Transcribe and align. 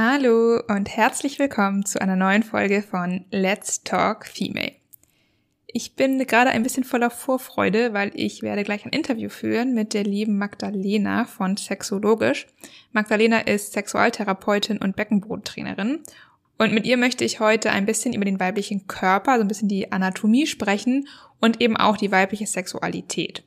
Hallo 0.00 0.60
und 0.68 0.88
herzlich 0.88 1.40
willkommen 1.40 1.84
zu 1.84 2.00
einer 2.00 2.14
neuen 2.14 2.44
Folge 2.44 2.82
von 2.82 3.24
Let's 3.32 3.82
Talk 3.82 4.26
Female. 4.26 4.76
Ich 5.66 5.96
bin 5.96 6.24
gerade 6.24 6.50
ein 6.50 6.62
bisschen 6.62 6.84
voller 6.84 7.10
Vorfreude, 7.10 7.92
weil 7.94 8.12
ich 8.14 8.42
werde 8.42 8.62
gleich 8.62 8.86
ein 8.86 8.92
Interview 8.92 9.28
führen 9.28 9.74
mit 9.74 9.94
der 9.94 10.04
lieben 10.04 10.38
Magdalena 10.38 11.24
von 11.24 11.56
Sexologisch. 11.56 12.46
Magdalena 12.92 13.40
ist 13.40 13.72
Sexualtherapeutin 13.72 14.78
und 14.78 14.94
Beckenbodentrainerin 14.94 16.04
und 16.58 16.72
mit 16.72 16.86
ihr 16.86 16.96
möchte 16.96 17.24
ich 17.24 17.40
heute 17.40 17.72
ein 17.72 17.84
bisschen 17.84 18.14
über 18.14 18.24
den 18.24 18.38
weiblichen 18.38 18.86
Körper, 18.86 19.34
so 19.34 19.40
ein 19.40 19.48
bisschen 19.48 19.68
die 19.68 19.90
Anatomie 19.90 20.46
sprechen 20.46 21.08
und 21.40 21.60
eben 21.60 21.76
auch 21.76 21.96
die 21.96 22.12
weibliche 22.12 22.46
Sexualität. 22.46 23.42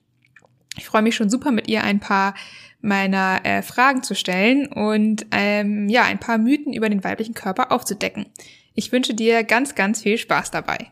Ich 0.77 0.85
freue 0.85 1.01
mich 1.01 1.15
schon 1.15 1.29
super 1.29 1.51
mit 1.51 1.69
ihr 1.69 1.81
ein 1.81 2.01
paar 2.01 2.35
meiner 2.81 3.41
äh, 3.43 3.61
Fragen 3.61 4.03
zu 4.03 4.15
stellen 4.15 4.67
und 4.67 5.25
ähm, 5.31 5.87
ja, 5.89 6.03
ein 6.03 6.19
paar 6.19 6.37
Mythen 6.37 6.73
über 6.73 6.89
den 6.89 7.03
weiblichen 7.03 7.33
Körper 7.33 7.71
aufzudecken. 7.71 8.25
Ich 8.73 8.91
wünsche 8.91 9.13
dir 9.13 9.43
ganz, 9.43 9.75
ganz 9.75 10.01
viel 10.01 10.17
Spaß 10.17 10.51
dabei. 10.51 10.91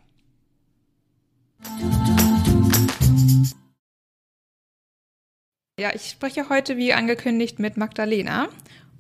Ja, 5.80 5.94
ich 5.94 6.10
spreche 6.10 6.50
heute 6.50 6.76
wie 6.78 6.94
angekündigt 6.94 7.60
mit 7.60 7.78
Magdalena 7.78 8.50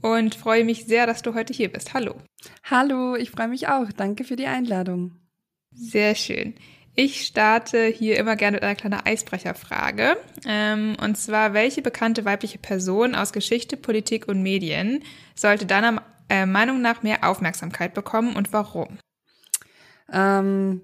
und 0.01 0.35
freue 0.35 0.63
mich 0.63 0.85
sehr, 0.85 1.05
dass 1.05 1.21
du 1.21 1.33
heute 1.33 1.53
hier 1.53 1.69
bist. 1.69 1.93
Hallo. 1.93 2.15
Hallo, 2.63 3.15
ich 3.15 3.31
freue 3.31 3.49
mich 3.49 3.67
auch. 3.67 3.91
Danke 3.91 4.23
für 4.23 4.37
die 4.37 4.45
Einladung. 4.45 5.11
Sehr 5.71 6.15
schön. 6.15 6.55
Ich 6.95 7.25
starte 7.25 7.85
hier 7.85 8.17
immer 8.17 8.35
gerne 8.35 8.55
mit 8.55 8.63
einer 8.63 8.75
kleinen 8.75 8.99
Eisbrecherfrage. 9.05 10.17
Ähm, 10.45 10.97
und 11.01 11.17
zwar, 11.17 11.53
welche 11.53 11.81
bekannte 11.81 12.25
weibliche 12.25 12.57
Person 12.57 13.15
aus 13.15 13.31
Geschichte, 13.31 13.77
Politik 13.77 14.27
und 14.27 14.41
Medien 14.41 15.03
sollte 15.35 15.65
deiner 15.65 16.03
äh, 16.29 16.45
Meinung 16.45 16.81
nach 16.81 17.01
mehr 17.03 17.23
Aufmerksamkeit 17.23 17.93
bekommen 17.93 18.35
und 18.35 18.51
warum? 18.51 18.97
Ähm, 20.11 20.81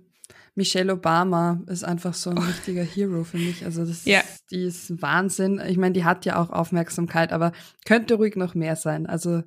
Michelle 0.58 0.94
Obama 0.94 1.62
ist 1.68 1.84
einfach 1.84 2.14
so 2.14 2.30
ein 2.30 2.38
oh. 2.38 2.42
richtiger 2.42 2.84
Hero 2.84 3.26
für 3.26 3.38
mich. 3.38 3.66
Also 3.66 3.86
das 3.86 4.06
ja. 4.06 4.22
ist, 4.22 4.46
die 4.52 4.64
ist 4.64 5.02
Wahnsinn. 5.02 5.62
Ich 5.68 5.78
meine, 5.78 5.92
die 5.92 6.06
hat 6.06 6.26
ja 6.26 6.38
auch 6.38 6.50
Aufmerksamkeit, 6.50 7.34
aber 7.34 7.52
könnte 7.86 8.16
ruhig 8.16 8.38
noch 8.38 8.56
mehr 8.56 8.78
sein. 8.78 9.06
Also 9.06 9.44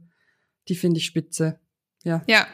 die 0.69 0.75
finde 0.75 0.99
ich 0.99 1.07
spitze. 1.07 1.59
Ja. 2.09 2.23
Ja, 2.27 2.47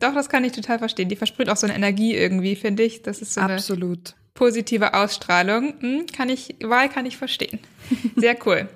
doch, 0.00 0.14
das 0.14 0.28
kann 0.28 0.44
ich 0.44 0.52
total 0.52 0.78
verstehen. 0.78 1.08
Die 1.08 1.16
versprüht 1.16 1.50
auch 1.50 1.56
so 1.56 1.66
eine 1.66 1.76
Energie 1.76 2.14
irgendwie, 2.14 2.56
finde 2.56 2.82
ich. 2.82 3.02
Das 3.02 3.20
ist 3.20 3.34
so 3.34 3.42
Absolut. 3.42 4.14
eine 4.14 4.16
positive 4.34 4.94
Ausstrahlung. 4.94 5.74
Hm, 5.80 6.06
kann 6.06 6.30
ich, 6.30 6.56
Wahl 6.62 6.88
kann 6.88 7.04
ich 7.04 7.18
verstehen. 7.18 7.58
Sehr 8.16 8.36
cool. 8.46 8.68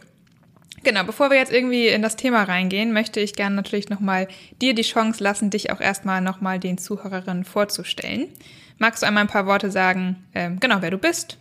Genau, 0.82 1.04
bevor 1.04 1.30
wir 1.30 1.36
jetzt 1.36 1.52
irgendwie 1.52 1.88
in 1.88 2.02
das 2.02 2.16
Thema 2.16 2.42
reingehen, 2.44 2.92
möchte 2.92 3.20
ich 3.20 3.34
gerne 3.34 3.56
natürlich 3.56 3.90
nochmal 3.90 4.28
dir 4.60 4.74
die 4.74 4.82
Chance 4.82 5.22
lassen, 5.22 5.50
dich 5.50 5.70
auch 5.72 5.80
erstmal 5.80 6.20
nochmal 6.20 6.58
den 6.58 6.78
Zuhörerinnen 6.78 7.44
vorzustellen. 7.44 8.28
Magst 8.78 9.02
du 9.02 9.06
einmal 9.06 9.24
ein 9.24 9.28
paar 9.28 9.46
Worte 9.46 9.70
sagen, 9.70 10.26
ähm, 10.34 10.58
genau, 10.58 10.76
wer 10.80 10.90
du 10.90 10.98
bist? 10.98 11.38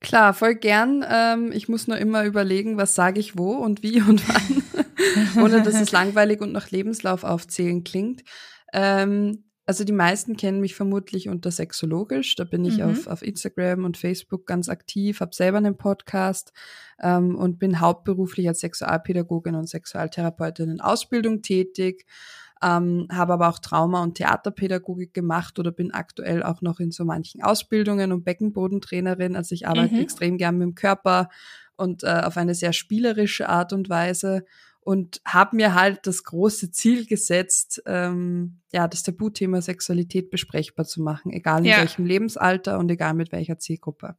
Klar, 0.00 0.34
voll 0.34 0.54
gern. 0.54 1.04
Ähm, 1.08 1.50
ich 1.52 1.68
muss 1.68 1.88
nur 1.88 1.98
immer 1.98 2.24
überlegen, 2.24 2.76
was 2.76 2.94
sage 2.94 3.18
ich 3.18 3.36
wo 3.36 3.52
und 3.52 3.82
wie 3.82 4.00
und 4.00 4.22
wann 4.28 4.84
ohne 5.36 5.62
dass 5.62 5.80
es 5.80 5.92
langweilig 5.92 6.40
und 6.40 6.52
nach 6.52 6.70
Lebenslauf 6.70 7.24
aufzählen 7.24 7.84
klingt. 7.84 8.22
Ähm, 8.72 9.44
also 9.68 9.84
die 9.84 9.92
meisten 9.92 10.38
kennen 10.38 10.60
mich 10.60 10.74
vermutlich 10.74 11.28
unter 11.28 11.50
sexologisch. 11.50 12.36
Da 12.36 12.44
bin 12.44 12.64
ich 12.64 12.78
mhm. 12.78 12.84
auf, 12.84 13.06
auf 13.06 13.22
Instagram 13.22 13.84
und 13.84 13.98
Facebook 13.98 14.46
ganz 14.46 14.70
aktiv, 14.70 15.20
habe 15.20 15.34
selber 15.34 15.58
einen 15.58 15.76
Podcast 15.76 16.54
ähm, 17.02 17.36
und 17.36 17.58
bin 17.58 17.78
hauptberuflich 17.78 18.48
als 18.48 18.60
Sexualpädagogin 18.60 19.54
und 19.54 19.68
Sexualtherapeutin 19.68 20.70
in 20.70 20.80
Ausbildung 20.80 21.42
tätig. 21.42 22.06
Ähm, 22.62 23.08
habe 23.12 23.34
aber 23.34 23.50
auch 23.50 23.58
Trauma- 23.58 24.02
und 24.02 24.14
Theaterpädagogik 24.14 25.12
gemacht 25.12 25.58
oder 25.58 25.70
bin 25.70 25.92
aktuell 25.92 26.42
auch 26.42 26.62
noch 26.62 26.80
in 26.80 26.90
so 26.90 27.04
manchen 27.04 27.42
Ausbildungen 27.42 28.10
und 28.10 28.24
Beckenbodentrainerin. 28.24 29.36
Also 29.36 29.54
ich 29.54 29.68
arbeite 29.68 29.96
mhm. 29.96 30.00
extrem 30.00 30.38
gern 30.38 30.56
mit 30.56 30.66
dem 30.66 30.74
Körper 30.76 31.28
und 31.76 32.04
äh, 32.04 32.22
auf 32.24 32.38
eine 32.38 32.54
sehr 32.54 32.72
spielerische 32.72 33.50
Art 33.50 33.74
und 33.74 33.90
Weise 33.90 34.46
und 34.80 35.20
habe 35.26 35.56
mir 35.56 35.74
halt 35.74 36.06
das 36.06 36.24
große 36.24 36.70
Ziel 36.70 37.06
gesetzt, 37.06 37.82
ähm, 37.86 38.60
ja, 38.72 38.88
das 38.88 39.02
Tabuthema 39.02 39.60
Sexualität 39.60 40.30
besprechbar 40.30 40.86
zu 40.86 41.02
machen, 41.02 41.32
egal 41.32 41.60
in 41.60 41.66
ja. 41.66 41.78
welchem 41.78 42.06
Lebensalter 42.06 42.78
und 42.78 42.90
egal 42.90 43.14
mit 43.14 43.32
welcher 43.32 43.58
Zielgruppe. 43.58 44.16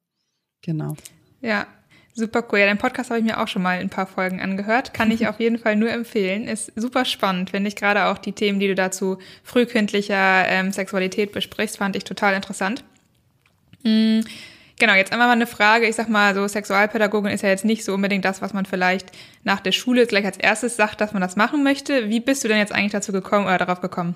Genau. 0.61 0.95
Ja, 1.41 1.67
super 2.13 2.45
cool. 2.51 2.59
Ja, 2.59 2.65
dein 2.65 2.77
Podcast 2.77 3.09
habe 3.09 3.19
ich 3.19 3.25
mir 3.25 3.39
auch 3.41 3.47
schon 3.47 3.61
mal 3.61 3.79
ein 3.79 3.89
paar 3.89 4.05
Folgen 4.05 4.41
angehört. 4.41 4.93
Kann 4.93 5.09
ich 5.09 5.27
auf 5.29 5.39
jeden 5.39 5.57
Fall 5.57 5.75
nur 5.75 5.89
empfehlen. 5.89 6.47
Ist 6.47 6.71
super 6.75 7.05
spannend, 7.05 7.49
finde 7.49 7.69
ich. 7.69 7.75
Gerade 7.75 8.05
auch 8.05 8.17
die 8.17 8.33
Themen, 8.33 8.59
die 8.59 8.67
du 8.67 8.75
dazu 8.75 9.17
frühkindlicher 9.43 10.47
ähm, 10.47 10.71
Sexualität 10.71 11.31
besprichst, 11.31 11.77
fand 11.77 11.95
ich 11.95 12.03
total 12.03 12.35
interessant. 12.35 12.83
Mhm. 13.83 14.23
Genau, 14.79 14.93
jetzt 14.93 15.11
einmal 15.11 15.27
mal 15.27 15.33
eine 15.33 15.45
Frage. 15.45 15.87
Ich 15.87 15.95
sag 15.95 16.07
mal, 16.07 16.33
so 16.33 16.47
Sexualpädagogin 16.47 17.31
ist 17.31 17.43
ja 17.43 17.49
jetzt 17.49 17.65
nicht 17.65 17.83
so 17.83 17.93
unbedingt 17.93 18.23
das, 18.23 18.41
was 18.41 18.53
man 18.53 18.65
vielleicht 18.65 19.11
nach 19.43 19.59
der 19.59 19.73
Schule 19.73 20.07
gleich 20.07 20.25
als 20.25 20.37
erstes 20.37 20.77
sagt, 20.77 21.01
dass 21.01 21.11
man 21.11 21.21
das 21.21 21.35
machen 21.35 21.63
möchte. 21.63 22.09
Wie 22.09 22.21
bist 22.21 22.43
du 22.43 22.47
denn 22.47 22.57
jetzt 22.57 22.73
eigentlich 22.73 22.93
dazu 22.93 23.11
gekommen 23.11 23.45
oder 23.45 23.57
darauf 23.57 23.81
gekommen? 23.81 24.15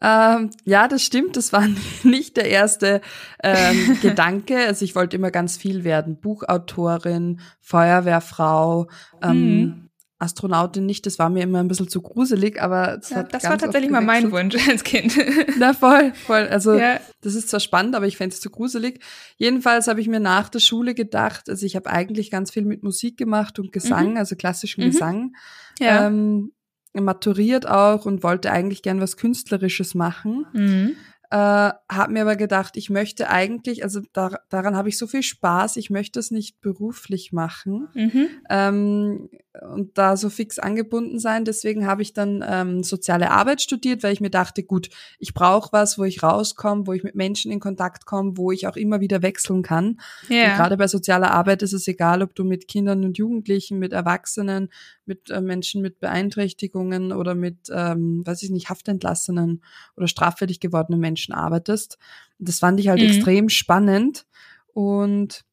Ähm, 0.00 0.50
ja, 0.64 0.88
das 0.88 1.02
stimmt. 1.02 1.36
Das 1.36 1.52
war 1.52 1.66
nicht 2.02 2.38
der 2.38 2.48
erste 2.48 3.02
ähm, 3.42 3.98
Gedanke. 4.02 4.58
Also 4.66 4.84
ich 4.84 4.94
wollte 4.94 5.16
immer 5.16 5.30
ganz 5.30 5.58
viel 5.58 5.84
werden. 5.84 6.20
Buchautorin, 6.20 7.40
Feuerwehrfrau, 7.60 8.88
ähm, 9.22 9.60
mhm. 9.60 9.85
Astronautin 10.18 10.86
nicht, 10.86 11.04
das 11.04 11.18
war 11.18 11.28
mir 11.28 11.42
immer 11.42 11.60
ein 11.60 11.68
bisschen 11.68 11.88
zu 11.88 12.00
gruselig, 12.00 12.60
aber 12.60 13.00
ja, 13.10 13.22
das 13.22 13.44
war 13.44 13.58
tatsächlich 13.58 13.90
mal 13.90 14.00
mein 14.00 14.32
Wunsch 14.32 14.56
als 14.68 14.82
Kind. 14.82 15.14
Na 15.58 15.74
voll, 15.74 16.14
voll. 16.14 16.48
Also 16.48 16.74
ja. 16.74 17.00
das 17.20 17.34
ist 17.34 17.50
zwar 17.50 17.60
spannend, 17.60 17.94
aber 17.94 18.06
ich 18.06 18.16
fände 18.16 18.34
es 18.34 18.40
zu 18.40 18.48
gruselig. 18.48 19.04
Jedenfalls 19.36 19.88
habe 19.88 20.00
ich 20.00 20.08
mir 20.08 20.20
nach 20.20 20.48
der 20.48 20.60
Schule 20.60 20.94
gedacht, 20.94 21.50
also 21.50 21.66
ich 21.66 21.76
habe 21.76 21.90
eigentlich 21.90 22.30
ganz 22.30 22.50
viel 22.50 22.64
mit 22.64 22.82
Musik 22.82 23.18
gemacht 23.18 23.58
und 23.58 23.72
Gesang, 23.72 24.12
mhm. 24.12 24.16
also 24.16 24.36
klassischen 24.36 24.84
mhm. 24.84 24.90
Gesang. 24.90 25.36
Ja. 25.78 26.06
Ähm, 26.06 26.52
maturiert 26.94 27.68
auch 27.68 28.06
und 28.06 28.22
wollte 28.22 28.50
eigentlich 28.50 28.80
gern 28.80 29.02
was 29.02 29.18
Künstlerisches 29.18 29.94
machen. 29.94 30.46
Mhm. 30.54 30.96
Äh, 31.30 31.36
habe 31.36 32.12
mir 32.12 32.22
aber 32.22 32.36
gedacht, 32.36 32.76
ich 32.76 32.90
möchte 32.90 33.28
eigentlich, 33.28 33.82
also 33.82 34.00
da, 34.12 34.38
daran 34.48 34.76
habe 34.76 34.88
ich 34.88 34.98
so 34.98 35.06
viel 35.06 35.22
Spaß, 35.22 35.76
ich 35.76 35.90
möchte 35.90 36.20
es 36.20 36.30
nicht 36.30 36.60
beruflich 36.60 37.32
machen. 37.32 37.88
Mhm. 37.94 38.28
Ähm, 38.48 39.28
und 39.72 39.96
da 39.96 40.16
so 40.16 40.28
fix 40.28 40.58
angebunden 40.58 41.18
sein. 41.18 41.44
Deswegen 41.44 41.86
habe 41.86 42.02
ich 42.02 42.12
dann 42.12 42.44
ähm, 42.46 42.82
soziale 42.82 43.30
Arbeit 43.30 43.62
studiert, 43.62 44.02
weil 44.02 44.12
ich 44.12 44.20
mir 44.20 44.30
dachte, 44.30 44.62
gut, 44.62 44.90
ich 45.18 45.34
brauche 45.34 45.72
was, 45.72 45.98
wo 45.98 46.04
ich 46.04 46.22
rauskomme, 46.22 46.86
wo 46.86 46.92
ich 46.92 47.02
mit 47.02 47.14
Menschen 47.14 47.50
in 47.50 47.60
Kontakt 47.60 48.06
komme, 48.06 48.36
wo 48.36 48.52
ich 48.52 48.66
auch 48.66 48.76
immer 48.76 49.00
wieder 49.00 49.22
wechseln 49.22 49.62
kann. 49.62 49.98
Yeah. 50.28 50.50
Und 50.50 50.56
gerade 50.56 50.76
bei 50.76 50.88
sozialer 50.88 51.30
Arbeit 51.30 51.62
ist 51.62 51.72
es 51.72 51.88
egal, 51.88 52.22
ob 52.22 52.34
du 52.34 52.44
mit 52.44 52.68
Kindern 52.68 53.04
und 53.04 53.18
Jugendlichen, 53.18 53.78
mit 53.78 53.92
Erwachsenen, 53.92 54.68
mit 55.06 55.30
äh, 55.30 55.40
Menschen 55.40 55.82
mit 55.82 56.00
Beeinträchtigungen 56.00 57.12
oder 57.12 57.34
mit, 57.34 57.68
ähm, 57.72 58.26
weiß 58.26 58.42
ich 58.42 58.50
nicht, 58.50 58.68
Haftentlassenen 58.68 59.62
oder 59.96 60.08
straffällig 60.08 60.60
gewordenen 60.60 61.00
Menschen 61.00 61.15
arbeitest. 61.34 61.98
das 62.38 62.58
fand 62.58 62.80
ich 62.80 62.88
halt 62.88 63.00
mhm. 63.00 63.06
extrem 63.06 63.48
spannend. 63.48 64.26
Und 64.72 65.44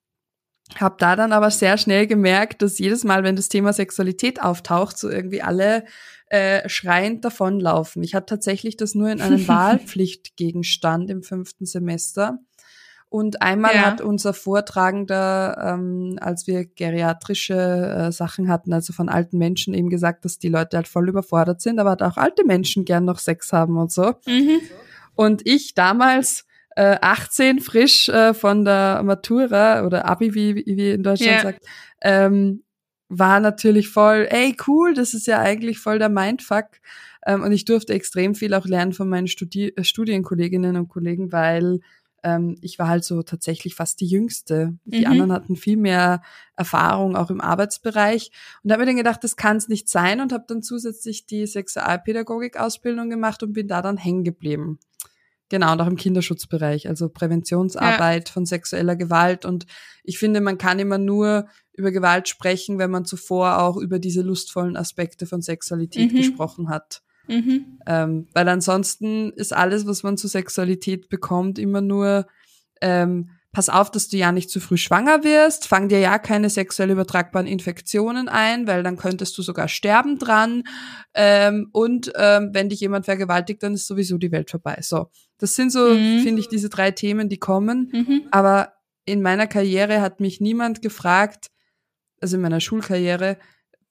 habe 0.76 0.96
da 0.98 1.16
dann 1.16 1.34
aber 1.34 1.52
sehr 1.52 1.78
schnell 1.78 2.08
gemerkt, 2.08 2.62
dass 2.62 2.80
jedes 2.80 3.04
Mal, 3.04 3.24
wenn 3.24 3.36
das 3.36 3.50
Thema 3.50 3.74
Sexualität 3.74 4.42
auftaucht, 4.42 4.98
so 4.98 5.10
irgendwie 5.10 5.42
alle 5.42 5.86
äh, 6.28 6.68
schreiend 6.68 7.24
davonlaufen. 7.26 8.04
Ich 8.04 8.16
hatte 8.16 8.28
tatsächlich 8.28 8.78
das 8.78 8.96
nur 8.96 9.10
in 9.10 9.22
einem 9.22 9.48
Wahlpflichtgegenstand 9.48 11.10
im 11.10 11.24
fünften 11.24 11.66
Semester. 11.66 12.40
Und 13.10 13.44
einmal 13.44 13.76
ja. 13.76 13.82
hat 13.82 14.02
unser 14.02 14.34
Vortragender, 14.34 15.76
ähm, 15.76 16.18
als 16.20 16.48
wir 16.48 16.66
geriatrische 16.66 17.54
äh, 17.54 18.12
Sachen 18.12 18.48
hatten, 18.48 18.74
also 18.74 18.92
von 18.92 19.08
alten 19.08 19.38
Menschen, 19.38 19.76
eben 19.76 19.90
gesagt, 19.90 20.26
dass 20.26 20.40
die 20.40 20.50
Leute 20.50 20.78
halt 20.78 20.88
voll 20.88 21.08
überfordert 21.08 21.62
sind, 21.62 21.78
aber 21.78 21.96
auch 22.04 22.18
alte 22.18 22.44
Menschen 22.44 22.86
gern 22.86 23.06
noch 23.06 23.20
Sex 23.20 23.54
haben 23.54 23.78
und 23.78 23.92
so. 23.92 24.16
Mhm. 24.26 24.62
Und 25.16 25.42
ich 25.46 25.74
damals 25.74 26.46
äh, 26.76 26.98
18 27.02 27.60
frisch 27.60 28.10
äh, 28.10 28.34
von 28.34 28.66
der 28.66 29.02
Matura 29.04 29.86
oder 29.86 30.06
Abi, 30.06 30.34
wie, 30.34 30.56
wie 30.56 30.92
in 30.92 31.04
Deutschland 31.04 31.32
yeah. 31.32 31.42
sagt, 31.42 31.66
ähm, 32.02 32.64
war 33.10 33.40
natürlich 33.40 33.90
voll, 33.90 34.28
ey, 34.30 34.56
cool, 34.68 34.94
das 34.94 35.14
ist 35.14 35.28
ja 35.28 35.40
eigentlich 35.40 35.80
voll 35.80 36.00
der 36.00 36.10
Mindfuck. 36.10 36.66
Ähm, 37.26 37.44
und 37.44 37.52
ich 37.52 37.66
durfte 37.66 37.94
extrem 37.94 38.36
viel 38.36 38.54
auch 38.54 38.66
lernen 38.66 38.94
von 38.94 39.08
meinen 39.08 39.28
Studi 39.28 39.70
äh, 39.76 39.84
Studienkolleginnen 39.84 40.76
und 40.76 40.90
Kollegen, 40.90 41.32
weil 41.32 41.80
ähm, 42.24 42.56
ich 42.62 42.80
war 42.80 42.88
halt 42.88 43.04
so 43.04 43.22
tatsächlich 43.22 43.76
fast 43.76 44.00
die 44.00 44.08
Jüngste. 44.08 44.78
Die 44.86 45.02
mhm. 45.02 45.12
anderen 45.12 45.32
hatten 45.34 45.56
viel 45.56 45.78
mehr 45.78 46.22
Erfahrung 46.56 47.16
auch 47.16 47.30
im 47.30 47.42
Arbeitsbereich. 47.42 48.32
Und 48.64 48.70
da 48.70 48.74
habe 48.74 48.84
mir 48.84 48.88
dann 48.88 48.98
gedacht, 48.98 49.24
das 49.24 49.36
kann 49.36 49.58
es 49.58 49.68
nicht 49.68 49.90
sein 49.90 50.22
und 50.22 50.32
habe 50.32 50.46
dann 50.48 50.64
zusätzlich 50.64 51.26
die 51.26 51.46
Sexualpädagogik-Ausbildung 51.46 53.10
gemacht 53.10 53.44
und 53.44 53.54
bin 53.54 53.68
da 53.68 53.82
dann 53.82 53.98
hängen 53.98 54.24
geblieben. 54.24 54.80
Genau, 55.54 55.72
und 55.74 55.82
auch 55.82 55.88
im 55.88 55.98
Kinderschutzbereich, 55.98 56.90
also 56.90 57.10
Präventionsarbeit 57.10 58.28
ja. 58.28 58.34
von 58.34 58.48
sexueller 58.48 58.96
Gewalt. 58.96 59.46
Und 59.46 59.68
ich 60.04 60.18
finde, 60.18 60.42
man 60.42 60.58
kann 60.58 60.80
immer 60.80 60.98
nur 60.98 61.48
über 61.74 61.92
Gewalt 61.92 62.28
sprechen, 62.28 62.80
wenn 62.80 62.90
man 62.90 63.06
zuvor 63.06 63.60
auch 63.62 63.78
über 63.78 64.00
diese 64.00 64.24
lustvollen 64.24 64.76
Aspekte 64.76 65.28
von 65.28 65.44
Sexualität 65.44 66.12
mhm. 66.12 66.18
gesprochen 66.18 66.70
hat. 66.70 67.04
Mhm. 67.28 67.78
Ähm, 67.86 68.28
weil 68.34 68.50
ansonsten 68.50 69.32
ist 69.34 69.54
alles, 69.54 69.86
was 69.86 70.02
man 70.02 70.18
zur 70.18 70.32
Sexualität 70.32 71.08
bekommt, 71.10 71.60
immer 71.60 71.82
nur, 71.82 72.26
ähm, 72.82 73.30
pass 73.52 73.70
auf, 73.70 73.92
dass 73.92 74.08
du 74.08 74.18
ja 74.18 74.32
nicht 74.32 74.50
zu 74.50 74.60
früh 74.60 74.78
schwanger 74.78 75.24
wirst, 75.24 75.68
fang 75.68 75.88
dir 75.88 76.00
ja 76.00 76.18
keine 76.18 76.50
sexuell 76.50 76.90
übertragbaren 76.90 77.48
Infektionen 77.48 78.28
ein, 78.28 78.66
weil 78.66 78.82
dann 78.82 78.98
könntest 78.98 79.38
du 79.38 79.44
sogar 79.44 79.68
sterben 79.68 80.18
dran. 80.18 80.64
Ähm, 81.14 81.70
und 81.72 82.12
ähm, 82.16 82.50
wenn 82.54 82.70
dich 82.70 82.80
jemand 82.80 83.06
vergewaltigt, 83.06 83.62
dann 83.62 83.76
ist 83.76 83.86
sowieso 83.86 84.18
die 84.18 84.32
Welt 84.32 84.50
vorbei. 84.50 84.80
So, 84.82 85.12
das 85.44 85.56
sind 85.56 85.74
so, 85.74 85.90
mhm. 85.90 86.22
finde 86.22 86.40
ich, 86.40 86.48
diese 86.48 86.70
drei 86.70 86.92
Themen, 86.92 87.28
die 87.28 87.38
kommen. 87.38 87.90
Mhm. 87.92 88.22
Aber 88.32 88.76
in 89.04 89.22
meiner 89.22 89.46
Karriere 89.46 90.00
hat 90.00 90.22
mich 90.22 90.40
niemand 90.40 90.82
gefragt, 90.82 91.52
also 92.22 92.38
in 92.38 92.42
meiner 92.42 92.62
Schulkarriere, 92.62 93.38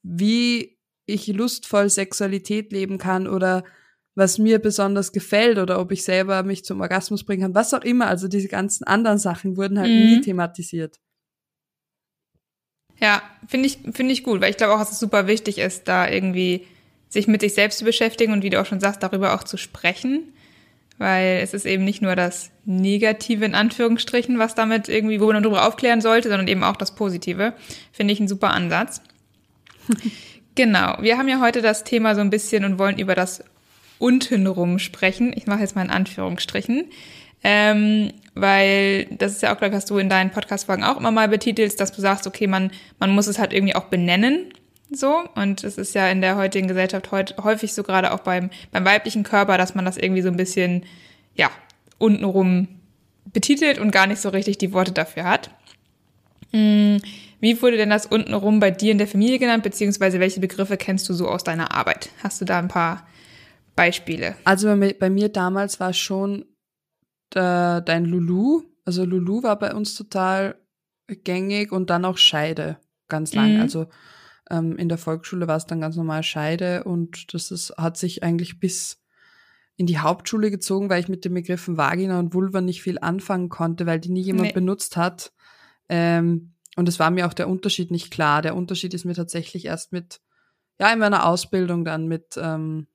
wie 0.03 0.79
ich 1.05 1.27
lustvoll 1.27 1.91
Sexualität 1.91 2.73
leben 2.73 2.97
kann 2.97 3.27
oder 3.27 3.65
was 4.15 4.39
mir 4.39 4.61
besonders 4.61 5.13
gefällt 5.13 5.59
oder 5.59 5.79
ob 5.79 5.93
ich 5.93 6.05
selber 6.05 6.43
mich 6.43 6.65
zum 6.65 6.81
Orgasmus 6.81 7.23
bringen 7.23 7.43
kann, 7.43 7.55
was 7.55 7.75
auch 7.75 7.83
immer. 7.83 8.07
Also 8.07 8.29
diese 8.29 8.49
ganzen 8.49 8.85
anderen 8.85 9.19
Sachen 9.19 9.59
wurden 9.59 9.79
halt 9.79 9.91
mhm. 9.91 10.07
nie 10.07 10.21
thematisiert. 10.23 11.01
Ja, 12.99 13.23
finde 13.47 13.67
ich, 13.67 13.81
finde 13.93 14.15
ich 14.15 14.25
gut, 14.25 14.41
weil 14.41 14.49
ich 14.49 14.57
glaube 14.57 14.73
auch, 14.73 14.79
dass 14.79 14.93
es 14.93 15.01
super 15.01 15.27
wichtig 15.27 15.59
ist, 15.59 15.87
da 15.87 16.09
irgendwie 16.09 16.67
sich 17.11 17.27
mit 17.27 17.43
sich 17.43 17.53
selbst 17.53 17.79
zu 17.81 17.85
beschäftigen 17.85 18.33
und 18.33 18.43
wie 18.43 18.49
du 18.49 18.59
auch 18.59 18.65
schon 18.65 18.81
sagst, 18.81 19.03
darüber 19.03 19.35
auch 19.35 19.45
zu 19.45 19.59
sprechen. 19.59 20.33
Weil 21.03 21.41
es 21.43 21.53
ist 21.53 21.67
eben 21.67 21.83
nicht 21.83 22.01
nur 22.01 22.15
das 22.15 22.53
Negative 22.65 23.45
in 23.45 23.57
Anführungsstrichen, 23.57 24.39
was 24.39 24.55
damit 24.55 24.89
irgendwie, 24.89 25.21
wo 25.21 25.27
man 25.27 25.43
darüber 25.43 25.67
aufklären 25.67 26.01
sollte, 26.01 26.29
sondern 26.29 26.47
eben 26.47 26.63
auch 26.63 26.77
das 26.77 26.95
Positive. 26.95 27.55
Finde 27.91 28.15
ich 28.15 28.21
ein 28.21 28.29
super 28.29 28.51
Ansatz. 28.51 29.03
Genau, 30.55 30.99
wir 31.01 31.17
haben 31.17 31.29
ja 31.29 31.41
heute 31.41 31.63
das 31.63 31.83
Thema 31.83 32.15
so 32.15 32.21
ein 32.21 32.29
bisschen 32.29 32.67
und 32.67 32.79
wollen 32.79 32.99
über 32.99 33.15
das 33.15 33.43
untenrum 33.99 34.79
sprechen. 34.79 35.33
Ich 35.35 35.47
mache 35.47 35.61
jetzt 35.61 35.75
mal 35.75 35.83
in 35.83 35.91
Anführungsstrichen. 35.91 36.91
Ähm, 37.43 38.13
weil 38.35 39.07
das 39.07 39.33
ist 39.33 39.41
ja 39.41 39.55
auch, 39.55 39.57
glaube 39.57 39.69
ich, 39.69 39.77
was 39.79 39.87
du 39.87 39.97
in 39.97 40.11
deinen 40.11 40.31
Podcast-Folgen 40.31 40.85
auch 40.85 40.99
immer 40.99 41.11
mal 41.11 41.29
betitelst, 41.29 41.81
dass 41.81 41.91
du 41.91 42.03
sagst, 42.03 42.27
okay, 42.27 42.47
man, 42.47 42.71
man 42.99 43.11
muss 43.13 43.29
es 43.29 43.39
halt 43.39 43.55
irgendwie 43.55 43.75
auch 43.75 43.85
benennen. 43.85 44.53
So. 44.95 45.25
Und 45.35 45.65
es 45.65 45.79
ist 45.79 45.95
ja 45.95 46.09
in 46.09 46.21
der 46.21 46.37
heutigen 46.37 46.69
Gesellschaft 46.69 47.11
häufig 47.13 47.75
so 47.75 47.83
gerade 47.83 48.13
auch 48.13 48.21
beim, 48.21 48.51
beim 48.71 48.85
weiblichen 48.85 49.23
Körper, 49.23 49.59
dass 49.59 49.75
man 49.75 49.85
das 49.85 49.97
irgendwie 49.97 50.23
so 50.23 50.29
ein 50.29 50.37
bisschen, 50.37 50.85
ja, 51.35 51.51
untenrum 51.99 52.69
betitelt 53.33 53.79
und 53.79 53.91
gar 53.91 54.07
nicht 54.07 54.21
so 54.21 54.29
richtig 54.29 54.59
die 54.59 54.73
Worte 54.73 54.93
dafür 54.93 55.25
hat. 55.25 55.51
Mhm. 56.53 57.01
Wie 57.41 57.61
wurde 57.61 57.77
denn 57.77 57.91
das 57.91 58.07
untenrum 58.07 58.61
bei 58.61 58.71
dir 58.71 58.93
in 58.93 58.99
der 58.99 59.09
Familie 59.09 59.39
genannt, 59.39 59.65
beziehungsweise 59.65 60.21
welche 60.21 60.41
Begriffe 60.41 60.77
kennst 60.77 61.09
du 61.09 61.15
so 61.15 61.29
aus 61.29 61.43
deiner 61.43 61.75
Arbeit? 61.75 62.11
Hast 62.23 62.41
du 62.41 62.45
da 62.45 62.59
ein 62.59 62.69
paar 62.69 63.07
Beispiele? 63.75 64.37
Also 64.45 64.69
bei 64.77 65.11
mir 65.11 65.29
damals 65.29 65.81
war 65.81 65.93
schon 65.93 66.45
der, 67.35 67.81
dein 67.81 68.05
Lulu. 68.05 68.63
Also 68.85 69.05
Lulu 69.05 69.43
war 69.43 69.59
bei 69.59 69.75
uns 69.75 69.95
total 69.95 70.57
gängig 71.09 71.73
und 71.73 71.91
dann 71.91 72.05
auch 72.05 72.17
Scheide 72.17 72.79
ganz 73.09 73.35
lang. 73.35 73.55
Mhm. 73.55 73.61
Also 73.61 73.87
ähm, 74.53 74.77
in 74.77 74.89
der 74.89 74.99
Volksschule 74.99 75.49
war 75.49 75.57
es 75.57 75.67
dann 75.67 75.81
ganz 75.81 75.97
normal 75.97 76.23
Scheide 76.23 76.85
und 76.85 77.35
das 77.35 77.51
ist, 77.51 77.75
hat 77.77 77.97
sich 77.97 78.23
eigentlich 78.23 78.61
bis 78.61 79.03
in 79.77 79.87
die 79.87 79.99
Hauptschule 79.99 80.51
gezogen, 80.51 80.91
weil 80.91 81.01
ich 81.01 81.09
mit 81.09 81.25
den 81.25 81.35
Begriffen 81.35 81.77
Vagina 81.79 82.19
und 82.19 82.35
Vulva 82.35 82.61
nicht 82.61 82.83
viel 82.83 82.99
anfangen 83.01 83.49
konnte, 83.49 83.87
weil 83.87 83.99
die 83.99 84.11
nie 84.11 84.21
jemand 84.21 84.49
nee. 84.49 84.53
benutzt 84.53 84.97
hat. 84.97 85.33
Ähm, 85.89 86.53
und 86.77 86.89
es 86.89 86.99
war 86.99 87.11
mir 87.11 87.27
auch 87.27 87.33
der 87.33 87.49
Unterschied 87.49 87.91
nicht 87.91 88.11
klar. 88.11 88.43
Der 88.43 88.55
Unterschied 88.55 88.95
ist 88.95 89.05
mir 89.05 89.15
tatsächlich 89.15 89.65
erst 89.65 89.93
mit, 89.93 90.21
ja, 90.79 90.93
in 90.93 90.99
meiner 90.99 91.27
Ausbildung 91.27 91.85
dann 91.85 92.07
mit 92.07 92.37
ähm, 92.37 92.87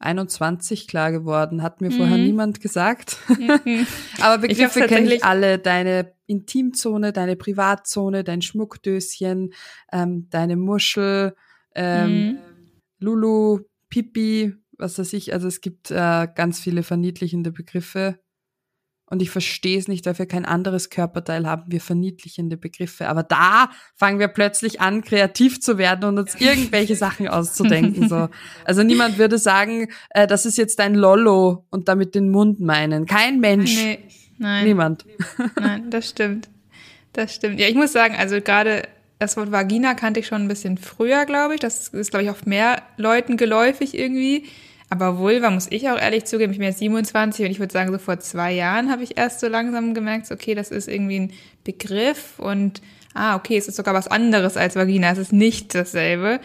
21 0.00 0.86
klar 0.86 1.12
geworden. 1.12 1.62
Hat 1.62 1.80
mir 1.80 1.90
mhm. 1.90 1.96
vorher 1.96 2.18
niemand 2.18 2.60
gesagt. 2.60 3.18
Mhm. 3.28 3.86
Aber 4.20 4.38
Begriffe 4.38 4.86
kenne 4.86 5.14
ich 5.14 5.24
alle. 5.24 5.58
Deine 5.58 6.12
Intimzone, 6.26 7.12
deine 7.12 7.36
Privatzone, 7.36 8.24
dein 8.24 8.42
Schmuckdöschen, 8.42 9.52
ähm, 9.92 10.28
deine 10.30 10.56
Muschel, 10.56 11.34
ähm, 11.74 12.10
mhm. 12.10 12.38
Lulu, 12.98 13.60
Pipi, 13.88 14.54
was 14.76 14.98
weiß 14.98 15.12
ich. 15.14 15.32
Also 15.32 15.48
es 15.48 15.60
gibt 15.60 15.90
äh, 15.90 16.28
ganz 16.34 16.60
viele 16.60 16.82
verniedlichende 16.82 17.50
Begriffe. 17.50 18.18
Und 19.10 19.22
ich 19.22 19.30
verstehe 19.30 19.78
es 19.78 19.88
nicht, 19.88 20.04
weil 20.04 20.18
wir 20.18 20.26
kein 20.26 20.44
anderes 20.44 20.90
Körperteil 20.90 21.46
haben, 21.46 21.64
wir 21.66 21.80
verniedlichende 21.80 22.58
Begriffe. 22.58 23.08
Aber 23.08 23.22
da 23.22 23.70
fangen 23.94 24.18
wir 24.18 24.28
plötzlich 24.28 24.82
an, 24.82 25.02
kreativ 25.02 25.60
zu 25.60 25.78
werden 25.78 26.04
und 26.04 26.18
uns 26.18 26.34
irgendwelche 26.34 26.94
Sachen 26.96 27.26
auszudenken. 27.26 28.08
So. 28.08 28.28
Also 28.64 28.82
niemand 28.82 29.16
würde 29.16 29.38
sagen, 29.38 29.88
äh, 30.10 30.26
das 30.26 30.44
ist 30.44 30.58
jetzt 30.58 30.78
ein 30.80 30.94
Lollo 30.94 31.64
und 31.70 31.88
damit 31.88 32.14
den 32.14 32.30
Mund 32.30 32.60
meinen. 32.60 33.06
Kein 33.06 33.40
Mensch. 33.40 33.74
Nee, 33.74 33.98
nein. 34.36 34.66
Niemand. 34.66 35.06
Nein, 35.58 35.90
das 35.90 36.10
stimmt. 36.10 36.50
Das 37.14 37.34
stimmt. 37.34 37.58
Ja, 37.58 37.66
ich 37.66 37.74
muss 37.74 37.92
sagen, 37.92 38.14
also 38.14 38.40
gerade 38.42 38.82
das 39.18 39.36
Wort 39.36 39.50
Vagina 39.50 39.94
kannte 39.94 40.20
ich 40.20 40.26
schon 40.26 40.42
ein 40.42 40.48
bisschen 40.48 40.76
früher, 40.78 41.24
glaube 41.24 41.54
ich. 41.54 41.60
Das 41.60 41.88
ist, 41.88 42.10
glaube 42.10 42.24
ich, 42.24 42.30
auch 42.30 42.44
mehr 42.44 42.82
Leuten 42.96 43.36
geläufig 43.36 43.96
irgendwie. 43.96 44.44
Aber 44.90 45.18
Vulva, 45.18 45.50
muss 45.50 45.66
ich 45.70 45.88
auch 45.90 45.98
ehrlich 45.98 46.24
zugeben, 46.24 46.52
ich 46.52 46.58
bin 46.58 46.66
jetzt 46.66 46.78
27 46.78 47.44
und 47.44 47.50
ich 47.50 47.58
würde 47.58 47.72
sagen, 47.72 47.92
so 47.92 47.98
vor 47.98 48.20
zwei 48.20 48.52
Jahren 48.52 48.90
habe 48.90 49.02
ich 49.02 49.18
erst 49.18 49.40
so 49.40 49.48
langsam 49.48 49.92
gemerkt, 49.92 50.30
okay, 50.30 50.54
das 50.54 50.70
ist 50.70 50.88
irgendwie 50.88 51.20
ein 51.20 51.32
Begriff 51.64 52.38
und 52.38 52.80
ah, 53.14 53.36
okay, 53.36 53.58
es 53.58 53.68
ist 53.68 53.76
sogar 53.76 53.94
was 53.94 54.08
anderes 54.08 54.56
als 54.56 54.76
Vagina, 54.76 55.10
es 55.10 55.18
ist 55.18 55.32
nicht 55.32 55.74
dasselbe. 55.74 56.40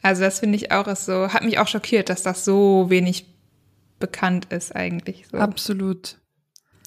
Also 0.00 0.22
das 0.22 0.40
finde 0.40 0.56
ich 0.56 0.70
auch 0.70 0.86
ist 0.86 1.06
so, 1.06 1.28
hat 1.28 1.44
mich 1.44 1.58
auch 1.58 1.68
schockiert, 1.68 2.08
dass 2.08 2.22
das 2.22 2.44
so 2.44 2.86
wenig 2.88 3.26
bekannt 3.98 4.46
ist 4.52 4.74
eigentlich. 4.74 5.26
So. 5.30 5.38
Absolut. 5.38 6.18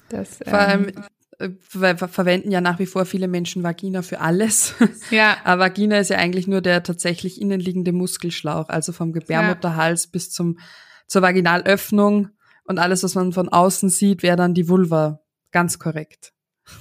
Das, 0.08 0.38
Vor 0.46 0.58
allem, 0.58 0.92
ähm, 1.40 1.52
äh, 1.82 1.96
verwenden 1.96 2.50
ja 2.50 2.60
nach 2.60 2.78
wie 2.78 2.86
vor 2.86 3.04
viele 3.04 3.28
Menschen 3.28 3.62
Vagina 3.62 4.02
für 4.02 4.20
alles. 4.20 4.74
Ja. 5.10 5.36
Aber 5.44 5.62
Vagina 5.62 5.98
ist 5.98 6.10
ja 6.10 6.18
eigentlich 6.18 6.46
nur 6.46 6.60
der 6.60 6.82
tatsächlich 6.82 7.40
innenliegende 7.40 7.92
Muskelschlauch, 7.92 8.68
also 8.68 8.92
vom 8.92 9.12
Gebärmutterhals 9.12 10.04
ja. 10.04 10.10
bis 10.12 10.30
zum 10.30 10.58
zur 11.06 11.22
Vaginalöffnung 11.22 12.28
und 12.64 12.78
alles, 12.78 13.02
was 13.02 13.14
man 13.14 13.32
von 13.32 13.48
außen 13.48 13.88
sieht, 13.88 14.22
wäre 14.22 14.36
dann 14.36 14.54
die 14.54 14.68
Vulva. 14.68 15.20
Ganz 15.52 15.78
korrekt. 15.78 16.32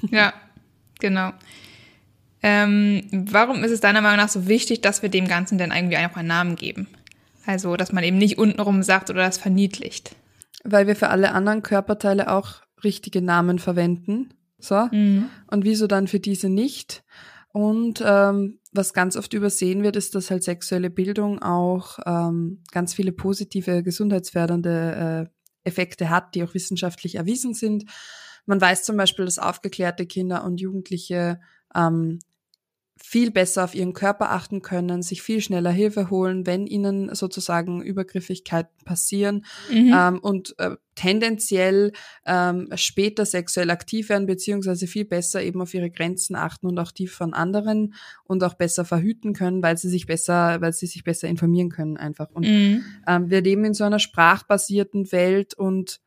Ja, 0.10 0.34
genau. 1.00 1.32
Ähm, 2.42 3.08
warum 3.12 3.64
ist 3.64 3.72
es 3.72 3.82
deiner 3.82 4.02
Meinung 4.02 4.18
nach 4.18 4.30
so 4.30 4.48
wichtig, 4.48 4.82
dass 4.82 5.02
wir 5.02 5.10
dem 5.10 5.28
Ganzen 5.28 5.58
denn 5.58 5.72
irgendwie 5.72 5.98
auch 5.98 6.16
einen 6.16 6.28
Namen 6.28 6.56
geben? 6.56 6.88
Also, 7.46 7.76
dass 7.76 7.92
man 7.92 8.04
eben 8.04 8.18
nicht 8.18 8.38
untenrum 8.38 8.84
sagt 8.84 9.10
oder 9.10 9.24
das 9.24 9.38
verniedlicht. 9.38 10.16
Weil 10.64 10.88
wir 10.88 10.96
für 10.96 11.10
alle 11.10 11.32
anderen 11.32 11.62
Körperteile 11.62 12.32
auch 12.32 12.62
richtige 12.84 13.22
Namen 13.22 13.60
verwenden. 13.60 14.34
So. 14.60 14.88
Mhm. 14.92 15.30
Und 15.48 15.66
wieso 15.66 15.88
dann 15.88 16.08
für 16.08 16.20
diese 16.20 16.50
nicht? 16.50 17.04
Und 17.56 18.04
ähm, 18.06 18.60
was 18.74 18.94
ganz 18.94 19.16
oft 19.16 19.34
übersehen 19.34 19.82
wird, 19.82 19.96
ist, 19.96 20.14
dass 20.14 20.30
halt 20.30 20.44
sexuelle 20.44 20.90
Bildung 20.90 21.42
auch 21.42 22.00
ähm, 22.06 22.62
ganz 22.74 22.94
viele 22.94 23.14
positive, 23.14 23.82
gesundheitsfördernde 23.82 25.30
äh, 25.64 25.70
Effekte 25.70 26.10
hat, 26.10 26.36
die 26.36 26.44
auch 26.44 26.54
wissenschaftlich 26.54 27.16
erwiesen 27.16 27.54
sind. 27.54 27.86
Man 28.46 28.60
weiß 28.60 28.84
zum 28.84 28.98
Beispiel, 28.98 29.24
dass 29.24 29.40
aufgeklärte 29.40 30.06
Kinder 30.06 30.44
und 30.44 30.60
Jugendliche 30.60 31.40
ähm, 31.74 32.20
viel 33.08 33.30
besser 33.30 33.64
auf 33.64 33.76
ihren 33.76 33.94
Körper 33.94 34.32
achten 34.32 34.64
können, 34.64 35.04
sich 35.04 35.22
viel 35.22 35.40
schneller 35.40 35.70
Hilfe 35.70 36.10
holen, 36.10 36.48
wenn 36.48 36.66
ihnen 36.66 37.14
sozusagen 37.14 37.84
Übergriffigkeiten 37.84 38.84
passieren 38.84 39.46
mhm. 39.72 39.94
ähm, 39.96 40.20
und 40.20 40.56
äh, 40.58 40.72
tendenziell 40.96 41.92
ähm, 42.26 42.68
später 42.76 43.26
sexuell 43.26 43.70
aktiv 43.70 44.10
werden, 44.10 44.26
beziehungsweise 44.26 44.88
viel 44.88 45.06
besser 45.06 45.44
eben 45.44 45.62
auf 45.62 45.74
ihre 45.76 45.92
Grenzen 45.92 46.36
achten 46.36 46.66
und 46.66 46.80
auch 46.80 46.92
die 46.92 47.06
von 47.06 47.36
anderen 47.36 47.94
und 48.24 48.44
auch 48.44 48.56
besser 48.56 48.86
verhüten 48.86 49.34
können, 49.34 49.62
weil 49.62 49.78
sie 49.78 49.90
sich 49.90 50.08
besser, 50.08 50.60
weil 50.62 50.74
sie 50.74 50.88
sich 50.88 51.04
besser 51.04 51.28
informieren 51.28 51.70
können 51.70 51.98
einfach. 51.98 52.32
Und 52.32 52.48
mhm. 52.48 52.84
ähm, 53.08 53.30
wir 53.30 53.42
leben 53.42 53.66
in 53.66 53.76
so 53.76 53.84
einer 53.84 54.00
sprachbasierten 54.00 55.12
Welt 55.12 55.54
und 55.54 56.00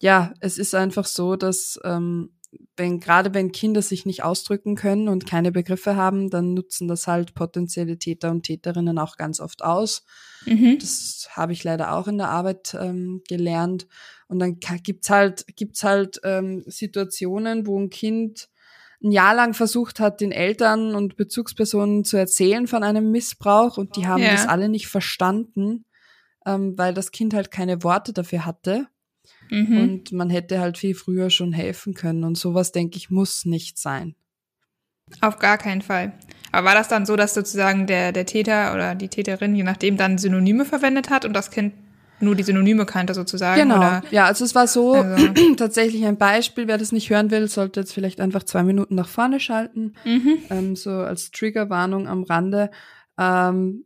ja, 0.00 0.32
es 0.40 0.56
ist 0.56 0.74
einfach 0.74 1.04
so, 1.04 1.36
dass 1.36 1.78
ähm, 1.84 2.30
wenn 2.76 2.98
gerade 2.98 3.32
wenn 3.34 3.52
Kinder 3.52 3.82
sich 3.82 4.06
nicht 4.06 4.24
ausdrücken 4.24 4.74
können 4.74 5.08
und 5.08 5.26
keine 5.26 5.52
Begriffe 5.52 5.96
haben, 5.96 6.30
dann 6.30 6.54
nutzen 6.54 6.88
das 6.88 7.06
halt 7.06 7.34
potenzielle 7.34 7.98
Täter 7.98 8.30
und 8.30 8.42
Täterinnen 8.42 8.98
auch 8.98 9.16
ganz 9.16 9.40
oft 9.40 9.62
aus. 9.62 10.04
Mhm. 10.46 10.78
Das 10.80 11.28
habe 11.32 11.52
ich 11.52 11.62
leider 11.62 11.92
auch 11.92 12.08
in 12.08 12.18
der 12.18 12.28
Arbeit 12.28 12.76
ähm, 12.80 13.22
gelernt. 13.28 13.86
Und 14.28 14.38
dann 14.38 14.58
gibt's 14.82 15.10
halt 15.10 15.44
gibt's 15.56 15.84
halt 15.84 16.20
ähm, 16.24 16.64
Situationen, 16.66 17.66
wo 17.66 17.78
ein 17.78 17.90
Kind 17.90 18.48
ein 19.02 19.12
Jahr 19.12 19.34
lang 19.34 19.54
versucht 19.54 19.98
hat, 19.98 20.20
den 20.20 20.32
Eltern 20.32 20.94
und 20.94 21.16
Bezugspersonen 21.16 22.04
zu 22.04 22.16
erzählen 22.16 22.66
von 22.66 22.82
einem 22.82 23.10
Missbrauch 23.10 23.78
und 23.78 23.96
die 23.96 24.06
haben 24.06 24.22
ja. 24.22 24.32
das 24.32 24.46
alle 24.46 24.68
nicht 24.68 24.88
verstanden, 24.88 25.86
ähm, 26.44 26.76
weil 26.76 26.92
das 26.92 27.10
Kind 27.10 27.32
halt 27.32 27.50
keine 27.50 27.82
Worte 27.82 28.12
dafür 28.12 28.44
hatte. 28.44 28.88
Mhm. 29.50 29.80
Und 29.80 30.12
man 30.12 30.30
hätte 30.30 30.60
halt 30.60 30.78
viel 30.78 30.94
früher 30.94 31.30
schon 31.30 31.52
helfen 31.52 31.94
können. 31.94 32.24
Und 32.24 32.38
sowas, 32.38 32.72
denke 32.72 32.96
ich, 32.96 33.10
muss 33.10 33.44
nicht 33.44 33.78
sein. 33.78 34.14
Auf 35.20 35.38
gar 35.38 35.58
keinen 35.58 35.82
Fall. 35.82 36.12
Aber 36.52 36.68
war 36.68 36.74
das 36.74 36.88
dann 36.88 37.06
so, 37.06 37.16
dass 37.16 37.34
sozusagen 37.34 37.86
der, 37.86 38.12
der 38.12 38.26
Täter 38.26 38.74
oder 38.74 38.94
die 38.94 39.08
Täterin, 39.08 39.54
je 39.54 39.62
nachdem, 39.62 39.96
dann 39.96 40.18
Synonyme 40.18 40.64
verwendet 40.64 41.10
hat 41.10 41.24
und 41.24 41.32
das 41.32 41.50
Kind 41.50 41.74
nur 42.20 42.34
die 42.34 42.42
Synonyme 42.42 42.86
kannte 42.86 43.14
sozusagen? 43.14 43.60
Genau. 43.60 43.76
Oder? 43.76 44.02
Ja, 44.10 44.26
also 44.26 44.44
es 44.44 44.54
war 44.54 44.66
so 44.66 44.94
also. 44.94 45.28
tatsächlich 45.56 46.04
ein 46.04 46.18
Beispiel. 46.18 46.68
Wer 46.68 46.78
das 46.78 46.92
nicht 46.92 47.10
hören 47.10 47.30
will, 47.30 47.48
sollte 47.48 47.80
jetzt 47.80 47.92
vielleicht 47.92 48.20
einfach 48.20 48.42
zwei 48.44 48.62
Minuten 48.62 48.94
nach 48.94 49.08
vorne 49.08 49.40
schalten. 49.40 49.94
Mhm. 50.04 50.38
Ähm, 50.50 50.76
so 50.76 50.90
als 50.90 51.30
Triggerwarnung 51.30 52.08
am 52.08 52.22
Rande. 52.22 52.70
Ähm, 53.18 53.84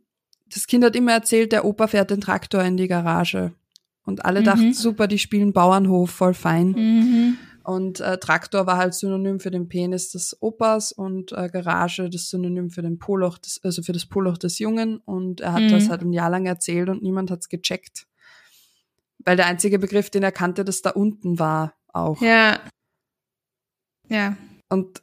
das 0.53 0.67
Kind 0.67 0.83
hat 0.83 0.95
immer 0.95 1.13
erzählt, 1.13 1.51
der 1.51 1.65
Opa 1.65 1.87
fährt 1.87 2.11
den 2.11 2.21
Traktor 2.21 2.61
in 2.63 2.77
die 2.77 2.87
Garage. 2.87 3.53
Und 4.05 4.23
alle 4.23 4.41
mhm. 4.41 4.45
dachten, 4.45 4.73
super, 4.73 5.07
die 5.07 5.19
spielen 5.19 5.51
Bauernhof, 5.51 6.11
voll 6.11 6.33
fein. 6.33 6.69
Mhm. 6.69 7.37
Und 7.63 7.99
äh, 7.99 8.19
Traktor 8.19 8.67
war 8.67 8.77
halt 8.77 8.93
Synonym 8.93 9.39
für 9.39 9.49
den 9.49 9.67
Penis 9.67 10.11
des 10.11 10.39
Opas 10.39 10.91
und 10.91 11.31
äh, 11.31 11.49
Garage 11.49 12.11
das 12.11 12.29
Synonym 12.29 12.69
für 12.69 12.83
den 12.83 12.99
Poloch, 12.99 13.39
des, 13.39 13.59
also 13.63 13.81
für 13.81 13.91
das 13.91 14.05
Poloch 14.05 14.37
des 14.37 14.59
Jungen. 14.59 14.97
Und 14.97 15.41
er 15.41 15.53
hat 15.53 15.63
mhm. 15.63 15.69
das 15.69 15.89
halt 15.89 16.01
ein 16.01 16.13
Jahr 16.13 16.29
lang 16.29 16.45
erzählt 16.45 16.89
und 16.89 17.01
niemand 17.01 17.31
hat's 17.31 17.49
gecheckt. 17.49 18.05
Weil 19.17 19.35
der 19.35 19.47
einzige 19.47 19.79
Begriff, 19.79 20.11
den 20.11 20.21
er 20.21 20.31
kannte, 20.31 20.63
das 20.63 20.83
da 20.83 20.91
unten 20.91 21.39
war 21.39 21.73
auch. 21.87 22.21
Ja. 22.21 22.59
Ja. 24.09 24.37
Und 24.69 25.01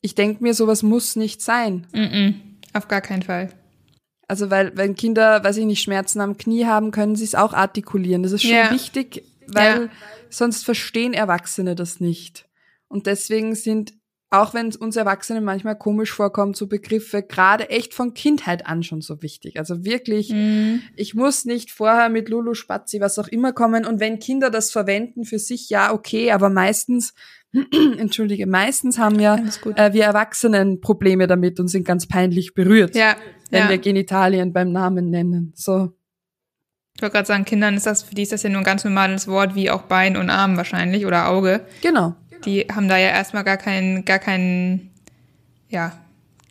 ich 0.00 0.14
denke 0.14 0.42
mir, 0.42 0.54
sowas 0.54 0.82
muss 0.82 1.16
nicht 1.16 1.42
sein. 1.42 1.86
Mhm. 1.92 2.40
Auf 2.72 2.88
gar 2.88 3.02
keinen 3.02 3.22
Fall. 3.22 3.50
Also 4.32 4.50
weil 4.50 4.74
wenn 4.78 4.94
Kinder, 4.94 5.44
weiß 5.44 5.58
ich 5.58 5.66
nicht, 5.66 5.82
Schmerzen 5.82 6.22
am 6.22 6.38
Knie 6.38 6.64
haben, 6.64 6.90
können 6.90 7.16
sie 7.16 7.24
es 7.24 7.34
auch 7.34 7.52
artikulieren. 7.52 8.22
Das 8.22 8.32
ist 8.32 8.40
schon 8.40 8.52
ja. 8.52 8.70
wichtig, 8.70 9.24
weil 9.46 9.82
ja. 9.82 9.88
sonst 10.30 10.64
verstehen 10.64 11.12
Erwachsene 11.12 11.74
das 11.74 12.00
nicht. 12.00 12.48
Und 12.88 13.06
deswegen 13.06 13.54
sind, 13.54 13.92
auch 14.30 14.54
wenn 14.54 14.68
es 14.68 14.76
uns 14.76 14.96
Erwachsene 14.96 15.42
manchmal 15.42 15.76
komisch 15.76 16.12
vorkommt, 16.12 16.56
so 16.56 16.66
Begriffe 16.66 17.22
gerade 17.22 17.68
echt 17.68 17.92
von 17.92 18.14
Kindheit 18.14 18.66
an 18.66 18.82
schon 18.82 19.02
so 19.02 19.20
wichtig. 19.20 19.58
Also 19.58 19.84
wirklich, 19.84 20.30
mhm. 20.30 20.80
ich 20.96 21.12
muss 21.12 21.44
nicht 21.44 21.70
vorher 21.70 22.08
mit 22.08 22.30
Lulu 22.30 22.54
Spazi, 22.54 23.02
was 23.02 23.18
auch 23.18 23.28
immer 23.28 23.52
kommen. 23.52 23.84
Und 23.84 24.00
wenn 24.00 24.18
Kinder 24.18 24.48
das 24.48 24.70
verwenden 24.70 25.26
für 25.26 25.40
sich, 25.40 25.68
ja, 25.68 25.92
okay, 25.92 26.30
aber 26.30 26.48
meistens 26.48 27.12
entschuldige, 27.98 28.46
meistens 28.46 28.98
haben 28.98 29.20
ja 29.20 29.36
äh, 29.76 29.92
wir 29.92 30.04
Erwachsenen 30.04 30.80
Probleme 30.80 31.26
damit 31.26 31.60
und 31.60 31.68
sind 31.68 31.84
ganz 31.84 32.08
peinlich 32.08 32.54
berührt. 32.54 32.96
Ja, 32.96 33.14
wenn 33.52 33.64
ja. 33.64 33.68
wir 33.68 33.78
Genitalien 33.78 34.52
beim 34.52 34.72
Namen 34.72 35.10
nennen. 35.10 35.52
So. 35.54 35.92
Ich 36.96 37.02
wollte 37.02 37.12
gerade 37.12 37.26
sagen, 37.26 37.44
Kindern 37.44 37.76
ist 37.76 37.86
das, 37.86 38.02
für 38.02 38.14
die 38.14 38.22
ist 38.22 38.32
das 38.32 38.42
ja 38.42 38.50
nur 38.50 38.62
ein 38.62 38.64
ganz 38.64 38.82
normales 38.82 39.28
Wort 39.28 39.54
wie 39.54 39.70
auch 39.70 39.82
Bein 39.82 40.16
und 40.16 40.30
Arm 40.30 40.56
wahrscheinlich 40.56 41.04
oder 41.04 41.28
Auge. 41.28 41.60
Genau. 41.82 42.14
Die 42.46 42.62
haben 42.62 42.88
da 42.88 42.96
ja 42.96 43.08
erstmal 43.08 43.44
gar 43.44 43.58
keinen, 43.58 44.04
gar 44.06 44.18
keinen, 44.18 44.90
ja, 45.68 45.92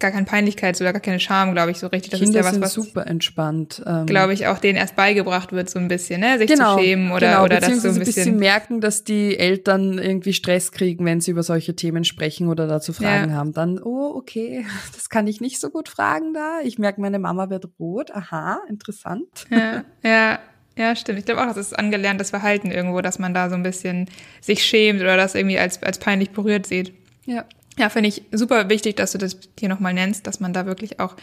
gar 0.02 0.12
keine 0.12 0.26
Peinlichkeit 0.26 0.80
oder 0.82 0.92
gar 0.92 1.02
keine 1.02 1.20
Scham, 1.20 1.54
glaube 1.54 1.72
ich, 1.72 1.80
so 1.80 1.88
richtig. 1.88 2.12
Das 2.12 2.20
Kinder 2.20 2.42
ist 2.42 2.46
ja 2.46 2.52
was, 2.52 2.62
was 2.62 2.74
super 2.74 3.08
entspannt. 3.08 3.82
Ähm, 3.86 4.06
glaube 4.06 4.34
ich, 4.34 4.48
auch 4.48 4.60
denen 4.60 4.78
erst 4.78 4.96
beigebracht 4.96 5.54
wird, 5.54 5.70
so 5.70 5.80
ein 5.80 5.88
bisschen, 5.88 6.20
ne? 6.20 6.38
sich 6.38 6.50
genau, 6.50 6.76
zu 6.76 6.84
schämen 6.84 7.12
oder, 7.12 7.30
genau, 7.30 7.44
oder 7.44 7.60
das 7.60 7.82
so 7.82 7.88
ein 7.88 8.00
bisschen. 8.00 8.06
bisschen 8.06 8.38
merken, 8.38 8.82
dass 8.82 9.04
die 9.04 9.38
Eltern 9.38 9.98
irgendwie 9.98 10.34
Stress 10.34 10.72
kriegen, 10.72 11.06
wenn 11.06 11.22
sie 11.22 11.32
über 11.32 11.44
solche 11.44 11.76
Themen 11.76 12.04
sprechen 12.04 12.50
oder 12.50 12.68
dazu 12.68 12.92
Fragen 12.92 13.32
ja. 13.32 13.38
haben. 13.38 13.54
Dann, 13.54 13.82
oh, 13.82 14.14
okay, 14.16 14.66
das 14.94 15.10
kann 15.10 15.28
ich 15.28 15.40
nicht 15.40 15.60
so 15.60 15.70
gut 15.70 15.88
fragen 15.88 16.34
da. 16.34 16.60
Ich 16.64 16.78
merke, 16.78 17.00
meine 17.00 17.20
Mama 17.20 17.50
wird 17.50 17.70
rot. 17.80 18.12
Aha, 18.12 18.62
interessant. 18.68 19.46
Ja, 19.50 19.84
ja. 20.04 20.40
Ja, 20.78 20.96
stimmt. 20.96 21.20
Ich 21.20 21.26
glaube 21.26 21.42
auch, 21.42 21.48
das 21.48 21.58
ist 21.58 21.78
angelerntes 21.78 22.30
Verhalten 22.30 22.72
irgendwo, 22.72 23.02
dass 23.02 23.20
man 23.20 23.34
da 23.34 23.50
so 23.50 23.56
ein 23.56 23.64
bisschen 23.64 24.10
sich 24.40 24.64
schämt 24.64 25.02
oder 25.02 25.18
das 25.18 25.36
irgendwie 25.36 25.60
als, 25.60 25.84
als 25.84 26.00
peinlich 26.00 26.32
berührt 26.32 26.66
sieht. 26.66 26.94
Ja. 27.26 27.46
Ja, 27.78 27.90
finde 27.90 28.10
ich 28.10 28.24
super 28.32 28.70
wichtig, 28.70 28.98
dass 28.98 29.14
du 29.14 29.18
das 29.18 29.38
hier 29.58 29.70
nochmal 29.70 29.94
nennst, 29.94 30.28
dass 30.28 30.40
man 30.40 30.54
da 30.54 30.66
wirklich 30.66 31.00
auch 31.00 31.16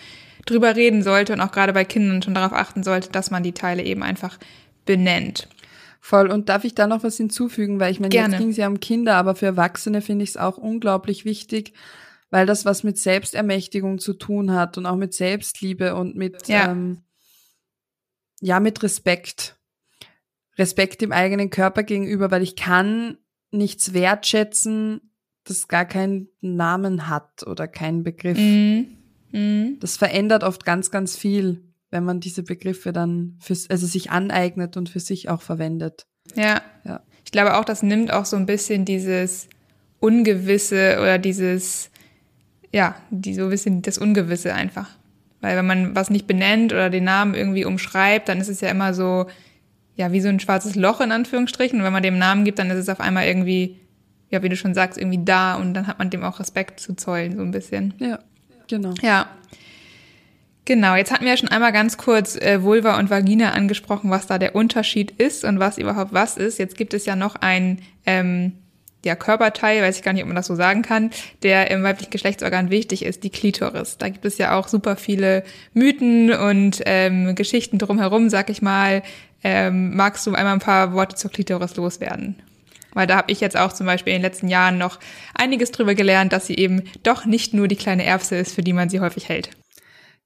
drüber 0.47 0.77
reden 0.77 1.03
sollte 1.03 1.33
und 1.33 1.41
auch 1.41 1.53
gerade 1.53 1.73
bei 1.73 1.85
Kindern 1.85 2.23
schon 2.23 2.35
darauf 2.35 2.53
achten 2.53 2.83
sollte, 2.83 3.11
dass 3.11 3.31
man 3.31 3.43
die 3.43 3.53
Teile 3.53 3.83
eben 3.83 4.03
einfach 4.03 4.39
benennt. 4.87 5.49
Voll. 6.01 6.31
Und 6.31 6.49
darf 6.49 6.65
ich 6.65 6.75
da 6.75 6.87
noch 6.87 7.03
was 7.03 7.17
hinzufügen? 7.17 7.81
Weil 7.81 7.93
ich 7.93 8.01
meine, 8.01 8.15
jetzt 8.15 8.39
ging 8.39 8.51
es 8.51 8.57
ja 8.57 8.69
um 8.69 8.81
Kinder, 8.81 9.17
aber 9.17 9.35
für 9.35 9.47
Erwachsene 9.47 10.01
finde 10.01 10.23
ich 10.23 10.31
es 10.31 10.37
auch 10.37 10.57
unglaublich 10.57 11.25
wichtig, 11.25 11.75
weil 12.31 12.47
das 12.47 12.65
was 12.65 12.83
mit 12.83 12.99
Selbstermächtigung 12.99 13.99
zu 13.99 14.15
tun 14.15 14.53
hat 14.53 14.79
und 14.79 14.87
auch 14.87 14.97
mit 14.97 15.13
Selbstliebe 15.13 15.95
und 15.95 16.17
mit, 16.17 16.49
ja, 16.49 16.71
ähm, 16.71 17.03
ja 18.41 18.61
mit 18.61 18.83
Respekt. 18.83 19.57
Respekt 20.57 21.03
dem 21.03 21.13
eigenen 21.13 21.51
Körper 21.51 21.83
gegenüber, 21.83 22.31
weil 22.31 22.43
ich 22.43 22.57
kann 22.57 23.19
nichts 23.51 23.93
wertschätzen, 23.93 25.08
das 25.49 25.69
gar 25.69 25.85
keinen 25.85 26.29
Namen 26.41 27.09
hat 27.09 27.47
oder 27.47 27.69
keinen 27.69 28.03
Begriff. 28.03 28.39
Mhm. 28.39 28.99
Mhm. 29.33 29.79
Das 29.81 29.97
verändert 29.97 30.45
oft 30.45 30.65
ganz, 30.65 30.91
ganz 30.91 31.17
viel, 31.17 31.63
wenn 31.91 32.05
man 32.05 32.21
diese 32.21 32.43
Begriffe 32.43 32.93
dann 32.93 33.37
fürs, 33.41 33.69
also 33.71 33.87
sich 33.87 34.11
aneignet 34.11 34.77
und 34.77 34.89
für 34.89 35.01
sich 35.01 35.29
auch 35.29 35.43
verwendet. 35.43 36.07
Ja. 36.35 36.63
ja. 36.85 37.01
Ich 37.25 37.33
glaube 37.33 37.57
auch, 37.57 37.65
das 37.65 37.83
nimmt 37.83 38.13
auch 38.13 38.25
so 38.25 38.37
ein 38.37 38.47
bisschen 38.47 38.85
dieses 38.85 39.49
Ungewisse 40.01 40.99
oder 41.01 41.19
dieses, 41.19 41.91
ja, 42.73 42.97
die 43.11 43.35
so 43.35 43.45
ein 43.45 43.51
bisschen 43.51 43.83
das 43.83 43.99
Ungewisse 43.99 44.55
einfach. 44.55 44.89
Weil 45.41 45.57
wenn 45.57 45.67
man 45.67 45.95
was 45.95 46.11
nicht 46.11 46.27
benennt 46.27 46.73
oder 46.73 46.91
den 46.91 47.05
Namen 47.05 47.35
irgendwie 47.35 47.65
umschreibt, 47.65 48.29
dann 48.29 48.41
ist 48.41 48.49
es 48.49 48.61
ja 48.61 48.71
immer 48.71 48.93
so, 48.93 49.27
ja, 49.95 50.13
wie 50.13 50.21
so 50.21 50.29
ein 50.29 50.41
schwarzes 50.41 50.75
Loch 50.75 51.01
in 51.01 51.13
Anführungsstrichen. 51.13 51.79
Und 51.79 51.85
wenn 51.85 51.93
man 51.93 52.03
dem 52.03 52.19
Namen 52.19 52.45
gibt, 52.45 52.59
dann 52.59 52.71
ist 52.71 52.79
es 52.79 52.89
auf 52.89 53.01
einmal 53.01 53.27
irgendwie 53.27 53.79
ja, 54.31 54.43
wie 54.43 54.49
du 54.49 54.57
schon 54.57 54.75
sagst, 54.75 54.99
irgendwie 54.99 55.25
da 55.25 55.55
und 55.55 55.75
dann 55.75 55.87
hat 55.87 55.99
man 55.99 56.11
dem 56.11 56.23
auch 56.25 56.41
Respekt 56.41 56.81
zu 56.81 56.95
zollen, 56.95 57.37
so 57.37 57.43
ein 57.43 57.51
bisschen. 57.51 57.95
Ja, 57.99 58.19
genau. 58.69 58.95
Ja. 59.03 59.29
Genau, 60.65 60.97
jetzt 60.97 61.11
hatten 61.11 61.25
wir 61.25 61.31
ja 61.31 61.37
schon 61.39 61.49
einmal 61.49 61.73
ganz 61.73 61.97
kurz 61.97 62.37
äh, 62.37 62.63
Vulva 62.63 62.99
und 62.99 63.09
Vagina 63.09 63.53
angesprochen, 63.53 64.11
was 64.11 64.27
da 64.27 64.39
der 64.39 64.55
Unterschied 64.55 65.13
ist 65.13 65.45
und 65.45 65.59
was 65.59 65.79
überhaupt 65.79 66.13
was 66.13 66.37
ist. 66.37 66.59
Jetzt 66.59 66.77
gibt 66.77 66.93
es 66.93 67.07
ja 67.07 67.17
noch 67.17 67.37
ein 67.37 67.81
ähm, 68.05 68.53
ja, 69.03 69.15
Körperteil, 69.15 69.81
weiß 69.81 69.97
ich 69.97 70.03
gar 70.03 70.13
nicht, 70.13 70.23
ob 70.23 70.29
man 70.29 70.37
das 70.37 70.47
so 70.47 70.55
sagen 70.55 70.83
kann, 70.83 71.11
der 71.43 71.71
im 71.71 71.83
weiblichen 71.85 72.11
Geschlechtsorgan 72.11 72.69
wichtig 72.69 73.05
ist, 73.05 73.25
die 73.25 73.31
Klitoris. 73.31 73.97
Da 73.97 74.11
gibt 74.11 74.27
es 74.27 74.37
ja 74.37 74.59
auch 74.59 74.69
super 74.69 74.97
viele 74.97 75.45
Mythen 75.73 76.33
und 76.33 76.83
ähm, 76.85 77.35
Geschichten 77.35 77.79
drumherum, 77.79 78.29
sag 78.29 78.51
ich 78.51 78.61
mal. 78.61 79.03
Ähm, 79.43 79.97
magst 79.97 80.27
du 80.27 80.35
einmal 80.35 80.53
ein 80.53 80.59
paar 80.59 80.93
Worte 80.93 81.17
zur 81.17 81.31
Klitoris 81.31 81.77
loswerden? 81.77 82.37
Weil 82.95 83.07
da 83.07 83.17
habe 83.17 83.31
ich 83.31 83.41
jetzt 83.41 83.57
auch 83.57 83.73
zum 83.73 83.87
Beispiel 83.87 84.13
in 84.13 84.19
den 84.19 84.31
letzten 84.31 84.49
Jahren 84.49 84.79
noch 84.79 84.99
einiges 85.35 85.71
drüber 85.71 85.95
gelernt, 85.95 86.33
dass 86.33 86.47
sie 86.47 86.57
eben 86.57 86.85
doch 87.03 87.25
nicht 87.25 87.55
nur 87.55 87.69
die 87.69 87.77
kleine 87.77 88.05
Erbse 88.05 88.37
ist, 88.37 88.55
für 88.55 88.63
die 88.63 88.73
man 88.73 88.89
sie 88.89 89.01
häufig 89.01 89.29
hält. 89.29 89.51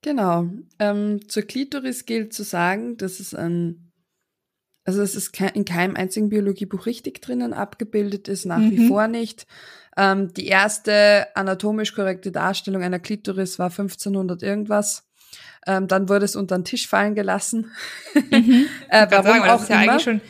Genau. 0.02 0.48
Ähm, 0.78 1.28
zur 1.28 1.44
Klitoris 1.44 2.06
gilt 2.06 2.32
zu 2.32 2.42
sagen, 2.42 2.96
dass 2.96 3.20
es 3.20 3.34
ein, 3.34 3.92
also 4.84 5.00
es 5.00 5.14
ist 5.14 5.38
in 5.54 5.64
keinem 5.64 5.96
einzigen 5.96 6.28
Biologiebuch 6.28 6.86
richtig 6.86 7.22
drinnen 7.22 7.52
abgebildet 7.52 8.28
ist, 8.28 8.44
nach 8.44 8.58
mhm. 8.58 8.70
wie 8.72 8.88
vor 8.88 9.06
nicht. 9.06 9.46
Ähm, 9.96 10.32
die 10.34 10.46
erste 10.46 11.28
anatomisch 11.34 11.94
korrekte 11.94 12.32
Darstellung 12.32 12.82
einer 12.82 12.98
Klitoris 12.98 13.58
war 13.58 13.70
1500 13.70 14.42
irgendwas. 14.42 15.08
Ähm, 15.66 15.86
dann 15.86 16.08
wurde 16.08 16.24
es 16.24 16.34
unter 16.34 16.58
den 16.58 16.64
Tisch 16.64 16.88
fallen 16.88 17.14
gelassen. 17.14 17.70
Mhm. 18.14 18.66
äh, 18.88 19.06
warum 19.10 19.26
sagen, 19.26 19.42
auch 19.42 19.46
das 19.46 19.62
ist 19.62 19.68
ja 19.68 19.82
immer. 19.82 19.92
eigentlich 19.92 20.02
schon, 20.02 20.20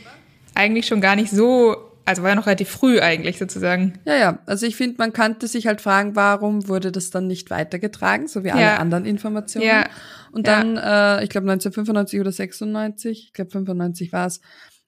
eigentlich 0.54 0.86
schon 0.86 1.00
gar 1.00 1.16
nicht 1.16 1.30
so 1.30 1.91
also 2.04 2.22
war 2.22 2.30
ja 2.30 2.34
noch 2.34 2.46
relativ 2.46 2.68
früh 2.68 3.00
eigentlich 3.00 3.38
sozusagen. 3.38 3.98
Ja, 4.04 4.16
ja. 4.16 4.38
Also 4.46 4.66
ich 4.66 4.76
finde, 4.76 4.96
man 4.98 5.12
kannte 5.12 5.46
sich 5.46 5.66
halt 5.66 5.80
fragen, 5.80 6.16
warum 6.16 6.68
wurde 6.68 6.90
das 6.90 7.10
dann 7.10 7.26
nicht 7.26 7.50
weitergetragen, 7.50 8.26
so 8.26 8.42
wie 8.44 8.50
alle 8.50 8.62
ja. 8.62 8.76
anderen 8.78 9.04
Informationen. 9.04 9.66
Ja. 9.66 9.86
Und 10.32 10.46
dann, 10.46 10.76
ja. 10.76 11.18
äh, 11.18 11.24
ich 11.24 11.30
glaube 11.30 11.50
1995 11.50 12.20
oder 12.20 12.32
96, 12.32 13.26
ich 13.26 13.32
glaube 13.32 13.50
95 13.50 14.12
war 14.12 14.26
es, 14.26 14.40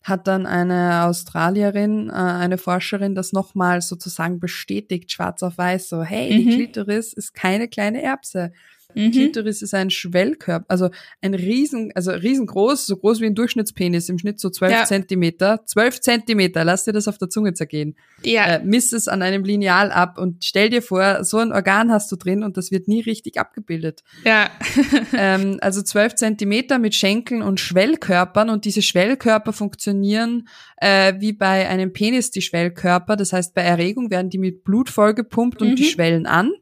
hat 0.02 0.26
dann 0.26 0.46
eine 0.46 1.04
Australierin, 1.04 2.10
äh, 2.10 2.12
eine 2.12 2.58
Forscherin 2.58 3.14
das 3.14 3.32
nochmal 3.32 3.80
sozusagen 3.80 4.40
bestätigt, 4.40 5.12
schwarz 5.12 5.42
auf 5.42 5.56
weiß, 5.56 5.88
so, 5.88 6.02
hey, 6.02 6.30
mhm. 6.32 6.36
die 6.36 6.56
Klitoris 6.56 7.12
ist 7.12 7.34
keine 7.34 7.68
kleine 7.68 8.02
Erbse. 8.02 8.52
Mhm. 8.94 9.10
Klitoris 9.12 9.62
ist 9.62 9.74
ein 9.74 9.90
Schwellkörper, 9.90 10.64
also 10.68 10.90
ein 11.20 11.34
riesen, 11.34 11.92
also 11.94 12.10
riesengroß, 12.12 12.86
so 12.86 12.96
groß 12.96 13.20
wie 13.20 13.26
ein 13.26 13.34
Durchschnittspenis, 13.34 14.08
im 14.08 14.18
Schnitt 14.18 14.40
so 14.40 14.50
zwölf 14.50 14.72
ja. 14.72 14.84
Zentimeter. 14.84 15.62
Zwölf 15.66 16.00
Zentimeter, 16.00 16.64
lass 16.64 16.84
dir 16.84 16.92
das 16.92 17.08
auf 17.08 17.18
der 17.18 17.30
Zunge 17.30 17.54
zergehen. 17.54 17.96
Ja. 18.22 18.46
Äh, 18.46 18.64
miss 18.64 18.92
es 18.92 19.08
an 19.08 19.22
einem 19.22 19.44
Lineal 19.44 19.90
ab 19.90 20.18
und 20.18 20.44
stell 20.44 20.70
dir 20.70 20.82
vor, 20.82 21.24
so 21.24 21.38
ein 21.38 21.52
Organ 21.52 21.90
hast 21.90 22.10
du 22.12 22.16
drin 22.16 22.42
und 22.42 22.56
das 22.56 22.70
wird 22.70 22.88
nie 22.88 23.00
richtig 23.00 23.38
abgebildet. 23.38 24.02
Ja. 24.24 24.50
ähm, 25.16 25.58
also 25.60 25.82
zwölf 25.82 26.14
Zentimeter 26.14 26.78
mit 26.78 26.94
Schenkeln 26.94 27.42
und 27.42 27.60
Schwellkörpern 27.60 28.50
und 28.50 28.64
diese 28.64 28.82
Schwellkörper 28.82 29.52
funktionieren 29.52 30.48
äh, 30.84 31.14
wie 31.18 31.32
bei 31.32 31.68
einem 31.68 31.92
Penis 31.92 32.30
die 32.30 32.42
Schwellkörper. 32.42 33.16
Das 33.16 33.32
heißt, 33.32 33.54
bei 33.54 33.62
Erregung 33.62 34.10
werden 34.10 34.30
die 34.30 34.38
mit 34.38 34.64
Blut 34.64 34.90
vollgepumpt 34.90 35.62
und 35.62 35.70
mhm. 35.70 35.76
die 35.76 35.84
schwellen 35.84 36.26
an. 36.26 36.52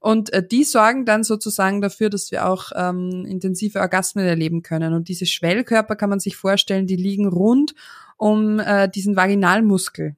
Und 0.00 0.32
äh, 0.32 0.46
die 0.46 0.64
sorgen 0.64 1.04
dann 1.04 1.22
sozusagen 1.22 1.80
dafür, 1.80 2.08
dass 2.08 2.30
wir 2.30 2.48
auch 2.48 2.72
ähm, 2.74 3.26
intensive 3.26 3.80
Orgasmen 3.80 4.24
erleben 4.24 4.62
können. 4.62 4.94
Und 4.94 5.08
diese 5.08 5.26
Schwellkörper 5.26 5.94
kann 5.94 6.10
man 6.10 6.20
sich 6.20 6.36
vorstellen, 6.36 6.86
die 6.86 6.96
liegen 6.96 7.28
rund 7.28 7.74
um 8.16 8.58
äh, 8.58 8.88
diesen 8.88 9.14
Vaginalmuskel. 9.14 10.16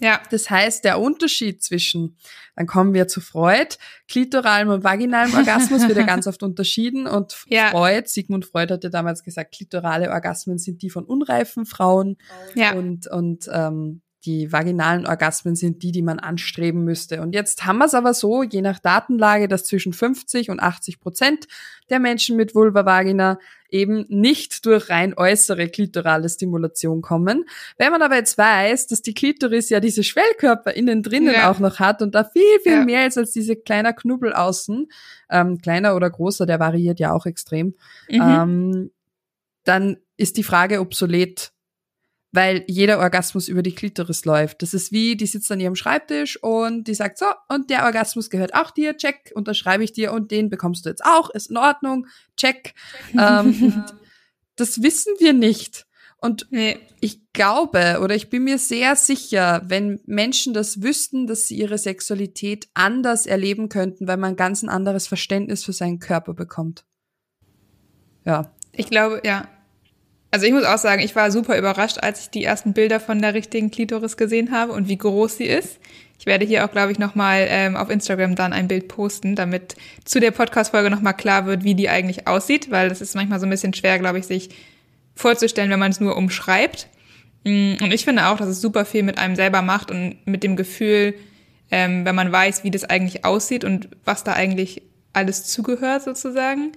Ja. 0.00 0.20
Das 0.30 0.48
heißt, 0.50 0.84
der 0.84 1.00
Unterschied 1.00 1.62
zwischen, 1.62 2.16
dann 2.56 2.66
kommen 2.66 2.94
wir 2.94 3.08
zu 3.08 3.20
Freud, 3.20 3.76
klitoralem 4.08 4.68
und 4.68 4.84
vaginalem 4.84 5.34
Orgasmus 5.34 5.88
wird 5.88 5.98
ja 5.98 6.06
ganz 6.06 6.26
oft 6.26 6.42
unterschieden 6.42 7.06
und 7.06 7.36
ja. 7.48 7.70
Freud, 7.70 8.08
Sigmund 8.08 8.46
Freud 8.46 8.72
hatte 8.72 8.90
damals 8.90 9.24
gesagt, 9.24 9.54
klitorale 9.54 10.10
Orgasmen 10.10 10.58
sind 10.58 10.82
die 10.82 10.90
von 10.90 11.04
unreifen 11.04 11.66
Frauen 11.66 12.16
ja. 12.54 12.74
und, 12.74 13.08
und 13.08 13.48
ähm, 13.52 14.02
die 14.24 14.50
vaginalen 14.52 15.06
Orgasmen 15.06 15.54
sind 15.54 15.82
die, 15.82 15.92
die 15.92 16.02
man 16.02 16.18
anstreben 16.18 16.82
müsste. 16.82 17.22
Und 17.22 17.34
jetzt 17.34 17.64
haben 17.64 17.78
wir 17.78 17.84
es 17.84 17.94
aber 17.94 18.14
so, 18.14 18.42
je 18.42 18.62
nach 18.62 18.80
Datenlage, 18.80 19.46
dass 19.46 19.64
zwischen 19.64 19.92
50 19.92 20.50
und 20.50 20.60
80 20.60 20.98
Prozent 20.98 21.46
der 21.88 22.00
Menschen 22.00 22.36
mit 22.36 22.54
Vulva-Vagina 22.54 23.38
eben 23.70 24.06
nicht 24.08 24.66
durch 24.66 24.90
rein 24.90 25.14
äußere 25.16 25.68
klitorale 25.68 26.28
Stimulation 26.28 27.00
kommen. 27.00 27.44
Wenn 27.76 27.92
man 27.92 28.02
aber 28.02 28.16
jetzt 28.16 28.36
weiß, 28.36 28.88
dass 28.88 29.02
die 29.02 29.14
Klitoris 29.14 29.68
ja 29.70 29.78
diese 29.78 30.02
Schwellkörper 30.02 30.74
innen 30.74 31.02
drinnen 31.02 31.34
ja. 31.34 31.50
auch 31.50 31.60
noch 31.60 31.78
hat 31.78 32.02
und 32.02 32.14
da 32.14 32.24
viel, 32.24 32.60
viel 32.62 32.72
ja. 32.72 32.84
mehr 32.84 33.06
ist 33.06 33.18
als 33.18 33.32
diese 33.32 33.56
kleiner 33.56 33.92
Knubbel 33.92 34.32
außen, 34.32 34.88
ähm, 35.30 35.58
kleiner 35.58 35.94
oder 35.94 36.10
großer, 36.10 36.44
der 36.46 36.58
variiert 36.58 36.98
ja 36.98 37.12
auch 37.12 37.26
extrem, 37.26 37.74
mhm. 38.08 38.20
ähm, 38.20 38.90
dann 39.64 39.98
ist 40.16 40.38
die 40.38 40.42
Frage 40.42 40.80
obsolet 40.80 41.52
weil 42.32 42.64
jeder 42.66 42.98
Orgasmus 42.98 43.48
über 43.48 43.62
die 43.62 43.74
Klitoris 43.74 44.24
läuft. 44.24 44.62
Das 44.62 44.74
ist 44.74 44.92
wie, 44.92 45.16
die 45.16 45.26
sitzt 45.26 45.50
an 45.50 45.60
ihrem 45.60 45.74
Schreibtisch 45.74 46.42
und 46.42 46.84
die 46.84 46.94
sagt 46.94 47.18
so, 47.18 47.26
und 47.48 47.70
der 47.70 47.84
Orgasmus 47.84 48.30
gehört 48.30 48.54
auch 48.54 48.70
dir, 48.70 48.96
check, 48.96 49.32
unterschreibe 49.34 49.84
ich 49.84 49.92
dir 49.92 50.12
und 50.12 50.30
den 50.30 50.50
bekommst 50.50 50.84
du 50.84 50.90
jetzt 50.90 51.04
auch, 51.04 51.30
ist 51.30 51.50
in 51.50 51.56
Ordnung, 51.56 52.06
check. 52.36 52.74
ähm, 53.18 53.84
das 54.56 54.82
wissen 54.82 55.14
wir 55.18 55.32
nicht. 55.32 55.86
Und 56.20 56.48
nee. 56.50 56.80
ich 57.00 57.20
glaube 57.32 58.00
oder 58.02 58.16
ich 58.16 58.28
bin 58.28 58.42
mir 58.42 58.58
sehr 58.58 58.96
sicher, 58.96 59.62
wenn 59.66 60.00
Menschen 60.04 60.52
das 60.52 60.82
wüssten, 60.82 61.28
dass 61.28 61.46
sie 61.46 61.56
ihre 61.56 61.78
Sexualität 61.78 62.68
anders 62.74 63.24
erleben 63.24 63.68
könnten, 63.68 64.08
weil 64.08 64.16
man 64.16 64.34
ganz 64.34 64.62
ein 64.62 64.68
anderes 64.68 65.06
Verständnis 65.06 65.64
für 65.64 65.72
seinen 65.72 66.00
Körper 66.00 66.34
bekommt. 66.34 66.84
Ja. 68.24 68.52
Ich 68.72 68.90
glaube, 68.90 69.22
ja, 69.24 69.48
also 70.30 70.46
ich 70.46 70.52
muss 70.52 70.64
auch 70.64 70.78
sagen, 70.78 71.02
ich 71.02 71.16
war 71.16 71.30
super 71.30 71.56
überrascht, 71.56 71.98
als 71.98 72.22
ich 72.22 72.30
die 72.30 72.44
ersten 72.44 72.74
Bilder 72.74 73.00
von 73.00 73.20
der 73.20 73.34
richtigen 73.34 73.70
Klitoris 73.70 74.16
gesehen 74.16 74.52
habe 74.52 74.72
und 74.72 74.88
wie 74.88 74.98
groß 74.98 75.38
sie 75.38 75.46
ist. 75.46 75.78
Ich 76.18 76.26
werde 76.26 76.44
hier 76.44 76.64
auch, 76.64 76.70
glaube 76.70 76.92
ich, 76.92 76.98
nochmal 76.98 77.46
ähm, 77.48 77.76
auf 77.76 77.90
Instagram 77.90 78.34
dann 78.34 78.52
ein 78.52 78.68
Bild 78.68 78.88
posten, 78.88 79.36
damit 79.36 79.76
zu 80.04 80.18
der 80.20 80.32
Podcast-Folge 80.32 80.90
nochmal 80.90 81.14
klar 81.14 81.46
wird, 81.46 81.62
wie 81.64 81.74
die 81.74 81.88
eigentlich 81.88 82.26
aussieht, 82.26 82.70
weil 82.70 82.88
das 82.88 83.00
ist 83.00 83.14
manchmal 83.14 83.38
so 83.38 83.46
ein 83.46 83.50
bisschen 83.50 83.72
schwer, 83.72 83.98
glaube 83.98 84.18
ich, 84.18 84.26
sich 84.26 84.50
vorzustellen, 85.14 85.70
wenn 85.70 85.78
man 85.78 85.92
es 85.92 86.00
nur 86.00 86.16
umschreibt. 86.16 86.88
Mm, 87.44 87.74
und 87.80 87.92
ich 87.92 88.04
finde 88.04 88.26
auch, 88.26 88.36
dass 88.36 88.48
es 88.48 88.60
super 88.60 88.84
viel 88.84 89.04
mit 89.04 89.16
einem 89.16 89.36
selber 89.36 89.62
macht 89.62 89.90
und 89.90 90.16
mit 90.26 90.42
dem 90.42 90.56
Gefühl, 90.56 91.14
ähm, 91.70 92.04
wenn 92.04 92.14
man 92.14 92.32
weiß, 92.32 92.64
wie 92.64 92.70
das 92.70 92.84
eigentlich 92.84 93.24
aussieht 93.24 93.64
und 93.64 93.88
was 94.04 94.24
da 94.24 94.32
eigentlich 94.32 94.82
alles 95.12 95.44
zugehört 95.44 96.02
sozusagen. 96.02 96.72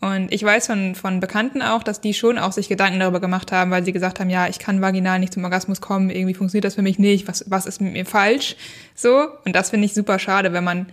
Und 0.00 0.32
ich 0.32 0.44
weiß 0.44 0.66
von, 0.68 0.94
von 0.94 1.18
Bekannten 1.18 1.60
auch, 1.60 1.82
dass 1.82 2.00
die 2.00 2.14
schon 2.14 2.38
auch 2.38 2.52
sich 2.52 2.68
Gedanken 2.68 3.00
darüber 3.00 3.20
gemacht 3.20 3.50
haben, 3.50 3.72
weil 3.72 3.84
sie 3.84 3.92
gesagt 3.92 4.20
haben, 4.20 4.30
ja, 4.30 4.46
ich 4.46 4.60
kann 4.60 4.80
vaginal 4.80 5.18
nicht 5.18 5.32
zum 5.32 5.42
Orgasmus 5.42 5.80
kommen, 5.80 6.10
irgendwie 6.10 6.34
funktioniert 6.34 6.64
das 6.64 6.76
für 6.76 6.82
mich 6.82 7.00
nicht, 7.00 7.26
was, 7.26 7.44
was 7.48 7.66
ist 7.66 7.80
mit 7.80 7.92
mir 7.92 8.06
falsch? 8.06 8.54
So. 8.94 9.26
Und 9.44 9.56
das 9.56 9.70
finde 9.70 9.86
ich 9.86 9.94
super 9.94 10.20
schade, 10.20 10.52
wenn 10.52 10.62
man 10.62 10.86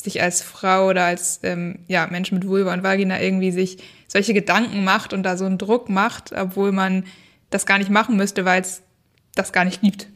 sich 0.00 0.20
als 0.20 0.42
Frau 0.42 0.88
oder 0.88 1.04
als 1.04 1.40
ähm, 1.42 1.80
ja, 1.88 2.06
Mensch 2.06 2.30
mit 2.30 2.46
Vulva 2.46 2.72
und 2.74 2.82
Vagina 2.82 3.20
irgendwie 3.20 3.50
sich 3.50 3.78
solche 4.06 4.34
Gedanken 4.34 4.84
macht 4.84 5.12
und 5.12 5.22
da 5.22 5.36
so 5.36 5.46
einen 5.46 5.58
Druck 5.58 5.88
macht, 5.88 6.32
obwohl 6.32 6.70
man 6.70 7.04
das 7.50 7.64
gar 7.64 7.78
nicht 7.78 7.90
machen 7.90 8.16
müsste, 8.16 8.44
weil 8.44 8.60
es 8.60 8.82
das 9.34 9.52
gar 9.52 9.64
nicht 9.64 9.80
gibt. 9.80 10.08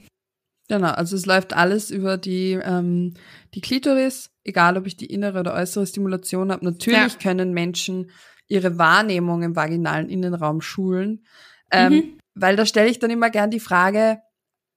Genau, 0.73 0.93
also 0.93 1.17
es 1.17 1.27
läuft 1.27 1.53
alles 1.53 1.91
über 1.91 2.17
die, 2.17 2.53
ähm, 2.53 3.13
die 3.53 3.61
Klitoris, 3.61 4.31
egal 4.43 4.79
ob 4.79 4.87
ich 4.87 4.97
die 4.97 5.05
innere 5.05 5.41
oder 5.41 5.53
äußere 5.53 5.87
Stimulation 5.87 6.51
habe. 6.51 6.65
Natürlich 6.65 7.13
ja. 7.13 7.19
können 7.23 7.53
Menschen 7.53 8.11
ihre 8.49 8.79
Wahrnehmung 8.79 9.43
im 9.43 9.55
vaginalen 9.55 10.09
Innenraum 10.09 10.63
schulen. 10.63 11.27
Ähm, 11.71 11.93
mhm. 11.93 12.19
Weil 12.35 12.57
da 12.57 12.65
stelle 12.65 12.89
ich 12.89 12.99
dann 12.99 13.11
immer 13.11 13.29
gern 13.29 13.51
die 13.51 13.61
Frage, 13.61 14.23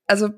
also 0.05 0.31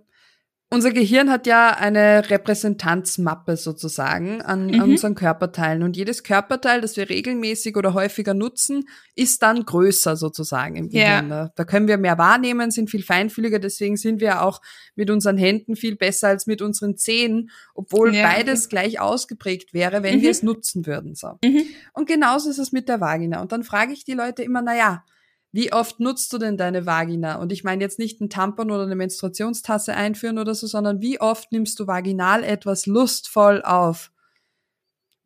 unser 0.69 0.91
Gehirn 0.91 1.31
hat 1.31 1.47
ja 1.47 1.69
eine 1.69 2.29
Repräsentanzmappe 2.29 3.55
sozusagen 3.55 4.41
an, 4.41 4.67
mhm. 4.67 4.81
an, 4.81 4.89
unseren 4.91 5.15
Körperteilen 5.15 5.81
und 5.81 5.95
jedes 5.95 6.23
Körperteil, 6.23 6.81
das 6.81 6.97
wir 6.97 7.09
regelmäßig 7.09 7.77
oder 7.77 7.93
häufiger 7.93 8.33
nutzen, 8.33 8.87
ist 9.15 9.41
dann 9.43 9.63
größer 9.63 10.17
sozusagen 10.17 10.75
im 10.75 10.89
Gehirn. 10.89 11.29
Yeah. 11.29 11.53
Da 11.55 11.63
können 11.63 11.87
wir 11.87 11.97
mehr 11.97 12.17
wahrnehmen, 12.17 12.69
sind 12.71 12.89
viel 12.89 13.03
feinfühliger, 13.03 13.59
deswegen 13.59 13.95
sind 13.95 14.19
wir 14.19 14.41
auch 14.41 14.61
mit 14.95 15.09
unseren 15.09 15.37
Händen 15.37 15.77
viel 15.77 15.95
besser 15.95 16.27
als 16.27 16.47
mit 16.47 16.61
unseren 16.61 16.97
Zehen, 16.97 17.49
obwohl 17.73 18.13
yeah, 18.13 18.27
beides 18.27 18.67
gleich 18.67 18.99
ausgeprägt 18.99 19.73
wäre, 19.73 20.03
wenn 20.03 20.17
mhm. 20.17 20.21
wir 20.21 20.31
es 20.31 20.43
nutzen 20.43 20.85
würden. 20.85 21.15
So. 21.15 21.39
Mhm. 21.45 21.63
Und 21.93 22.09
genauso 22.09 22.49
ist 22.49 22.59
es 22.59 22.73
mit 22.73 22.89
der 22.89 22.99
Vagina. 22.99 23.41
Und 23.41 23.53
dann 23.53 23.63
frage 23.63 23.93
ich 23.93 24.03
die 24.03 24.13
Leute 24.13 24.43
immer, 24.43 24.61
na 24.61 24.75
ja, 24.75 25.05
wie 25.51 25.71
oft 25.73 25.99
nutzt 25.99 26.31
du 26.33 26.37
denn 26.37 26.57
deine 26.57 26.85
Vagina? 26.85 27.35
Und 27.35 27.51
ich 27.51 27.63
meine 27.63 27.83
jetzt 27.83 27.99
nicht 27.99 28.21
einen 28.21 28.29
Tampon 28.29 28.69
oder 28.69 28.83
eine 28.83 28.95
Menstruationstasse 28.95 29.93
einführen 29.93 30.39
oder 30.39 30.53
so, 30.53 30.67
sondern 30.67 31.01
wie 31.01 31.19
oft 31.19 31.51
nimmst 31.51 31.79
du 31.79 31.87
vaginal 31.87 32.43
etwas 32.43 32.85
lustvoll 32.85 33.61
auf? 33.61 34.11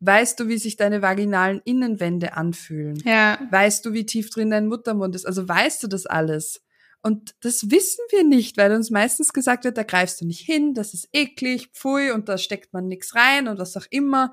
Weißt 0.00 0.40
du, 0.40 0.48
wie 0.48 0.58
sich 0.58 0.76
deine 0.76 1.02
vaginalen 1.02 1.60
Innenwände 1.64 2.36
anfühlen? 2.36 2.96
Ja. 3.04 3.38
Weißt 3.50 3.84
du, 3.84 3.92
wie 3.92 4.06
tief 4.06 4.30
drin 4.30 4.50
dein 4.50 4.66
Muttermund 4.66 5.14
ist? 5.14 5.26
Also 5.26 5.48
weißt 5.48 5.82
du 5.82 5.86
das 5.86 6.06
alles? 6.06 6.62
Und 7.02 7.34
das 7.40 7.70
wissen 7.70 8.04
wir 8.10 8.24
nicht, 8.24 8.56
weil 8.56 8.72
uns 8.72 8.90
meistens 8.90 9.32
gesagt 9.32 9.64
wird, 9.64 9.76
da 9.76 9.82
greifst 9.82 10.20
du 10.20 10.26
nicht 10.26 10.40
hin, 10.40 10.72
das 10.72 10.94
ist 10.94 11.08
eklig, 11.12 11.70
pfui, 11.72 12.12
und 12.12 12.28
da 12.28 12.38
steckt 12.38 12.72
man 12.72 12.86
nichts 12.86 13.14
rein 13.16 13.48
und 13.48 13.58
was 13.58 13.76
auch 13.76 13.86
immer. 13.90 14.32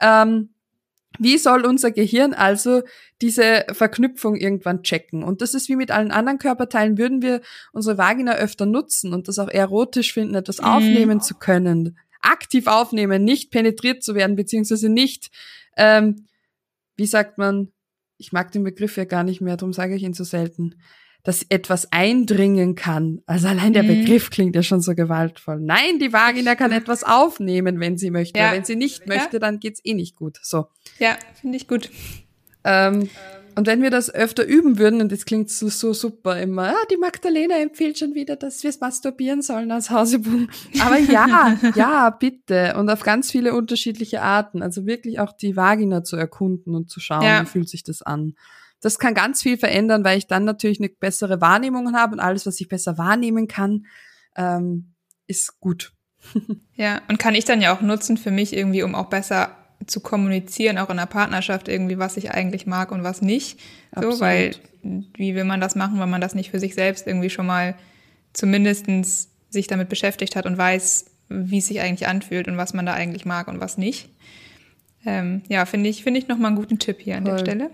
Ähm, 0.00 0.54
wie 1.18 1.38
soll 1.38 1.64
unser 1.64 1.90
Gehirn 1.90 2.34
also 2.34 2.82
diese 3.20 3.64
Verknüpfung 3.72 4.36
irgendwann 4.36 4.82
checken? 4.82 5.22
Und 5.22 5.40
das 5.42 5.54
ist 5.54 5.68
wie 5.68 5.76
mit 5.76 5.90
allen 5.90 6.10
anderen 6.10 6.38
Körperteilen, 6.38 6.98
würden 6.98 7.22
wir 7.22 7.40
unsere 7.72 7.98
Vagina 7.98 8.34
öfter 8.34 8.66
nutzen 8.66 9.12
und 9.12 9.28
das 9.28 9.38
auch 9.38 9.48
erotisch 9.48 10.12
finden, 10.12 10.34
etwas 10.34 10.60
mhm. 10.60 10.66
aufnehmen 10.66 11.20
zu 11.20 11.34
können, 11.34 11.98
aktiv 12.20 12.66
aufnehmen, 12.66 13.24
nicht 13.24 13.50
penetriert 13.50 14.02
zu 14.02 14.14
werden, 14.14 14.36
beziehungsweise 14.36 14.88
nicht, 14.88 15.30
ähm, 15.76 16.26
wie 16.96 17.06
sagt 17.06 17.38
man, 17.38 17.72
ich 18.18 18.32
mag 18.32 18.52
den 18.52 18.64
Begriff 18.64 18.96
ja 18.96 19.04
gar 19.04 19.24
nicht 19.24 19.40
mehr, 19.40 19.56
darum 19.56 19.72
sage 19.72 19.94
ich 19.94 20.02
ihn 20.02 20.14
so 20.14 20.24
selten, 20.24 20.74
dass 21.26 21.44
etwas 21.48 21.90
eindringen 21.90 22.76
kann. 22.76 23.20
Also 23.26 23.48
allein 23.48 23.72
der 23.72 23.82
mhm. 23.82 23.88
Begriff 23.88 24.30
klingt 24.30 24.54
ja 24.54 24.62
schon 24.62 24.80
so 24.80 24.94
gewaltvoll. 24.94 25.58
Nein, 25.58 25.98
die 25.98 26.12
Vagina 26.12 26.54
kann 26.54 26.70
etwas 26.70 27.02
aufnehmen, 27.02 27.80
wenn 27.80 27.98
sie 27.98 28.12
möchte. 28.12 28.38
Ja. 28.38 28.52
Wenn 28.52 28.64
sie 28.64 28.76
nicht 28.76 29.08
möchte, 29.08 29.36
ja. 29.36 29.38
dann 29.40 29.58
geht's 29.58 29.80
eh 29.82 29.94
nicht 29.94 30.14
gut. 30.14 30.38
So. 30.40 30.68
Ja, 31.00 31.16
finde 31.40 31.56
ich 31.56 31.66
gut. 31.66 31.90
Ähm, 32.62 33.08
und 33.56 33.66
wenn 33.66 33.82
wir 33.82 33.90
das 33.90 34.14
öfter 34.14 34.46
üben 34.46 34.78
würden, 34.78 35.00
und 35.00 35.10
das 35.10 35.24
klingt 35.24 35.50
so, 35.50 35.68
so 35.68 35.92
super 35.92 36.40
immer, 36.40 36.68
ah, 36.68 36.84
die 36.92 36.96
Magdalena 36.96 37.58
empfiehlt 37.58 37.98
schon 37.98 38.14
wieder, 38.14 38.36
dass 38.36 38.62
wir 38.62 38.70
es 38.70 38.78
masturbieren 38.78 39.42
sollen 39.42 39.72
als 39.72 39.90
Hausübung. 39.90 40.48
Aber 40.78 40.98
ja, 40.98 41.58
ja, 41.74 42.10
bitte. 42.10 42.76
Und 42.78 42.88
auf 42.88 43.02
ganz 43.02 43.32
viele 43.32 43.52
unterschiedliche 43.52 44.22
Arten. 44.22 44.62
Also 44.62 44.86
wirklich 44.86 45.18
auch 45.18 45.32
die 45.32 45.56
Vagina 45.56 46.04
zu 46.04 46.14
erkunden 46.14 46.76
und 46.76 46.88
zu 46.88 47.00
schauen, 47.00 47.24
ja. 47.24 47.42
wie 47.42 47.46
fühlt 47.46 47.68
sich 47.68 47.82
das 47.82 48.02
an. 48.02 48.36
Das 48.80 48.98
kann 48.98 49.14
ganz 49.14 49.42
viel 49.42 49.56
verändern, 49.56 50.04
weil 50.04 50.18
ich 50.18 50.26
dann 50.26 50.44
natürlich 50.44 50.80
eine 50.80 50.88
bessere 50.88 51.40
Wahrnehmung 51.40 51.94
habe 51.94 52.14
und 52.14 52.20
alles, 52.20 52.46
was 52.46 52.60
ich 52.60 52.68
besser 52.68 52.98
wahrnehmen 52.98 53.48
kann, 53.48 53.86
ähm, 54.36 54.94
ist 55.26 55.58
gut. 55.60 55.92
ja, 56.76 57.00
und 57.08 57.18
kann 57.18 57.34
ich 57.34 57.44
dann 57.44 57.60
ja 57.60 57.74
auch 57.74 57.80
nutzen 57.80 58.16
für 58.16 58.30
mich 58.30 58.52
irgendwie, 58.52 58.82
um 58.82 58.94
auch 58.94 59.06
besser 59.08 59.56
zu 59.86 60.00
kommunizieren, 60.00 60.78
auch 60.78 60.90
in 60.90 60.96
der 60.96 61.06
Partnerschaft 61.06 61.68
irgendwie, 61.68 61.98
was 61.98 62.16
ich 62.16 62.30
eigentlich 62.30 62.66
mag 62.66 62.92
und 62.92 63.02
was 63.04 63.22
nicht. 63.22 63.60
Absolut. 63.92 64.14
So, 64.14 64.20
weil 64.20 64.56
wie 64.82 65.34
will 65.34 65.44
man 65.44 65.60
das 65.60 65.74
machen, 65.74 66.00
wenn 66.00 66.10
man 66.10 66.20
das 66.20 66.34
nicht 66.34 66.50
für 66.50 66.60
sich 66.60 66.74
selbst 66.74 67.06
irgendwie 67.06 67.30
schon 67.30 67.46
mal 67.46 67.76
zumindestens 68.32 69.30
sich 69.50 69.66
damit 69.66 69.88
beschäftigt 69.88 70.36
hat 70.36 70.46
und 70.46 70.56
weiß, 70.56 71.06
wie 71.28 71.58
es 71.58 71.66
sich 71.66 71.80
eigentlich 71.80 72.08
anfühlt 72.08 72.48
und 72.48 72.56
was 72.56 72.74
man 72.74 72.86
da 72.86 72.94
eigentlich 72.94 73.24
mag 73.24 73.48
und 73.48 73.60
was 73.60 73.78
nicht. 73.78 74.08
ähm, 75.04 75.42
ja, 75.48 75.66
finde 75.66 75.88
ich, 75.88 76.02
finde 76.02 76.20
ich 76.20 76.28
nochmal 76.28 76.48
einen 76.48 76.56
guten 76.56 76.78
Tipp 76.78 76.98
hier 77.00 77.16
an 77.16 77.24
Voll. 77.24 77.36
der 77.36 77.38
Stelle. 77.38 77.70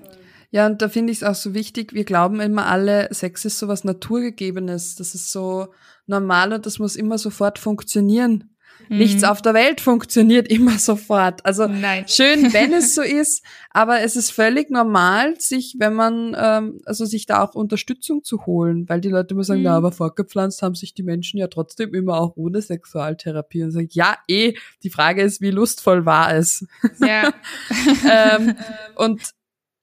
Ja, 0.52 0.66
und 0.66 0.82
da 0.82 0.90
finde 0.90 1.12
ich 1.12 1.18
es 1.18 1.24
auch 1.24 1.34
so 1.34 1.54
wichtig, 1.54 1.94
wir 1.94 2.04
glauben 2.04 2.38
immer 2.38 2.66
alle, 2.66 3.08
Sex 3.10 3.46
ist 3.46 3.58
so 3.58 3.68
was 3.68 3.84
Naturgegebenes, 3.84 4.96
das 4.96 5.14
ist 5.14 5.32
so 5.32 5.68
normal 6.06 6.52
und 6.52 6.66
das 6.66 6.78
muss 6.78 6.94
immer 6.94 7.16
sofort 7.16 7.58
funktionieren. 7.58 8.50
Mhm. 8.90 8.98
Nichts 8.98 9.24
auf 9.24 9.40
der 9.40 9.54
Welt 9.54 9.80
funktioniert 9.80 10.48
immer 10.48 10.78
sofort. 10.78 11.46
Also 11.46 11.66
Nein. 11.68 12.04
schön, 12.06 12.42
wenn 12.52 12.74
es 12.74 12.94
so 12.94 13.00
ist, 13.00 13.42
aber 13.70 14.00
es 14.00 14.14
ist 14.14 14.30
völlig 14.30 14.68
normal, 14.68 15.40
sich, 15.40 15.76
wenn 15.78 15.94
man, 15.94 16.36
ähm, 16.38 16.82
also 16.84 17.06
sich 17.06 17.24
da 17.24 17.42
auch 17.42 17.54
Unterstützung 17.54 18.22
zu 18.22 18.44
holen, 18.44 18.86
weil 18.90 19.00
die 19.00 19.08
Leute 19.08 19.32
immer 19.32 19.44
sagen, 19.44 19.60
mhm. 19.60 19.66
na, 19.66 19.76
aber 19.76 19.90
fortgepflanzt 19.90 20.60
haben 20.60 20.74
sich 20.74 20.92
die 20.92 21.02
Menschen 21.02 21.38
ja 21.38 21.46
trotzdem 21.46 21.94
immer 21.94 22.20
auch 22.20 22.36
ohne 22.36 22.60
Sexualtherapie. 22.60 23.62
Und 23.62 23.70
sagen, 23.70 23.88
ja, 23.92 24.18
eh, 24.28 24.52
die 24.82 24.90
Frage 24.90 25.22
ist, 25.22 25.40
wie 25.40 25.50
lustvoll 25.50 26.04
war 26.04 26.34
es? 26.34 26.66
Ja. 27.00 27.32
ähm, 28.10 28.54
und 28.96 29.22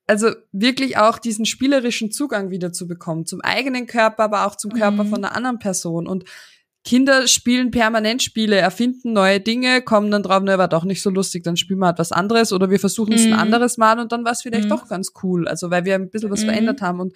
also 0.10 0.32
wirklich 0.52 0.98
auch 0.98 1.19
diesen 1.19 1.45
spielerischen 1.45 2.12
Zugang 2.12 2.50
wieder 2.50 2.74
zu 2.74 2.88
bekommen, 2.88 3.28
zum 3.28 3.41
eigenen 3.41 3.86
Körper, 3.86 4.24
aber 4.24 4.48
auch 4.48 4.56
zum 4.56 4.72
Körper 4.72 5.04
mhm. 5.04 5.10
von 5.10 5.24
einer 5.24 5.36
anderen 5.36 5.60
Person. 5.60 6.08
Und 6.08 6.26
Kinder 6.84 7.28
spielen 7.28 7.69
permanent 7.69 8.24
Spiele, 8.24 8.56
erfinden 8.56 9.13
neue 9.13 9.39
Dinge, 9.39 9.84
kommen 9.84 10.10
dann 10.10 10.24
drauf, 10.24 10.41
ne, 10.41 10.58
war 10.58 10.67
doch 10.67 10.84
nicht 10.84 11.04
so 11.04 11.12
lustig, 11.12 11.43
dann 11.43 11.58
spielen 11.58 11.80
wir 11.80 11.88
halt 11.88 12.00
was 12.00 12.12
anderes 12.12 12.52
oder 12.52 12.72
wir 12.72 12.80
versuchen 12.80 13.13
es 13.13 13.26
ein 13.26 13.34
mhm. 13.34 13.39
anderes 13.39 13.78
Mal 13.78 14.00
und 14.00 14.12
dann 14.12 14.26
war 14.26 14.32
es 14.32 14.41
vielleicht 14.41 14.67
mm. 14.67 14.69
doch 14.69 14.88
ganz 14.88 15.12
cool. 15.22 15.48
Also 15.48 15.69
weil 15.69 15.86
wir 15.86 15.93
ein 15.93 16.10
bisschen 16.10 16.32
was 16.32 16.41
mm. 16.41 16.45
verändert 16.45 16.82
haben. 16.82 17.00
Und 17.02 17.13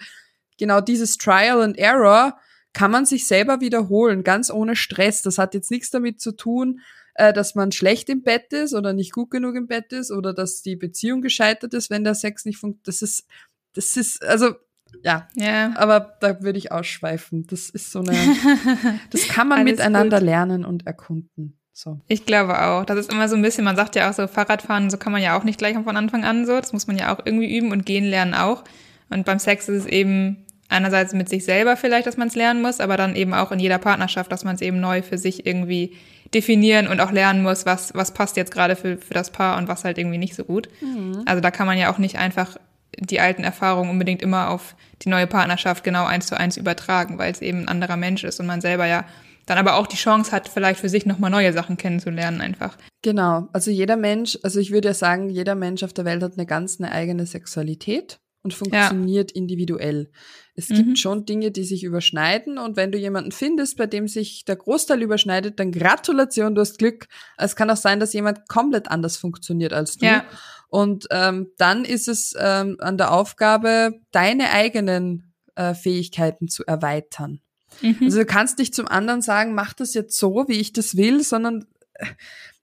genau 0.58 0.80
dieses 0.80 1.16
Trial 1.16 1.62
and 1.62 1.76
Error 1.76 2.38
kann 2.74 2.90
man 2.90 3.06
sich 3.06 3.26
selber 3.26 3.60
wiederholen, 3.60 4.22
ganz 4.22 4.50
ohne 4.50 4.76
Stress. 4.76 5.22
Das 5.22 5.38
hat 5.38 5.54
jetzt 5.54 5.70
nichts 5.70 5.90
damit 5.90 6.20
zu 6.20 6.32
tun, 6.32 6.80
äh, 7.14 7.32
dass 7.32 7.54
man 7.54 7.72
schlecht 7.72 8.08
im 8.08 8.22
Bett 8.22 8.52
ist 8.52 8.74
oder 8.74 8.92
nicht 8.92 9.12
gut 9.12 9.30
genug 9.30 9.56
im 9.56 9.66
Bett 9.66 9.92
ist 9.92 10.10
oder 10.10 10.32
dass 10.32 10.62
die 10.62 10.76
Beziehung 10.76 11.22
gescheitert 11.22 11.74
ist, 11.74 11.90
wenn 11.90 12.04
der 12.04 12.14
Sex 12.14 12.44
nicht 12.44 12.58
funktioniert. 12.58 12.88
Das 12.88 13.02
ist, 13.02 13.26
das 13.74 13.96
ist, 13.96 14.24
also 14.24 14.54
ja. 15.02 15.28
ja. 15.34 15.72
Aber 15.76 16.16
da 16.20 16.42
würde 16.42 16.58
ich 16.58 16.72
ausschweifen. 16.72 17.46
Das 17.46 17.70
ist 17.70 17.90
so 17.90 18.00
eine, 18.00 18.12
das 19.10 19.28
kann 19.28 19.48
man 19.48 19.64
miteinander 19.64 20.18
gut. 20.18 20.26
lernen 20.26 20.64
und 20.64 20.86
erkunden. 20.86 21.58
So. 21.72 22.00
Ich 22.06 22.24
glaube 22.24 22.62
auch. 22.62 22.84
Das 22.84 22.98
ist 22.98 23.12
immer 23.12 23.28
so 23.28 23.34
ein 23.34 23.42
bisschen, 23.42 23.64
man 23.64 23.76
sagt 23.76 23.96
ja 23.96 24.08
auch 24.08 24.14
so, 24.14 24.28
Fahrradfahren, 24.28 24.90
so 24.90 24.96
kann 24.96 25.12
man 25.12 25.22
ja 25.22 25.36
auch 25.36 25.44
nicht 25.44 25.58
gleich 25.58 25.74
von 25.74 25.96
Anfang 25.96 26.24
an 26.24 26.46
so. 26.46 26.60
Das 26.60 26.72
muss 26.72 26.86
man 26.86 26.96
ja 26.96 27.14
auch 27.14 27.24
irgendwie 27.24 27.56
üben 27.56 27.72
und 27.72 27.84
gehen 27.84 28.04
lernen 28.04 28.34
auch. 28.34 28.64
Und 29.10 29.26
beim 29.26 29.38
Sex 29.38 29.68
ist 29.68 29.84
es 29.84 29.86
eben 29.86 30.44
einerseits 30.68 31.12
mit 31.12 31.28
sich 31.28 31.44
selber 31.44 31.76
vielleicht, 31.76 32.06
dass 32.06 32.16
man 32.16 32.28
es 32.28 32.34
lernen 32.34 32.62
muss, 32.62 32.80
aber 32.80 32.96
dann 32.96 33.16
eben 33.16 33.34
auch 33.34 33.52
in 33.52 33.58
jeder 33.58 33.78
Partnerschaft, 33.78 34.30
dass 34.32 34.44
man 34.44 34.54
es 34.54 34.62
eben 34.62 34.80
neu 34.80 35.02
für 35.02 35.18
sich 35.18 35.46
irgendwie 35.46 35.94
definieren 36.34 36.88
und 36.88 37.00
auch 37.00 37.12
lernen 37.12 37.42
muss, 37.42 37.64
was, 37.64 37.94
was 37.94 38.12
passt 38.12 38.36
jetzt 38.36 38.52
gerade 38.52 38.76
für, 38.76 38.98
für 38.98 39.14
das 39.14 39.30
Paar 39.30 39.56
und 39.56 39.68
was 39.68 39.84
halt 39.84 39.98
irgendwie 39.98 40.18
nicht 40.18 40.34
so 40.34 40.44
gut. 40.44 40.68
Mhm. 40.80 41.22
Also 41.26 41.40
da 41.40 41.50
kann 41.50 41.66
man 41.66 41.78
ja 41.78 41.92
auch 41.92 41.98
nicht 41.98 42.18
einfach 42.18 42.56
die 42.98 43.20
alten 43.20 43.44
Erfahrungen 43.44 43.90
unbedingt 43.90 44.22
immer 44.22 44.50
auf 44.50 44.76
die 45.02 45.08
neue 45.08 45.26
Partnerschaft 45.26 45.84
genau 45.84 46.04
eins 46.04 46.26
zu 46.26 46.38
eins 46.38 46.56
übertragen, 46.56 47.18
weil 47.18 47.32
es 47.32 47.42
eben 47.42 47.60
ein 47.60 47.68
anderer 47.68 47.96
Mensch 47.96 48.24
ist 48.24 48.40
und 48.40 48.46
man 48.46 48.60
selber 48.60 48.86
ja 48.86 49.04
dann 49.46 49.58
aber 49.58 49.76
auch 49.76 49.86
die 49.86 49.96
Chance 49.96 50.32
hat, 50.32 50.48
vielleicht 50.48 50.80
für 50.80 50.88
sich 50.88 51.04
nochmal 51.04 51.30
neue 51.30 51.52
Sachen 51.52 51.76
kennenzulernen 51.76 52.40
einfach. 52.40 52.78
Genau. 53.02 53.48
Also 53.52 53.70
jeder 53.70 53.96
Mensch, 53.96 54.38
also 54.42 54.58
ich 54.58 54.70
würde 54.70 54.88
ja 54.88 54.94
sagen, 54.94 55.28
jeder 55.28 55.54
Mensch 55.54 55.82
auf 55.82 55.92
der 55.92 56.06
Welt 56.06 56.22
hat 56.22 56.32
eine 56.38 56.46
ganz 56.46 56.80
eine 56.80 56.90
eigene 56.92 57.26
Sexualität 57.26 58.18
und 58.44 58.54
funktioniert 58.54 59.32
ja. 59.32 59.36
individuell. 59.36 60.10
Es 60.54 60.68
mhm. 60.68 60.74
gibt 60.76 60.98
schon 60.98 61.24
Dinge, 61.24 61.50
die 61.50 61.64
sich 61.64 61.82
überschneiden 61.82 62.58
und 62.58 62.76
wenn 62.76 62.92
du 62.92 62.98
jemanden 62.98 63.32
findest, 63.32 63.76
bei 63.76 63.86
dem 63.86 64.06
sich 64.06 64.44
der 64.44 64.56
Großteil 64.56 65.02
überschneidet, 65.02 65.58
dann 65.58 65.72
Gratulation, 65.72 66.54
du 66.54 66.60
hast 66.60 66.78
Glück. 66.78 67.08
Es 67.36 67.56
kann 67.56 67.70
auch 67.70 67.76
sein, 67.76 67.98
dass 67.98 68.12
jemand 68.12 68.48
komplett 68.48 68.88
anders 68.90 69.16
funktioniert 69.16 69.72
als 69.72 69.96
du. 69.96 70.06
Ja. 70.06 70.24
Und 70.68 71.06
ähm, 71.10 71.48
dann 71.56 71.84
ist 71.84 72.06
es 72.06 72.34
ähm, 72.38 72.76
an 72.80 72.98
der 72.98 73.12
Aufgabe, 73.12 74.00
deine 74.12 74.50
eigenen 74.50 75.32
äh, 75.56 75.74
Fähigkeiten 75.74 76.48
zu 76.48 76.64
erweitern. 76.66 77.40
Mhm. 77.80 77.98
Also 78.02 78.18
du 78.18 78.26
kannst 78.26 78.58
nicht 78.58 78.74
zum 78.74 78.86
anderen 78.88 79.22
sagen, 79.22 79.54
mach 79.54 79.72
das 79.72 79.94
jetzt 79.94 80.18
so, 80.18 80.44
wie 80.48 80.60
ich 80.60 80.72
das 80.72 80.96
will, 80.96 81.22
sondern 81.22 81.66
äh, 81.94 82.06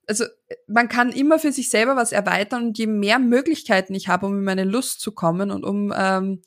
also 0.06 0.24
man 0.66 0.88
kann 0.88 1.10
immer 1.10 1.38
für 1.38 1.52
sich 1.52 1.70
selber 1.70 1.96
was 1.96 2.12
erweitern 2.12 2.68
und 2.68 2.78
je 2.78 2.86
mehr 2.86 3.18
Möglichkeiten 3.18 3.94
ich 3.94 4.08
habe, 4.08 4.26
um 4.26 4.38
in 4.38 4.44
meine 4.44 4.64
Lust 4.64 5.00
zu 5.00 5.12
kommen 5.12 5.50
und 5.50 5.64
um 5.64 5.92
ähm, 5.96 6.42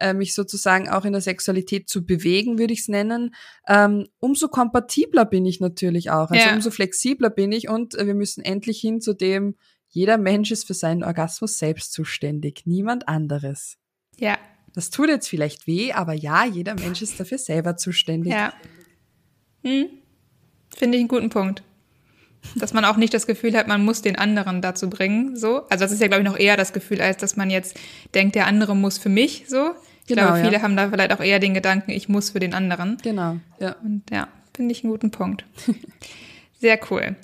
äh, 0.00 0.14
mich 0.14 0.34
sozusagen 0.34 0.88
auch 0.88 1.04
in 1.04 1.12
der 1.12 1.20
Sexualität 1.20 1.88
zu 1.88 2.06
bewegen, 2.06 2.58
würde 2.58 2.72
ich 2.72 2.80
es 2.80 2.88
nennen, 2.88 3.34
ähm, 3.66 4.06
umso 4.20 4.48
kompatibler 4.48 5.24
bin 5.24 5.44
ich 5.44 5.60
natürlich 5.60 6.10
auch. 6.10 6.30
Also 6.30 6.46
ja. 6.46 6.54
umso 6.54 6.70
flexibler 6.70 7.30
bin 7.30 7.52
ich 7.52 7.68
und 7.68 7.94
wir 7.94 8.14
müssen 8.14 8.44
endlich 8.44 8.80
hin 8.80 9.00
zu 9.00 9.14
dem, 9.14 9.56
jeder 9.88 10.18
Mensch 10.18 10.50
ist 10.50 10.66
für 10.66 10.74
seinen 10.74 11.02
Orgasmus 11.02 11.58
selbst 11.58 11.92
zuständig, 11.92 12.62
niemand 12.64 13.08
anderes. 13.08 13.76
Ja. 14.16 14.38
Das 14.74 14.90
tut 14.90 15.08
jetzt 15.08 15.28
vielleicht 15.28 15.66
weh, 15.66 15.92
aber 15.92 16.12
ja, 16.12 16.44
jeder 16.44 16.74
Mensch 16.74 17.02
ist 17.02 17.18
dafür 17.18 17.38
selber 17.38 17.76
zuständig. 17.76 18.32
Ja. 18.32 18.52
Hm. 19.64 19.86
Finde 20.76 20.96
ich 20.96 21.00
einen 21.00 21.08
guten 21.08 21.30
Punkt. 21.30 21.64
Dass 22.54 22.72
man 22.72 22.84
auch 22.84 22.96
nicht 22.96 23.12
das 23.12 23.26
Gefühl 23.26 23.56
hat, 23.56 23.68
man 23.68 23.84
muss 23.84 24.02
den 24.02 24.16
anderen 24.16 24.62
dazu 24.62 24.88
bringen, 24.88 25.36
so. 25.36 25.62
Also 25.68 25.84
das 25.84 25.92
ist 25.92 26.00
ja, 26.00 26.08
glaube 26.08 26.22
ich, 26.22 26.28
noch 26.28 26.38
eher 26.38 26.56
das 26.56 26.72
Gefühl, 26.72 27.00
als 27.00 27.18
dass 27.18 27.36
man 27.36 27.50
jetzt 27.50 27.78
denkt, 28.14 28.34
der 28.34 28.46
andere 28.46 28.74
muss 28.74 28.98
für 28.98 29.08
mich, 29.08 29.44
so. 29.48 29.72
Ich 30.02 30.14
genau, 30.14 30.28
glaube, 30.28 30.40
viele 30.40 30.54
ja. 30.54 30.62
haben 30.62 30.76
da 30.76 30.88
vielleicht 30.88 31.12
auch 31.12 31.20
eher 31.20 31.38
den 31.38 31.52
Gedanken, 31.52 31.90
ich 31.90 32.08
muss 32.08 32.30
für 32.30 32.40
den 32.40 32.54
anderen. 32.54 32.96
Genau, 33.02 33.36
ja. 33.60 33.76
Und 33.82 34.04
ja, 34.10 34.28
finde 34.54 34.72
ich 34.72 34.82
einen 34.82 34.92
guten 34.92 35.10
Punkt. 35.10 35.44
Sehr 36.60 36.80
cool. 36.90 37.16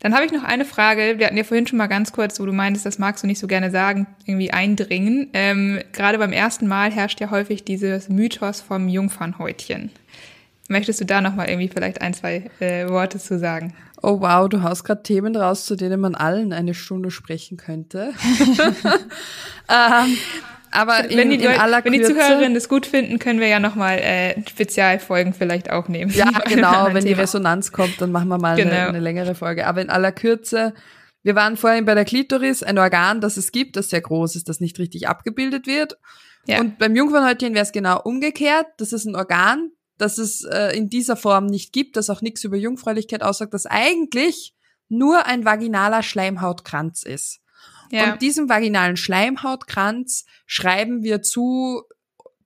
Dann 0.00 0.14
habe 0.14 0.24
ich 0.24 0.32
noch 0.32 0.44
eine 0.44 0.64
Frage. 0.64 1.18
Wir 1.18 1.26
hatten 1.26 1.36
ja 1.36 1.44
vorhin 1.44 1.66
schon 1.66 1.76
mal 1.76 1.86
ganz 1.86 2.12
kurz, 2.12 2.40
wo 2.40 2.46
du 2.46 2.52
meintest, 2.52 2.86
das 2.86 2.98
magst 2.98 3.22
du 3.22 3.26
nicht 3.26 3.38
so 3.38 3.46
gerne 3.46 3.70
sagen, 3.70 4.06
irgendwie 4.24 4.50
eindringen. 4.50 5.28
Ähm, 5.34 5.80
gerade 5.92 6.18
beim 6.18 6.32
ersten 6.32 6.66
Mal 6.66 6.90
herrscht 6.90 7.20
ja 7.20 7.30
häufig 7.30 7.64
dieses 7.64 8.08
Mythos 8.08 8.62
vom 8.62 8.88
Jungfernhäutchen. 8.88 9.90
Möchtest 10.68 11.00
du 11.00 11.04
da 11.04 11.20
noch 11.20 11.34
mal 11.34 11.48
irgendwie 11.48 11.68
vielleicht 11.68 12.00
ein, 12.00 12.14
zwei 12.14 12.50
äh, 12.60 12.88
Worte 12.88 13.18
zu 13.18 13.38
sagen? 13.38 13.74
Oh 14.02 14.20
wow, 14.20 14.48
du 14.48 14.62
haust 14.62 14.84
gerade 14.84 15.02
Themen 15.02 15.36
raus, 15.36 15.66
zu 15.66 15.76
denen 15.76 16.00
man 16.00 16.14
allen 16.14 16.52
eine 16.52 16.74
Stunde 16.74 17.10
sprechen 17.10 17.56
könnte. 17.56 18.12
ähm, 19.68 20.16
aber 20.72 21.10
in, 21.10 21.18
wenn, 21.18 21.30
die 21.30 21.36
in 21.36 21.48
aller 21.48 21.84
wenn 21.84 21.92
die 21.92 22.02
Zuhörerinnen 22.02 22.54
das 22.54 22.68
gut 22.68 22.86
finden, 22.86 23.18
können 23.18 23.40
wir 23.40 23.48
ja 23.48 23.58
nochmal 23.58 23.98
äh, 23.98 24.40
Spezialfolgen 24.48 25.34
vielleicht 25.34 25.70
auch 25.70 25.88
nehmen. 25.88 26.12
Ja, 26.12 26.30
genau. 26.46 26.86
wenn 26.86 27.02
Thema. 27.02 27.06
die 27.06 27.12
Resonanz 27.12 27.72
kommt, 27.72 28.00
dann 28.00 28.12
machen 28.12 28.28
wir 28.28 28.38
mal 28.38 28.56
genau. 28.56 28.70
eine, 28.70 28.88
eine, 28.88 29.00
längere 29.00 29.34
Folge. 29.34 29.66
Aber 29.66 29.82
in 29.82 29.90
aller 29.90 30.12
Kürze, 30.12 30.74
wir 31.22 31.34
waren 31.34 31.56
vorhin 31.56 31.84
bei 31.84 31.94
der 31.94 32.04
Klitoris, 32.04 32.62
ein 32.62 32.78
Organ, 32.78 33.20
das 33.20 33.36
es 33.36 33.50
gibt, 33.50 33.76
das 33.76 33.90
sehr 33.90 34.00
groß 34.00 34.36
ist, 34.36 34.48
das 34.48 34.60
nicht 34.60 34.78
richtig 34.78 35.08
abgebildet 35.08 35.66
wird. 35.66 35.98
Ja. 36.46 36.60
Und 36.60 36.78
beim 36.78 36.94
Jungfernhäutchen 36.94 37.54
wäre 37.54 37.64
es 37.64 37.72
genau 37.72 38.00
umgekehrt. 38.00 38.66
Das 38.78 38.92
ist 38.92 39.06
ein 39.06 39.16
Organ, 39.16 39.72
das 40.00 40.18
es 40.18 40.44
äh, 40.44 40.76
in 40.76 40.88
dieser 40.88 41.16
Form 41.16 41.46
nicht 41.46 41.72
gibt, 41.72 41.96
das 41.96 42.10
auch 42.10 42.22
nichts 42.22 42.44
über 42.44 42.56
Jungfräulichkeit 42.56 43.22
aussagt, 43.22 43.54
das 43.54 43.66
eigentlich 43.66 44.54
nur 44.88 45.26
ein 45.26 45.44
vaginaler 45.44 46.02
Schleimhautkranz 46.02 47.02
ist. 47.02 47.40
Ja. 47.90 48.12
Und 48.12 48.22
diesem 48.22 48.48
vaginalen 48.48 48.96
Schleimhautkranz 48.96 50.24
schreiben 50.46 51.02
wir 51.02 51.22
zu 51.22 51.82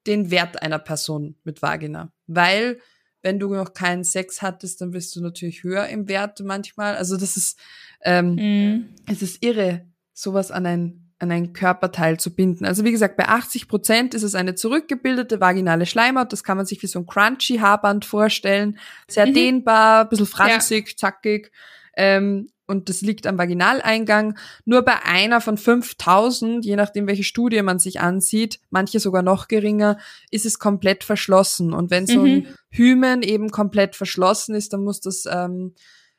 den 0.06 0.30
Wert 0.30 0.62
einer 0.62 0.78
Person 0.78 1.36
mit 1.44 1.62
Vagina. 1.62 2.12
Weil, 2.26 2.80
wenn 3.22 3.38
du 3.38 3.54
noch 3.54 3.72
keinen 3.72 4.04
Sex 4.04 4.42
hattest, 4.42 4.80
dann 4.80 4.90
bist 4.90 5.14
du 5.16 5.22
natürlich 5.22 5.62
höher 5.62 5.86
im 5.86 6.08
Wert 6.08 6.40
manchmal. 6.40 6.96
Also 6.96 7.16
das 7.16 7.36
ist, 7.36 7.58
ähm, 8.02 8.34
mhm. 8.34 8.94
es 9.06 9.22
ist 9.22 9.42
irre, 9.42 9.86
sowas 10.12 10.50
an 10.50 10.66
ein 10.66 11.03
an 11.24 11.32
ein 11.32 11.52
Körperteil 11.52 12.20
zu 12.20 12.34
binden. 12.34 12.64
Also 12.64 12.84
wie 12.84 12.92
gesagt, 12.92 13.16
bei 13.16 13.28
80 13.28 13.68
Prozent 13.68 14.14
ist 14.14 14.22
es 14.22 14.34
eine 14.34 14.54
zurückgebildete 14.54 15.40
vaginale 15.40 15.86
Schleimhaut. 15.86 16.32
Das 16.32 16.44
kann 16.44 16.56
man 16.56 16.66
sich 16.66 16.82
wie 16.82 16.86
so 16.86 17.00
ein 17.00 17.06
crunchy 17.06 17.58
Haarband 17.58 18.04
vorstellen. 18.04 18.78
Sehr 19.08 19.26
mhm. 19.26 19.34
dehnbar, 19.34 20.08
bisschen 20.08 20.26
franzig, 20.26 20.90
ja. 20.90 20.96
zackig. 20.96 21.50
Ähm, 21.96 22.48
und 22.66 22.88
das 22.88 23.02
liegt 23.02 23.26
am 23.26 23.36
Vaginaleingang. 23.36 24.38
Nur 24.64 24.82
bei 24.82 25.02
einer 25.04 25.40
von 25.40 25.58
5000, 25.58 26.64
je 26.64 26.76
nachdem 26.76 27.06
welche 27.06 27.24
Studie 27.24 27.60
man 27.62 27.78
sich 27.78 28.00
ansieht, 28.00 28.60
manche 28.70 29.00
sogar 29.00 29.22
noch 29.22 29.48
geringer, 29.48 29.98
ist 30.30 30.46
es 30.46 30.58
komplett 30.58 31.04
verschlossen. 31.04 31.74
Und 31.74 31.90
wenn 31.90 32.06
so 32.06 32.22
ein 32.22 32.34
mhm. 32.34 32.46
Hymen 32.70 33.22
eben 33.22 33.50
komplett 33.50 33.96
verschlossen 33.96 34.54
ist, 34.54 34.72
dann 34.72 34.82
muss 34.82 35.00
das 35.00 35.26
ähm, 35.30 35.74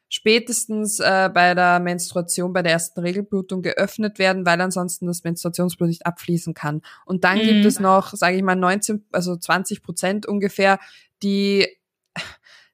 spätestens 0.09 0.99
äh, 0.99 1.29
bei 1.33 1.53
der 1.53 1.79
Menstruation, 1.79 2.53
bei 2.53 2.61
der 2.61 2.73
ersten 2.73 2.99
Regelblutung 2.99 3.61
geöffnet 3.61 4.19
werden, 4.19 4.45
weil 4.45 4.61
ansonsten 4.61 5.07
das 5.07 5.23
Menstruationsblut 5.23 5.89
nicht 5.89 6.05
abfließen 6.05 6.53
kann. 6.53 6.81
Und 7.05 7.23
dann 7.23 7.39
mhm. 7.39 7.43
gibt 7.43 7.65
es 7.65 7.79
noch, 7.79 8.13
sage 8.13 8.37
ich 8.37 8.43
mal, 8.43 8.55
19, 8.55 9.05
also 9.11 9.35
20 9.35 9.81
Prozent 9.81 10.25
ungefähr, 10.25 10.79
die 11.23 11.67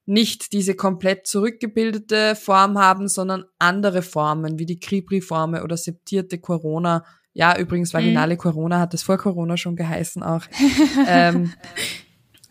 nicht 0.05 0.51
diese 0.51 0.75
komplett 0.75 1.27
zurückgebildete 1.27 2.35
Form 2.35 2.77
haben, 2.77 3.07
sondern 3.07 3.45
andere 3.59 4.01
Formen, 4.01 4.59
wie 4.59 4.65
die 4.65 4.79
Kribri-Forme 4.79 5.63
oder 5.63 5.77
septierte 5.77 6.39
Corona. 6.39 7.05
Ja, 7.33 7.57
übrigens, 7.57 7.93
vaginale 7.93 8.33
mhm. 8.33 8.39
Corona 8.39 8.79
hat 8.79 8.93
es 8.93 9.03
vor 9.03 9.17
Corona 9.17 9.55
schon 9.55 9.75
geheißen 9.75 10.21
auch. 10.21 10.43
ähm, 11.07 11.53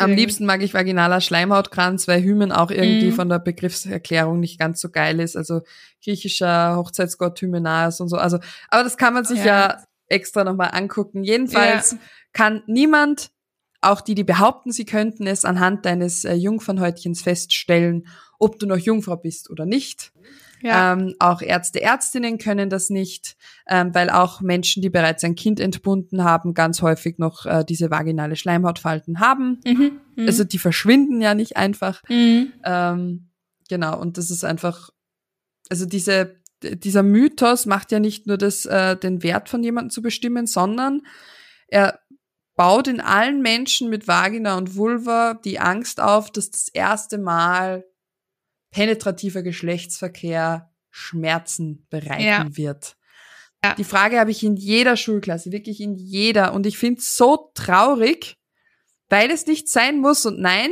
Am 0.01 0.13
liebsten 0.13 0.47
mag 0.47 0.63
ich 0.63 0.75
vaginaler 0.75 1.21
Schleimhautkranz, 1.21 2.09
weil 2.09 2.23
Hymen 2.23 2.53
auch 2.53 2.71
irgendwie 2.71 3.11
mm. 3.11 3.15
von 3.15 3.29
der 3.29 3.39
Begriffserklärung 3.39 4.41
nicht 4.41 4.59
ganz 4.59 4.81
so 4.81 4.91
geil 4.91 5.21
ist. 5.21 5.37
Also 5.37 5.63
griechischer 6.03 6.77
Hochzeitsgott 6.77 7.41
Hymenaeus 7.41 8.01
und 8.01 8.09
so. 8.09 8.17
Also, 8.17 8.39
aber 8.69 8.85
das 8.85 8.97
kann 8.97 9.15
man 9.15 9.25
sich 9.25 9.39
ja, 9.39 9.45
ja 9.45 9.83
extra 10.07 10.45
nochmal 10.45 10.71
angucken. 10.73 11.23
Jedenfalls 11.23 11.93
ja. 11.93 11.99
kann 12.33 12.63
niemand, 12.67 13.31
auch 13.81 14.01
die, 14.01 14.15
die 14.15 14.25
behaupten, 14.25 14.73
sie 14.73 14.85
könnten 14.85 15.27
es 15.27 15.45
anhand 15.45 15.87
deines 15.87 16.25
äh, 16.25 16.35
Jungfernhäutchens 16.35 17.23
feststellen, 17.23 18.07
ob 18.39 18.59
du 18.59 18.67
noch 18.67 18.77
Jungfrau 18.77 19.17
bist 19.17 19.51
oder 19.51 19.67
nicht. 19.67 20.13
Ja. 20.63 20.93
Ähm, 20.93 21.15
auch 21.19 21.43
Ärzte, 21.43 21.81
Ärztinnen 21.81 22.39
können 22.39 22.69
das 22.69 22.91
nicht, 22.91 23.37
ähm, 23.67 23.95
weil 23.95 24.11
auch 24.11 24.41
Menschen, 24.41 24.83
die 24.83 24.91
bereits 24.91 25.25
ein 25.25 25.35
Kind 25.35 25.61
entbunden 25.61 26.25
haben, 26.25 26.55
ganz 26.55 26.83
häufig 26.83 27.19
noch 27.19 27.47
äh, 27.47 27.65
diese 27.65 27.91
vaginale 27.91 28.37
Schleimhautfalten 28.37 29.21
haben. 29.21 29.61
Mhm, 29.65 30.01
mh. 30.17 30.27
Also 30.27 30.45
die 30.45 30.59
verschwinden 30.59 31.21
ja 31.21 31.35
nicht 31.35 31.57
einfach. 31.57 32.03
Mhm. 32.09 32.53
Ähm, 32.65 33.31
genau, 33.69 33.99
und 33.99 34.19
das 34.19 34.31
ist 34.31 34.45
einfach, 34.45 34.91
also 35.71 35.87
diese, 35.87 36.37
dieser 36.63 37.03
Mythos 37.03 37.67
macht 37.67 37.91
ja 37.91 38.01
nicht 38.01 38.27
nur 38.27 38.37
das, 38.37 38.67
äh, 38.67 38.97
den 38.97 39.23
Wert 39.23 39.49
von 39.49 39.63
jemandem 39.63 39.91
zu 39.91 40.03
bestimmen, 40.03 40.47
sondern 40.47 41.03
er 41.69 42.01
baut 42.57 42.89
in 42.89 43.01
allen 43.01 43.41
Menschen 43.41 43.89
mit 43.89 44.07
Vagina 44.07 44.59
und 44.59 44.77
Vulva 44.77 45.33
die 45.33 45.59
Angst 45.59 45.99
auf, 46.01 46.31
dass 46.31 46.51
das 46.51 46.69
erste 46.69 47.17
Mal 47.17 47.85
penetrativer 48.71 49.43
Geschlechtsverkehr 49.43 50.71
Schmerzen 50.91 51.87
bereiten 51.91 52.23
ja. 52.23 52.47
wird. 52.57 52.97
Ja. 53.65 53.75
Die 53.75 53.85
Frage 53.85 54.19
habe 54.19 54.31
ich 54.31 54.43
in 54.43 54.57
jeder 54.57 54.97
Schulklasse, 54.97 55.53
wirklich 55.53 55.81
in 55.81 55.95
jeder. 55.95 56.55
Und 56.55 56.67
ich 56.67 56.79
finde 56.79 57.01
es 57.01 57.15
so 57.15 57.51
traurig, 57.55 58.37
weil 59.09 59.31
es 59.31 59.47
nicht 59.47 59.69
sein 59.69 59.99
muss. 59.99 60.25
Und 60.25 60.41
nein, 60.41 60.71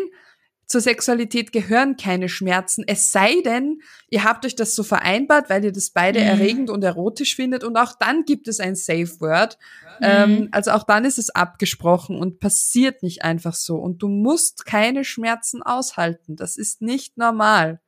zur 0.67 0.81
Sexualität 0.81 1.53
gehören 1.53 1.97
keine 1.97 2.29
Schmerzen. 2.29 2.85
Es 2.87 3.13
sei 3.13 3.41
denn, 3.43 3.81
ihr 4.11 4.25
habt 4.25 4.45
euch 4.47 4.55
das 4.55 4.75
so 4.75 4.83
vereinbart, 4.83 5.51
weil 5.51 5.65
ihr 5.65 5.73
das 5.73 5.91
beide 5.91 6.21
mhm. 6.21 6.27
erregend 6.27 6.71
und 6.71 6.83
erotisch 6.83 7.37
findet. 7.37 7.63
Und 7.63 7.77
auch 7.77 7.93
dann 7.99 8.25
gibt 8.25 8.49
es 8.49 8.59
ein 8.59 8.75
Safe 8.75 9.21
Word. 9.21 9.59
Mhm. 10.01 10.07
Ähm, 10.07 10.49
also 10.53 10.71
auch 10.71 10.85
dann 10.85 11.05
ist 11.05 11.19
es 11.19 11.31
abgesprochen 11.31 12.19
und 12.19 12.41
passiert 12.41 13.03
nicht 13.03 13.23
einfach 13.23 13.55
so. 13.55 13.77
Und 13.77 14.03
du 14.03 14.09
musst 14.09 14.65
keine 14.65 15.05
Schmerzen 15.05 15.63
aushalten. 15.63 16.37
Das 16.37 16.57
ist 16.57 16.81
nicht 16.81 17.19
normal. 17.19 17.81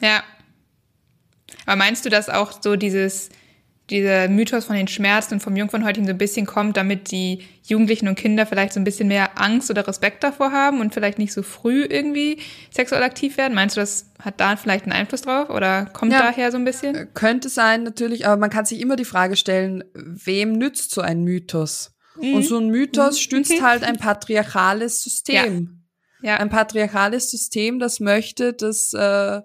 Ja. 0.00 0.22
Aber 1.64 1.76
meinst 1.76 2.04
du, 2.04 2.10
dass 2.10 2.28
auch 2.28 2.60
so 2.62 2.76
dieses, 2.76 3.30
dieser 3.90 4.28
Mythos 4.28 4.64
von 4.64 4.76
den 4.76 4.88
Schmerzen 4.88 5.34
und 5.34 5.40
vom 5.40 5.54
Jungfernhäutchen 5.56 6.06
so 6.06 6.10
ein 6.10 6.18
bisschen 6.18 6.44
kommt, 6.44 6.76
damit 6.76 7.10
die 7.10 7.44
Jugendlichen 7.62 8.08
und 8.08 8.16
Kinder 8.16 8.46
vielleicht 8.46 8.72
so 8.72 8.80
ein 8.80 8.84
bisschen 8.84 9.08
mehr 9.08 9.40
Angst 9.40 9.70
oder 9.70 9.86
Respekt 9.86 10.24
davor 10.24 10.50
haben 10.50 10.80
und 10.80 10.92
vielleicht 10.92 11.18
nicht 11.18 11.32
so 11.32 11.42
früh 11.42 11.84
irgendwie 11.84 12.38
sexuell 12.70 13.02
aktiv 13.02 13.36
werden? 13.36 13.54
Meinst 13.54 13.76
du, 13.76 13.80
das 13.80 14.10
hat 14.20 14.40
da 14.40 14.56
vielleicht 14.56 14.84
einen 14.84 14.92
Einfluss 14.92 15.22
drauf 15.22 15.50
oder 15.50 15.86
kommt 15.86 16.12
ja, 16.12 16.20
daher 16.20 16.50
so 16.50 16.58
ein 16.58 16.64
bisschen? 16.64 16.94
Äh, 16.94 17.06
könnte 17.14 17.48
sein, 17.48 17.84
natürlich, 17.84 18.26
aber 18.26 18.36
man 18.36 18.50
kann 18.50 18.64
sich 18.64 18.80
immer 18.80 18.96
die 18.96 19.04
Frage 19.04 19.36
stellen, 19.36 19.84
wem 19.94 20.52
nützt 20.52 20.92
so 20.92 21.00
ein 21.00 21.22
Mythos? 21.22 21.92
Mhm. 22.20 22.34
Und 22.34 22.42
so 22.42 22.58
ein 22.58 22.68
Mythos 22.68 23.16
mhm. 23.16 23.20
stützt 23.20 23.62
halt 23.62 23.84
ein 23.84 23.98
patriarchales 23.98 25.02
System. 25.02 25.84
Ja. 26.22 26.30
ja. 26.30 26.36
Ein 26.38 26.48
patriarchales 26.48 27.30
System, 27.30 27.78
das 27.78 28.00
möchte, 28.00 28.52
dass 28.52 28.92
äh, 28.94 29.42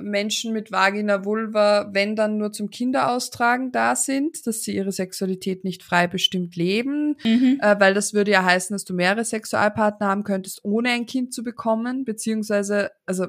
Menschen 0.00 0.52
mit 0.52 0.70
Vagina, 0.70 1.24
Vulva, 1.24 1.88
wenn 1.92 2.16
dann 2.16 2.36
nur 2.36 2.52
zum 2.52 2.70
Kinderaustragen 2.70 3.72
da 3.72 3.96
sind, 3.96 4.46
dass 4.46 4.62
sie 4.62 4.74
ihre 4.74 4.92
Sexualität 4.92 5.64
nicht 5.64 5.82
frei 5.82 6.06
bestimmt 6.06 6.56
leben, 6.56 7.16
mhm. 7.24 7.58
äh, 7.62 7.78
weil 7.80 7.94
das 7.94 8.14
würde 8.14 8.30
ja 8.30 8.44
heißen, 8.44 8.74
dass 8.74 8.84
du 8.84 8.94
mehrere 8.94 9.24
Sexualpartner 9.24 10.06
haben 10.06 10.24
könntest, 10.24 10.64
ohne 10.64 10.90
ein 10.90 11.06
Kind 11.06 11.32
zu 11.32 11.42
bekommen, 11.42 12.04
beziehungsweise, 12.04 12.90
also 13.06 13.26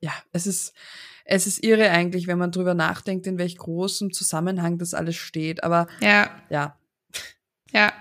ja, 0.00 0.12
es 0.32 0.46
ist 0.46 0.74
es 1.24 1.46
ist 1.46 1.64
irre 1.64 1.90
eigentlich, 1.90 2.26
wenn 2.26 2.38
man 2.38 2.50
drüber 2.50 2.74
nachdenkt, 2.74 3.26
in 3.26 3.38
welch 3.38 3.56
großem 3.56 4.12
Zusammenhang 4.12 4.78
das 4.78 4.92
alles 4.92 5.16
steht. 5.16 5.64
Aber 5.64 5.86
ja, 6.00 6.30
ja, 6.50 6.78
ja, 7.72 7.92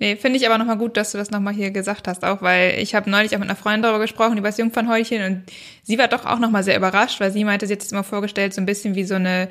Nee, 0.00 0.16
finde 0.16 0.38
ich 0.38 0.46
aber 0.46 0.56
nochmal 0.56 0.78
gut, 0.78 0.96
dass 0.96 1.12
du 1.12 1.18
das 1.18 1.30
nochmal 1.30 1.52
hier 1.52 1.70
gesagt 1.70 2.08
hast, 2.08 2.24
auch 2.24 2.40
weil 2.40 2.78
ich 2.78 2.94
habe 2.94 3.10
neulich 3.10 3.34
auch 3.34 3.38
mit 3.38 3.50
einer 3.50 3.56
Freundin 3.56 3.82
darüber 3.82 4.00
gesprochen, 4.00 4.38
über 4.38 4.48
das 4.48 4.56
Jungfernhäutchen 4.56 5.22
und 5.22 5.42
sie 5.82 5.98
war 5.98 6.08
doch 6.08 6.24
auch 6.24 6.38
nochmal 6.38 6.64
sehr 6.64 6.76
überrascht, 6.76 7.20
weil 7.20 7.30
sie 7.30 7.44
meinte, 7.44 7.66
sie 7.66 7.74
hat 7.74 7.82
es 7.82 7.92
immer 7.92 8.02
vorgestellt, 8.02 8.54
so 8.54 8.62
ein 8.62 8.66
bisschen 8.66 8.94
wie 8.94 9.04
so 9.04 9.16
eine 9.16 9.50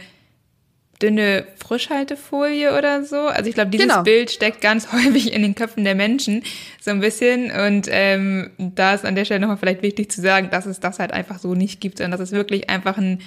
dünne 0.99 1.45
Frischhaltefolie 1.63 2.75
oder 2.75 3.05
so. 3.05 3.27
Also 3.27 3.47
ich 3.47 3.53
glaube, 3.53 3.69
dieses 3.69 3.88
genau. 3.88 4.01
Bild 4.01 4.31
steckt 4.31 4.59
ganz 4.59 4.91
häufig 4.91 5.31
in 5.31 5.43
den 5.43 5.53
Köpfen 5.53 5.83
der 5.83 5.95
Menschen 5.95 6.43
so 6.81 6.91
ein 6.91 6.99
bisschen. 6.99 7.51
Und 7.51 7.88
ähm, 7.89 8.49
da 8.57 8.95
ist 8.95 9.05
an 9.05 9.15
der 9.15 9.25
Stelle 9.25 9.39
nochmal 9.39 9.57
vielleicht 9.57 9.83
wichtig 9.83 10.12
zu 10.12 10.19
sagen, 10.19 10.49
dass 10.49 10.65
es 10.65 10.79
das 10.79 10.99
halt 10.99 11.13
einfach 11.13 11.39
so 11.39 11.53
nicht 11.53 11.79
gibt, 11.79 11.99
sondern 11.99 12.19
dass 12.19 12.27
es 12.27 12.35
wirklich 12.35 12.69
einfach 12.69 12.97
ein 12.97 13.21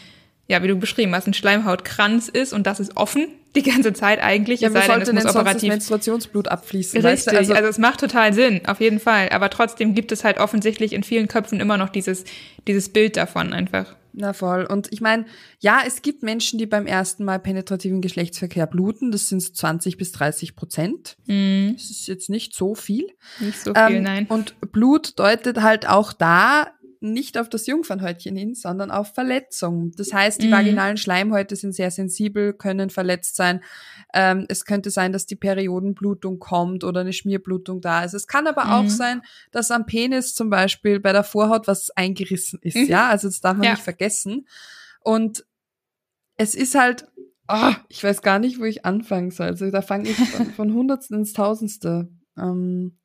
ja, 0.48 0.62
wie 0.62 0.68
du 0.68 0.76
beschrieben 0.76 1.14
hast, 1.14 1.26
ein 1.26 1.34
Schleimhautkranz 1.34 2.28
ist 2.28 2.52
und 2.52 2.66
das 2.66 2.80
ist 2.80 2.96
offen 2.96 3.28
die 3.56 3.62
ganze 3.62 3.92
Zeit 3.92 4.22
eigentlich. 4.22 4.60
Ja, 4.60 4.68
es 4.68 4.74
sei 4.74 4.98
denn, 4.98 5.16
es 5.16 5.24
muss 5.24 5.36
operativ 5.36 5.68
Menstruationsblut 5.68 6.48
abfließen. 6.48 7.00
Richtig, 7.00 7.12
weißt 7.12 7.26
du? 7.32 7.38
also, 7.38 7.54
also 7.54 7.68
es 7.68 7.78
macht 7.78 8.00
total 8.00 8.32
Sinn, 8.32 8.62
auf 8.66 8.80
jeden 8.80 9.00
Fall. 9.00 9.28
Aber 9.30 9.50
trotzdem 9.50 9.94
gibt 9.94 10.12
es 10.12 10.24
halt 10.24 10.38
offensichtlich 10.38 10.92
in 10.92 11.02
vielen 11.02 11.28
Köpfen 11.28 11.60
immer 11.60 11.76
noch 11.76 11.90
dieses, 11.90 12.24
dieses 12.66 12.88
Bild 12.88 13.16
davon 13.16 13.52
einfach. 13.52 13.96
Na 14.14 14.34
voll. 14.34 14.64
Und 14.64 14.92
ich 14.92 15.00
meine, 15.00 15.24
ja, 15.60 15.80
es 15.86 16.02
gibt 16.02 16.22
Menschen, 16.22 16.58
die 16.58 16.66
beim 16.66 16.86
ersten 16.86 17.24
Mal 17.24 17.38
penetrativen 17.38 18.02
Geschlechtsverkehr 18.02 18.66
bluten. 18.66 19.10
Das 19.10 19.28
sind 19.28 19.40
so 19.40 19.52
20 19.52 19.96
bis 19.96 20.12
30 20.12 20.54
Prozent. 20.54 21.16
Mm. 21.26 21.72
Das 21.72 21.90
ist 21.90 22.08
jetzt 22.08 22.28
nicht 22.28 22.54
so 22.54 22.74
viel. 22.74 23.06
Nicht 23.40 23.58
so 23.58 23.72
viel, 23.72 23.96
ähm, 23.96 24.02
nein. 24.02 24.26
Und 24.26 24.54
Blut 24.72 25.18
deutet 25.18 25.62
halt 25.62 25.88
auch 25.88 26.12
da 26.12 26.72
nicht 27.02 27.38
auf 27.38 27.48
das 27.48 27.66
Jungfernhäutchen 27.66 28.36
hin, 28.36 28.54
sondern 28.54 28.90
auf 28.90 29.14
Verletzung. 29.14 29.92
Das 29.96 30.12
heißt, 30.12 30.40
die 30.40 30.48
mhm. 30.48 30.52
vaginalen 30.52 30.96
Schleimhäute 30.96 31.56
sind 31.56 31.74
sehr 31.74 31.90
sensibel, 31.90 32.52
können 32.52 32.90
verletzt 32.90 33.36
sein. 33.36 33.62
Ähm, 34.14 34.46
es 34.48 34.64
könnte 34.64 34.90
sein, 34.90 35.12
dass 35.12 35.26
die 35.26 35.36
Periodenblutung 35.36 36.38
kommt 36.38 36.84
oder 36.84 37.00
eine 37.00 37.12
Schmierblutung 37.12 37.80
da 37.80 38.04
ist. 38.04 38.14
Es 38.14 38.26
kann 38.26 38.46
aber 38.46 38.64
mhm. 38.64 38.70
auch 38.70 38.88
sein, 38.88 39.22
dass 39.50 39.70
am 39.70 39.86
Penis 39.86 40.34
zum 40.34 40.50
Beispiel 40.50 41.00
bei 41.00 41.12
der 41.12 41.24
Vorhaut 41.24 41.66
was 41.66 41.90
eingerissen 41.90 42.58
ist. 42.62 42.76
Mhm. 42.76 42.86
Ja, 42.86 43.08
also 43.08 43.28
das 43.28 43.40
darf 43.40 43.56
man 43.56 43.64
ja. 43.64 43.70
nicht 43.72 43.82
vergessen. 43.82 44.46
Und 45.00 45.44
es 46.36 46.54
ist 46.54 46.74
halt, 46.74 47.06
oh, 47.48 47.72
ich 47.88 48.02
weiß 48.02 48.22
gar 48.22 48.38
nicht, 48.38 48.60
wo 48.60 48.64
ich 48.64 48.84
anfangen 48.84 49.30
soll. 49.30 49.48
Also 49.48 49.70
da 49.70 49.82
fange 49.82 50.08
ich 50.08 50.16
von, 50.16 50.46
von 50.52 50.74
Hundertsten 50.74 51.18
ins 51.18 51.32
Tausendste. 51.32 52.08
Ähm, 52.38 52.98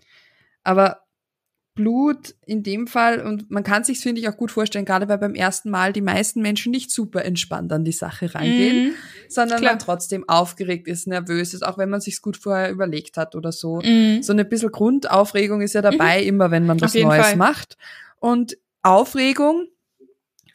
aber 0.63 1.06
Blut 1.77 2.35
in 2.45 2.63
dem 2.63 2.87
Fall, 2.87 3.21
und 3.21 3.49
man 3.49 3.63
kann 3.63 3.85
sich 3.85 3.99
finde 3.99 4.19
ich, 4.19 4.27
auch 4.27 4.35
gut 4.35 4.51
vorstellen, 4.51 4.83
gerade 4.83 5.07
weil 5.07 5.19
beim 5.19 5.35
ersten 5.35 5.69
Mal 5.69 5.93
die 5.93 6.01
meisten 6.01 6.41
Menschen 6.41 6.71
nicht 6.71 6.91
super 6.91 7.23
entspannt 7.23 7.71
an 7.71 7.85
die 7.85 7.93
Sache 7.93 8.35
reingehen, 8.35 8.87
mhm. 8.87 8.93
sondern 9.29 9.59
Klar. 9.59 9.73
man 9.73 9.79
trotzdem 9.79 10.27
aufgeregt 10.27 10.87
ist, 10.87 11.07
nervös 11.07 11.53
ist, 11.53 11.65
auch 11.65 11.77
wenn 11.77 11.89
man 11.89 12.01
sich's 12.01 12.21
gut 12.21 12.35
vorher 12.35 12.69
überlegt 12.71 13.15
hat 13.15 13.35
oder 13.35 13.53
so. 13.53 13.79
Mhm. 13.81 14.21
So 14.21 14.33
eine 14.33 14.43
bisschen 14.43 14.71
Grundaufregung 14.71 15.61
ist 15.61 15.73
ja 15.73 15.81
dabei, 15.81 16.21
mhm. 16.21 16.27
immer 16.27 16.51
wenn 16.51 16.65
man 16.65 16.81
was 16.81 16.93
Neues 16.93 17.27
Fall. 17.27 17.35
macht. 17.37 17.77
Und 18.19 18.57
Aufregung 18.81 19.67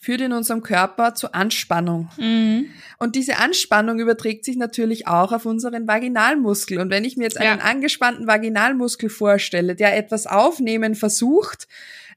führt 0.03 0.21
in 0.21 0.33
unserem 0.33 0.63
Körper 0.63 1.15
zu 1.15 1.33
Anspannung. 1.33 2.11
Mhm. 2.17 2.71
Und 2.99 3.15
diese 3.15 3.39
Anspannung 3.39 4.01
überträgt 4.01 4.45
sich 4.45 4.57
natürlich 4.57 5.07
auch 5.07 5.31
auf 5.31 5.47
unseren 5.47 5.87
Vaginalmuskel. 5.87 6.81
Und 6.81 6.91
wenn 6.91 7.05
ich 7.05 7.17
mir 7.17 7.23
jetzt 7.23 7.39
einen 7.39 7.61
ja. 7.61 7.65
angespannten 7.65 8.27
Vaginalmuskel 8.27 9.09
vorstelle, 9.09 9.77
der 9.77 9.97
etwas 9.97 10.27
aufnehmen 10.27 10.97
versucht 10.97 11.69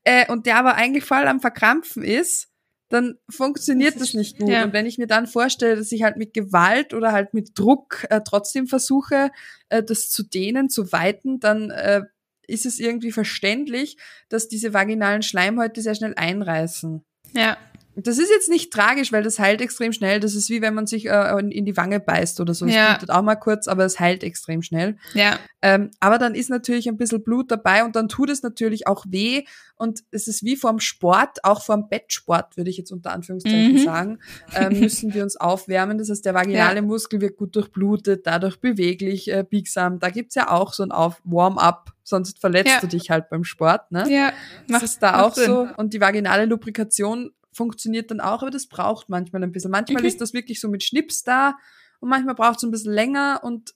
äh, 0.04 0.26
und 0.32 0.48
der 0.48 0.58
aber 0.58 0.76
eigentlich 0.76 1.06
voll 1.06 1.28
am 1.28 1.40
Verkrampfen 1.40 2.04
ist, 2.04 2.48
dann 2.90 3.20
funktioniert 3.30 3.96
das, 3.96 4.02
das 4.02 4.14
nicht 4.16 4.40
gut. 4.40 4.50
Ja. 4.50 4.64
Und 4.64 4.74
wenn 4.74 4.88
ich 4.88 4.98
mir 4.98 5.08
dann 5.08 5.28
vorstelle, 5.28 5.76
dass 5.76 5.92
ich 5.92 6.02
halt 6.02 6.18
mit 6.18 6.34
Gewalt 6.34 6.96
oder 6.96 7.12
halt 7.12 7.36
mit 7.36 7.52
Druck 7.54 8.08
äh, 8.10 8.22
trotzdem 8.26 8.66
versuche, 8.66 9.30
äh, 9.70 9.84
das 9.84 10.10
zu 10.10 10.24
dehnen, 10.24 10.70
zu 10.70 10.92
weiten, 10.92 11.40
dann 11.40 11.70
äh, 11.70 12.02
ist 12.48 12.66
es 12.66 12.80
irgendwie 12.80 13.12
verständlich, 13.12 13.98
dass 14.30 14.48
diese 14.48 14.74
vaginalen 14.74 15.22
Schleimhäute 15.22 15.82
sehr 15.82 15.94
schnell 15.94 16.16
einreißen. 16.16 17.06
Ja. 17.34 17.58
Das 17.96 18.18
ist 18.18 18.30
jetzt 18.30 18.50
nicht 18.50 18.74
tragisch, 18.74 19.12
weil 19.12 19.24
das 19.24 19.40
heilt 19.40 19.62
extrem 19.62 19.94
schnell. 19.94 20.20
Das 20.20 20.36
ist 20.36 20.50
wie 20.50 20.62
wenn 20.62 20.74
man 20.74 20.86
sich 20.86 21.08
äh, 21.08 21.40
in 21.40 21.66
die 21.66 21.78
Wange 21.78 22.00
beißt 22.00 22.42
oder 22.42 22.54
so. 22.54 22.66
Es 22.66 22.74
ja. 22.74 22.92
blutet 22.92 23.12
auch 23.12 23.22
mal 23.22 23.36
kurz, 23.36 23.68
aber 23.68 23.86
es 23.86 24.00
heilt 24.00 24.24
extrem 24.24 24.62
schnell. 24.62 24.98
Ja. 25.14 25.40
Ähm, 25.62 25.92
aber 26.00 26.18
dann 26.18 26.36
ist 26.36 26.50
natürlich 26.50 26.88
ein 26.88 26.98
bisschen 26.98 27.24
Blut 27.24 27.50
dabei 27.50 27.86
und 27.86 27.96
dann 27.96 28.10
tut 28.10 28.30
es 28.30 28.44
natürlich 28.44 28.88
auch 28.88 29.06
weh. 29.08 29.46
Und 29.78 30.02
es 30.12 30.28
ist 30.28 30.44
wie 30.44 30.56
vorm 30.56 30.80
Sport, 30.80 31.44
auch 31.44 31.64
vorm 31.64 31.90
Bettsport, 31.90 32.56
würde 32.56 32.70
ich 32.70 32.78
jetzt 32.78 32.92
unter 32.92 33.12
Anführungszeichen 33.12 33.74
mhm. 33.74 33.84
sagen, 33.84 34.20
äh, 34.54 34.70
müssen 34.74 35.14
wir 35.14 35.24
uns 35.24 35.38
aufwärmen. 35.38 35.98
Das 35.98 36.10
heißt, 36.10 36.26
der 36.26 36.34
vaginale 36.34 36.78
ja. 36.78 36.82
Muskel 36.82 37.22
wird 37.22 37.38
gut 37.38 37.56
durchblutet, 37.56 38.28
dadurch 38.28 38.60
beweglich, 38.60 39.32
äh, 39.32 39.44
biegsam. 39.50 40.00
Da 40.00 40.10
gibt's 40.10 40.36
ja 40.36 40.50
auch 40.52 40.74
so 40.74 40.84
ein 40.84 40.90
Warm-up, 40.90 41.94
sonst 42.04 42.40
verletzt 42.40 42.74
ja. 42.74 42.80
du 42.82 42.88
dich 42.88 43.10
halt 43.10 43.30
beim 43.30 43.44
Sport. 43.44 43.92
Ne? 43.92 44.06
Ja, 44.10 44.34
das 44.68 44.84
ist 44.84 45.04
da 45.04 45.24
auch 45.24 45.34
Sinn. 45.34 45.46
so. 45.46 45.68
Und 45.78 45.94
die 45.94 46.02
vaginale 46.02 46.46
Lubrikation 46.46 47.32
funktioniert 47.56 48.12
dann 48.12 48.20
auch, 48.20 48.42
aber 48.42 48.52
das 48.52 48.68
braucht 48.68 49.10
manchmal 49.10 49.44
ein 49.44 49.52
bisschen. 49.52 49.72
Manchmal 49.72 50.02
okay. 50.02 50.08
ist 50.08 50.22
das 50.22 50.34
wirklich 50.34 50.60
so 50.60 50.68
mit 50.68 50.84
Schnips 50.84 51.24
da 51.24 51.58
und 52.00 52.10
manchmal 52.10 52.36
braucht 52.36 52.58
es 52.58 52.64
ein 52.64 52.72
bisschen 52.72 52.94
länger 52.94 53.40
und 53.44 53.74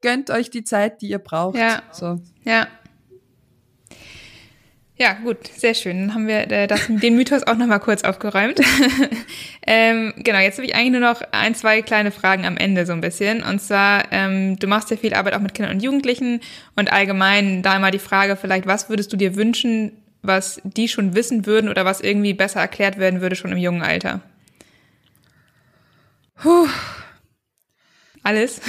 gönnt 0.00 0.30
euch 0.30 0.50
die 0.50 0.64
Zeit, 0.64 1.02
die 1.02 1.08
ihr 1.08 1.18
braucht. 1.18 1.56
Ja. 1.56 1.82
So. 1.92 2.20
Ja. 2.44 2.68
Ja, 4.96 5.14
gut, 5.14 5.48
sehr 5.48 5.74
schön. 5.74 5.98
Dann 5.98 6.14
haben 6.14 6.26
wir 6.28 6.48
äh, 6.48 6.68
das, 6.68 6.86
den 6.86 7.16
Mythos 7.16 7.42
auch 7.44 7.56
nochmal 7.56 7.80
kurz 7.80 8.04
aufgeräumt. 8.04 8.60
ähm, 9.66 10.12
genau, 10.18 10.38
jetzt 10.38 10.58
habe 10.58 10.66
ich 10.66 10.76
eigentlich 10.76 10.92
nur 10.92 11.00
noch 11.00 11.22
ein, 11.32 11.56
zwei 11.56 11.82
kleine 11.82 12.12
Fragen 12.12 12.44
am 12.44 12.56
Ende 12.56 12.86
so 12.86 12.92
ein 12.92 13.00
bisschen. 13.00 13.42
Und 13.42 13.60
zwar, 13.60 14.12
ähm, 14.12 14.58
du 14.60 14.68
machst 14.68 14.90
ja 14.90 14.96
viel 14.96 15.14
Arbeit 15.14 15.34
auch 15.34 15.40
mit 15.40 15.54
Kindern 15.54 15.74
und 15.74 15.82
Jugendlichen 15.82 16.40
und 16.76 16.92
allgemein 16.92 17.62
da 17.62 17.80
mal 17.80 17.90
die 17.90 17.98
Frage 17.98 18.36
vielleicht, 18.36 18.66
was 18.66 18.90
würdest 18.90 19.12
du 19.12 19.16
dir 19.16 19.34
wünschen, 19.34 20.01
was 20.22 20.60
die 20.64 20.88
schon 20.88 21.14
wissen 21.14 21.46
würden 21.46 21.68
oder 21.68 21.84
was 21.84 22.00
irgendwie 22.00 22.34
besser 22.34 22.60
erklärt 22.60 22.98
werden 22.98 23.20
würde 23.20 23.36
schon 23.36 23.52
im 23.52 23.58
jungen 23.58 23.82
Alter? 23.82 24.22
Puh. 26.36 26.68
Alles? 28.22 28.60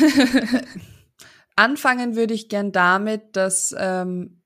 Anfangen 1.56 2.16
würde 2.16 2.34
ich 2.34 2.50
gern 2.50 2.72
damit, 2.72 3.36
dass 3.36 3.76
ähm, 3.78 4.42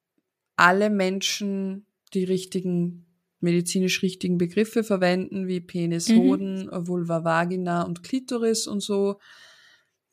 alle 0.57 0.89
Menschen 0.89 1.85
die 2.13 2.25
richtigen, 2.25 3.05
medizinisch 3.39 4.01
richtigen 4.01 4.37
Begriffe 4.37 4.83
verwenden, 4.83 5.47
wie 5.47 5.61
Penis, 5.61 6.09
mhm. 6.09 6.17
Hoden, 6.17 6.69
Vulva, 6.71 7.23
Vagina 7.23 7.83
und 7.83 8.03
Klitoris 8.03 8.67
und 8.67 8.81
so. 8.81 9.19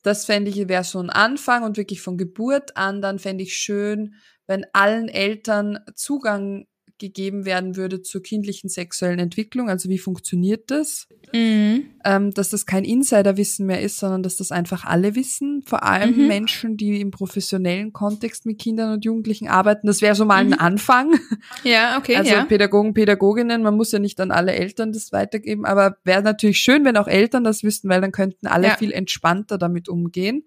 Das 0.03 0.27
fände 0.27 0.51
ich 0.51 0.69
wäre 0.69 0.85
so 0.85 1.01
ein 1.01 1.11
Anfang 1.11 1.65
und 1.65 1.77
wirklich 1.77 2.01
von 2.01 2.19
Geburt 2.19 2.77
an, 2.77 3.01
dann 3.01 3.19
fände 3.19 3.43
ich 3.43 3.57
schön, 3.57 4.15
wenn 4.47 4.67
allen 4.73 5.09
Eltern 5.09 5.81
Zugang 5.95 6.67
gegeben 6.99 7.45
werden 7.45 7.77
würde 7.77 8.03
zur 8.03 8.23
kindlichen 8.23 8.69
sexuellen 8.69 9.19
Entwicklung. 9.19 9.69
Also 9.69 9.89
wie 9.89 9.99
funktioniert 9.99 10.71
das? 10.71 11.09
Mhm. 11.33 11.91
Ähm, 12.05 12.31
dass 12.33 12.51
das 12.51 12.67
kein 12.67 12.85
Insiderwissen 12.85 13.67
mehr 13.67 13.83
ist, 13.83 13.99
sondern 13.99 14.23
dass 14.23 14.37
das 14.37 14.53
einfach 14.53 14.85
alle 14.85 15.17
wissen. 15.17 15.63
Vor 15.67 15.83
allem 15.83 16.17
mhm. 16.17 16.27
Menschen, 16.29 16.77
die 16.77 17.01
im 17.01 17.11
professionellen 17.11 17.93
Kontext 17.93 18.47
mit 18.47 18.61
Kindern 18.61 18.93
und 18.93 19.05
Jugendlichen 19.05 19.49
arbeiten. 19.49 19.87
Das 19.87 20.03
wäre 20.03 20.15
so 20.15 20.25
mal 20.25 20.45
mhm. 20.45 20.53
ein 20.53 20.59
Anfang. 20.59 21.15
Ja, 21.63 21.99
okay. 21.99 22.17
Also 22.17 22.33
ja. 22.33 22.45
Pädagogen, 22.45 22.95
Pädagoginnen, 22.95 23.63
man 23.63 23.77
muss 23.77 23.93
ja 23.93 23.99
nicht 23.99 24.21
an 24.21 24.31
alle 24.31 24.53
Eltern 24.53 24.93
das 24.93 25.13
weitergeben, 25.13 25.65
aber 25.65 25.97
wäre 26.05 26.23
natürlich 26.23 26.59
schön, 26.59 26.85
wenn 26.85 26.97
auch 26.97 27.09
Eltern 27.09 27.45
das 27.45 27.63
wüssten, 27.63 27.89
weil 27.89 28.01
dann 28.01 28.13
könnten 28.13 28.47
alle 28.47 28.69
ja. 28.69 28.77
viel 28.77 28.93
entspannter 28.93 29.59
damit 29.59 29.89
umgehen. 29.89 30.47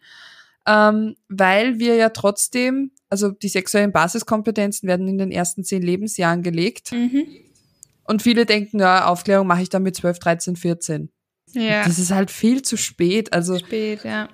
Ähm, 0.66 1.16
weil 1.30 1.80
wir 1.80 1.96
ja 1.96 2.10
trotzdem 2.10 2.92
also 3.10 3.32
die 3.32 3.50
sexuellen 3.50 3.91
Basiskompetenzen 3.91 4.88
werden 4.88 5.08
in 5.08 5.17
den 5.17 5.32
ersten 5.32 5.63
zehn 5.63 5.82
Lebensjahren 5.82 6.43
gelegt. 6.43 6.91
Mhm. 6.91 7.26
Und 8.04 8.22
viele 8.22 8.46
denken, 8.46 8.80
ja, 8.80 9.06
Aufklärung 9.06 9.48
mache 9.48 9.62
ich 9.62 9.70
dann 9.70 9.84
mit 9.84 9.96
12, 9.96 10.20
13, 10.20 10.56
14. 10.56 11.10
Ja. 11.54 11.84
Das 11.84 12.00
ist 12.00 12.12
halt 12.12 12.32
viel 12.32 12.62
zu 12.62 12.78
spät. 12.78 13.34
Also 13.34 13.58
spät, 13.58 14.04
ja. 14.04 14.30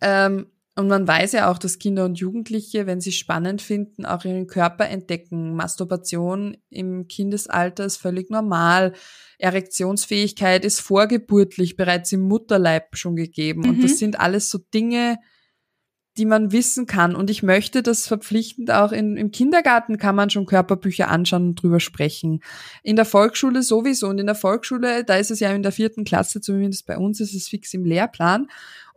Ähm, 0.00 0.46
und 0.76 0.86
man 0.86 1.08
weiß 1.08 1.32
ja 1.32 1.50
auch, 1.50 1.58
dass 1.58 1.80
Kinder 1.80 2.04
und 2.04 2.20
Jugendliche, 2.20 2.86
wenn 2.86 3.00
sie 3.00 3.10
spannend 3.10 3.62
finden, 3.62 4.06
auch 4.06 4.24
ihren 4.24 4.46
Körper 4.46 4.88
entdecken. 4.88 5.56
Masturbation 5.56 6.56
im 6.70 7.08
Kindesalter 7.08 7.84
ist 7.84 7.96
völlig 7.96 8.30
normal. 8.30 8.92
Erektionsfähigkeit 9.38 10.64
ist 10.64 10.80
vorgeburtlich 10.80 11.76
bereits 11.76 12.12
im 12.12 12.20
Mutterleib 12.20 12.96
schon 12.96 13.16
gegeben. 13.16 13.62
Mhm. 13.62 13.68
Und 13.70 13.82
das 13.82 13.98
sind 13.98 14.20
alles 14.20 14.50
so 14.50 14.58
Dinge, 14.72 15.18
die 16.18 16.26
man 16.26 16.52
wissen 16.52 16.86
kann. 16.86 17.14
Und 17.14 17.30
ich 17.30 17.42
möchte 17.42 17.82
das 17.82 18.06
verpflichtend 18.06 18.70
auch 18.70 18.92
in, 18.92 19.16
im 19.16 19.30
Kindergarten 19.30 19.96
kann 19.96 20.16
man 20.16 20.30
schon 20.30 20.46
Körperbücher 20.46 21.08
anschauen 21.08 21.48
und 21.48 21.62
drüber 21.62 21.80
sprechen. 21.80 22.42
In 22.82 22.96
der 22.96 23.04
Volksschule 23.04 23.62
sowieso. 23.62 24.08
Und 24.08 24.18
in 24.18 24.26
der 24.26 24.34
Volksschule, 24.34 25.04
da 25.04 25.16
ist 25.16 25.30
es 25.30 25.40
ja 25.40 25.50
in 25.52 25.62
der 25.62 25.72
vierten 25.72 26.04
Klasse, 26.04 26.40
zumindest 26.40 26.86
bei 26.86 26.98
uns 26.98 27.20
ist 27.20 27.34
es 27.34 27.48
fix 27.48 27.72
im 27.72 27.84
Lehrplan. 27.84 28.48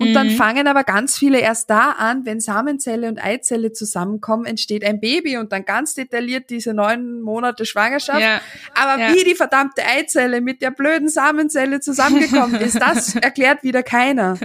Und 0.02 0.10
mhm. 0.10 0.14
dann 0.16 0.30
fangen 0.32 0.66
aber 0.66 0.84
ganz 0.84 1.16
viele 1.16 1.40
erst 1.40 1.70
da 1.70 1.92
an, 1.92 2.26
wenn 2.26 2.40
Samenzelle 2.40 3.08
und 3.08 3.24
Eizelle 3.24 3.72
zusammenkommen, 3.72 4.46
entsteht 4.46 4.84
ein 4.84 5.00
Baby 5.00 5.38
und 5.38 5.52
dann 5.52 5.64
ganz 5.64 5.94
detailliert 5.94 6.50
diese 6.50 6.74
neun 6.74 7.22
Monate 7.22 7.68
Schwangerschaft. 7.68 8.20
Ja. 8.20 8.42
Aber 8.74 9.00
ja. 9.00 9.14
wie 9.14 9.24
die 9.24 9.36
verdammte 9.36 9.86
Eizelle 9.86 10.42
mit 10.42 10.64
der 10.64 10.72
blöden 10.72 11.08
Samenzelle 11.08 11.82
zusammengekommen 11.82 12.60
ist, 12.62 12.82
das 12.82 13.16
erklärt 13.22 13.62
wieder 13.62 13.84
keiner. 13.84 14.40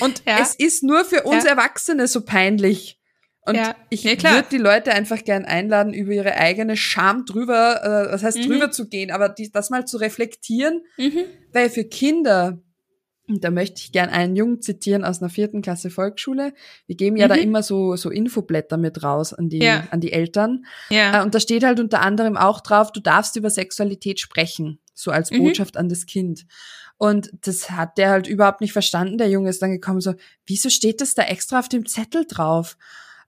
Und 0.00 0.22
ja. 0.26 0.40
es 0.42 0.54
ist 0.54 0.82
nur 0.82 1.06
für 1.06 1.22
uns 1.22 1.46
Erwachsene 1.46 2.06
so 2.06 2.22
peinlich. 2.22 3.00
Und 3.46 3.54
ja. 3.54 3.74
ich 3.88 4.04
nee, 4.04 4.22
würde 4.22 4.48
die 4.50 4.58
Leute 4.58 4.92
einfach 4.92 5.24
gern 5.24 5.46
einladen, 5.46 5.94
über 5.94 6.12
ihre 6.12 6.34
eigene 6.34 6.76
Scham 6.76 7.24
drüber, 7.24 7.82
äh, 7.82 8.12
was 8.12 8.22
heißt 8.22 8.40
mhm. 8.40 8.46
drüber 8.46 8.70
zu 8.70 8.90
gehen, 8.90 9.10
aber 9.10 9.30
die, 9.30 9.50
das 9.50 9.70
mal 9.70 9.86
zu 9.86 9.96
reflektieren, 9.96 10.82
mhm. 10.98 11.24
weil 11.54 11.70
für 11.70 11.84
Kinder, 11.84 12.58
und 13.28 13.44
da 13.44 13.50
möchte 13.50 13.80
ich 13.80 13.92
gern 13.92 14.08
einen 14.08 14.36
Jungen 14.36 14.62
zitieren 14.62 15.04
aus 15.04 15.20
einer 15.20 15.28
vierten 15.28 15.60
Klasse 15.60 15.90
Volksschule. 15.90 16.54
Wir 16.86 16.96
geben 16.96 17.16
ja 17.16 17.26
mhm. 17.26 17.28
da 17.28 17.34
immer 17.36 17.62
so, 17.62 17.94
so 17.96 18.10
Infoblätter 18.10 18.78
mit 18.78 19.02
raus 19.02 19.34
an 19.34 19.48
die, 19.48 19.58
ja. 19.58 19.86
an 19.90 20.00
die 20.00 20.12
Eltern. 20.12 20.64
Ja. 20.88 21.20
Äh, 21.20 21.22
und 21.24 21.34
da 21.34 21.40
steht 21.40 21.62
halt 21.62 21.78
unter 21.78 22.00
anderem 22.00 22.36
auch 22.36 22.60
drauf, 22.60 22.90
du 22.90 23.00
darfst 23.00 23.36
über 23.36 23.50
Sexualität 23.50 24.18
sprechen. 24.18 24.78
So 24.94 25.10
als 25.10 25.30
mhm. 25.30 25.38
Botschaft 25.38 25.76
an 25.76 25.88
das 25.88 26.06
Kind. 26.06 26.46
Und 26.96 27.30
das 27.42 27.70
hat 27.70 27.98
der 27.98 28.10
halt 28.10 28.26
überhaupt 28.26 28.60
nicht 28.60 28.72
verstanden. 28.72 29.18
Der 29.18 29.28
Junge 29.28 29.50
ist 29.50 29.62
dann 29.62 29.70
gekommen 29.70 30.00
so, 30.00 30.14
wieso 30.46 30.70
steht 30.70 31.00
das 31.00 31.14
da 31.14 31.22
extra 31.22 31.60
auf 31.60 31.68
dem 31.68 31.86
Zettel 31.86 32.24
drauf? 32.26 32.76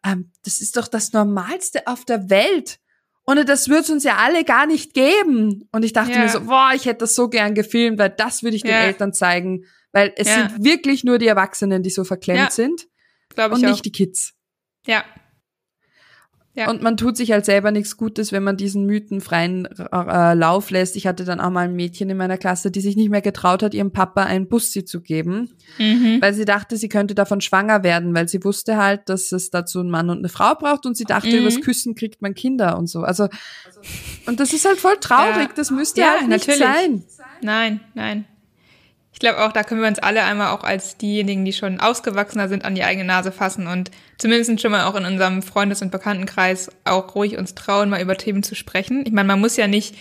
Ähm, 0.05 0.31
das 0.45 0.61
ist 0.61 0.77
doch 0.77 0.89
das 0.89 1.13
Normalste 1.13 1.87
auf 1.87 2.05
der 2.05 2.31
Welt. 2.31 2.81
Und 3.25 3.49
das 3.49 3.69
wird 3.69 3.85
es 3.85 3.91
uns 3.91 4.03
ja 4.03 4.17
alle 4.17 4.45
gar 4.45 4.67
nicht 4.67 4.95
geben. 4.95 5.69
Und 5.71 5.85
ich 5.85 5.93
dachte 5.93 6.13
ja. 6.13 6.19
mir 6.21 6.29
so, 6.29 6.41
boah, 6.47 6.71
ich 6.75 6.87
hätte 6.87 7.01
das 7.01 7.15
so 7.15 7.29
gern 7.29 7.55
gefilmt, 7.55 7.99
weil 7.99 8.11
das 8.11 8.43
würde 8.43 8.57
ich 8.57 8.63
den 8.63 8.73
Eltern 8.73 9.13
zeigen 9.13 9.67
weil 9.93 10.13
es 10.17 10.29
ja. 10.29 10.49
sind 10.49 10.65
wirklich 10.65 11.05
nur 11.05 11.19
die 11.19 11.27
Erwachsenen, 11.27 11.83
die 11.83 11.91
so 11.91 12.05
verklemmt 12.05 12.39
ja. 12.39 12.51
sind. 12.51 12.87
Glaube 13.35 13.55
ich 13.55 13.61
Und 13.61 13.67
auch. 13.67 13.73
nicht 13.73 13.85
die 13.85 13.93
Kids. 13.93 14.35
Ja. 14.87 15.05
Ja. 16.53 16.69
Und 16.69 16.83
man 16.83 16.97
tut 16.97 17.17
sich 17.17 17.31
halt 17.31 17.45
selber 17.45 17.71
nichts 17.71 17.97
Gutes, 17.97 18.33
wenn 18.33 18.43
man 18.43 18.57
diesen 18.57 18.85
Mythen 18.85 19.21
freien 19.21 19.67
äh, 19.67 20.35
Lauf 20.35 20.71
lässt. 20.71 20.97
Ich 20.97 21.07
hatte 21.07 21.25
dann 21.25 21.41
auch 21.41 21.51
mal 21.51 21.67
ein 21.67 21.77
Mädchen 21.77 22.11
in 22.11 22.17
meiner 22.17 22.39
Klasse, 22.39 22.73
die 22.73 22.81
sich 22.81 22.97
nicht 22.97 23.09
mehr 23.09 23.23
getraut 23.23 23.63
hat, 23.63 23.73
ihrem 23.73 23.93
Papa 23.93 24.25
ein 24.25 24.49
Bussi 24.49 24.85
zu 24.85 25.01
geben, 25.01 25.53
mhm. 25.79 26.19
weil 26.21 26.35
sie 26.35 26.45
dachte, 26.45 26.77
sie 26.77 26.89
könnte 26.89 27.15
davon 27.15 27.41
schwanger 27.41 27.85
werden, 27.85 28.15
weil 28.15 28.29
sie 28.29 28.43
wusste 28.43 28.77
halt, 28.77 29.09
dass 29.09 29.31
es 29.31 29.51
dazu 29.51 29.79
einen 29.79 29.91
Mann 29.91 30.11
und 30.11 30.19
eine 30.19 30.29
Frau 30.29 30.57
braucht 30.57 30.87
und 30.87 30.97
sie 30.97 31.05
dachte, 31.05 31.29
mhm. 31.29 31.43
übers 31.43 31.61
Küssen 31.61 31.95
kriegt 31.95 32.21
man 32.21 32.35
Kinder 32.35 32.77
und 32.77 32.89
so. 32.89 33.03
Also, 33.03 33.29
und 34.27 34.41
das 34.41 34.53
ist 34.53 34.67
halt 34.67 34.79
voll 34.79 34.97
traurig, 35.01 35.49
ja. 35.49 35.55
das 35.55 35.71
müsste 35.71 36.01
ja, 36.01 36.11
halt 36.19 36.29
nicht 36.29 36.49
natürlich. 36.49 36.59
sein. 36.59 37.05
Nein, 37.43 37.81
nein. 37.95 38.25
Ich 39.21 39.29
glaube 39.29 39.45
auch, 39.45 39.53
da 39.53 39.65
können 39.65 39.83
wir 39.83 39.89
uns 39.89 39.99
alle 39.99 40.23
einmal 40.23 40.49
auch 40.49 40.65
als 40.65 40.97
diejenigen, 40.97 41.45
die 41.45 41.53
schon 41.53 41.79
ausgewachsener 41.79 42.49
sind, 42.49 42.65
an 42.65 42.75
die 42.75 42.85
eigene 42.85 43.05
Nase 43.05 43.33
fassen 43.33 43.67
und 43.67 43.91
zumindest 44.17 44.63
schon 44.63 44.71
mal 44.71 44.87
auch 44.87 44.95
in 44.95 45.05
unserem 45.05 45.43
Freundes- 45.43 45.83
und 45.83 45.91
Bekanntenkreis 45.91 46.71
auch 46.87 47.15
ruhig 47.15 47.37
uns 47.37 47.55
trauen, 47.55 47.91
mal 47.91 48.01
über 48.01 48.17
Themen 48.17 48.43
zu 48.43 48.55
sprechen. 48.55 49.05
Ich 49.05 49.13
meine, 49.13 49.27
man 49.27 49.39
muss 49.39 49.59
ja 49.59 49.67
nicht 49.67 49.95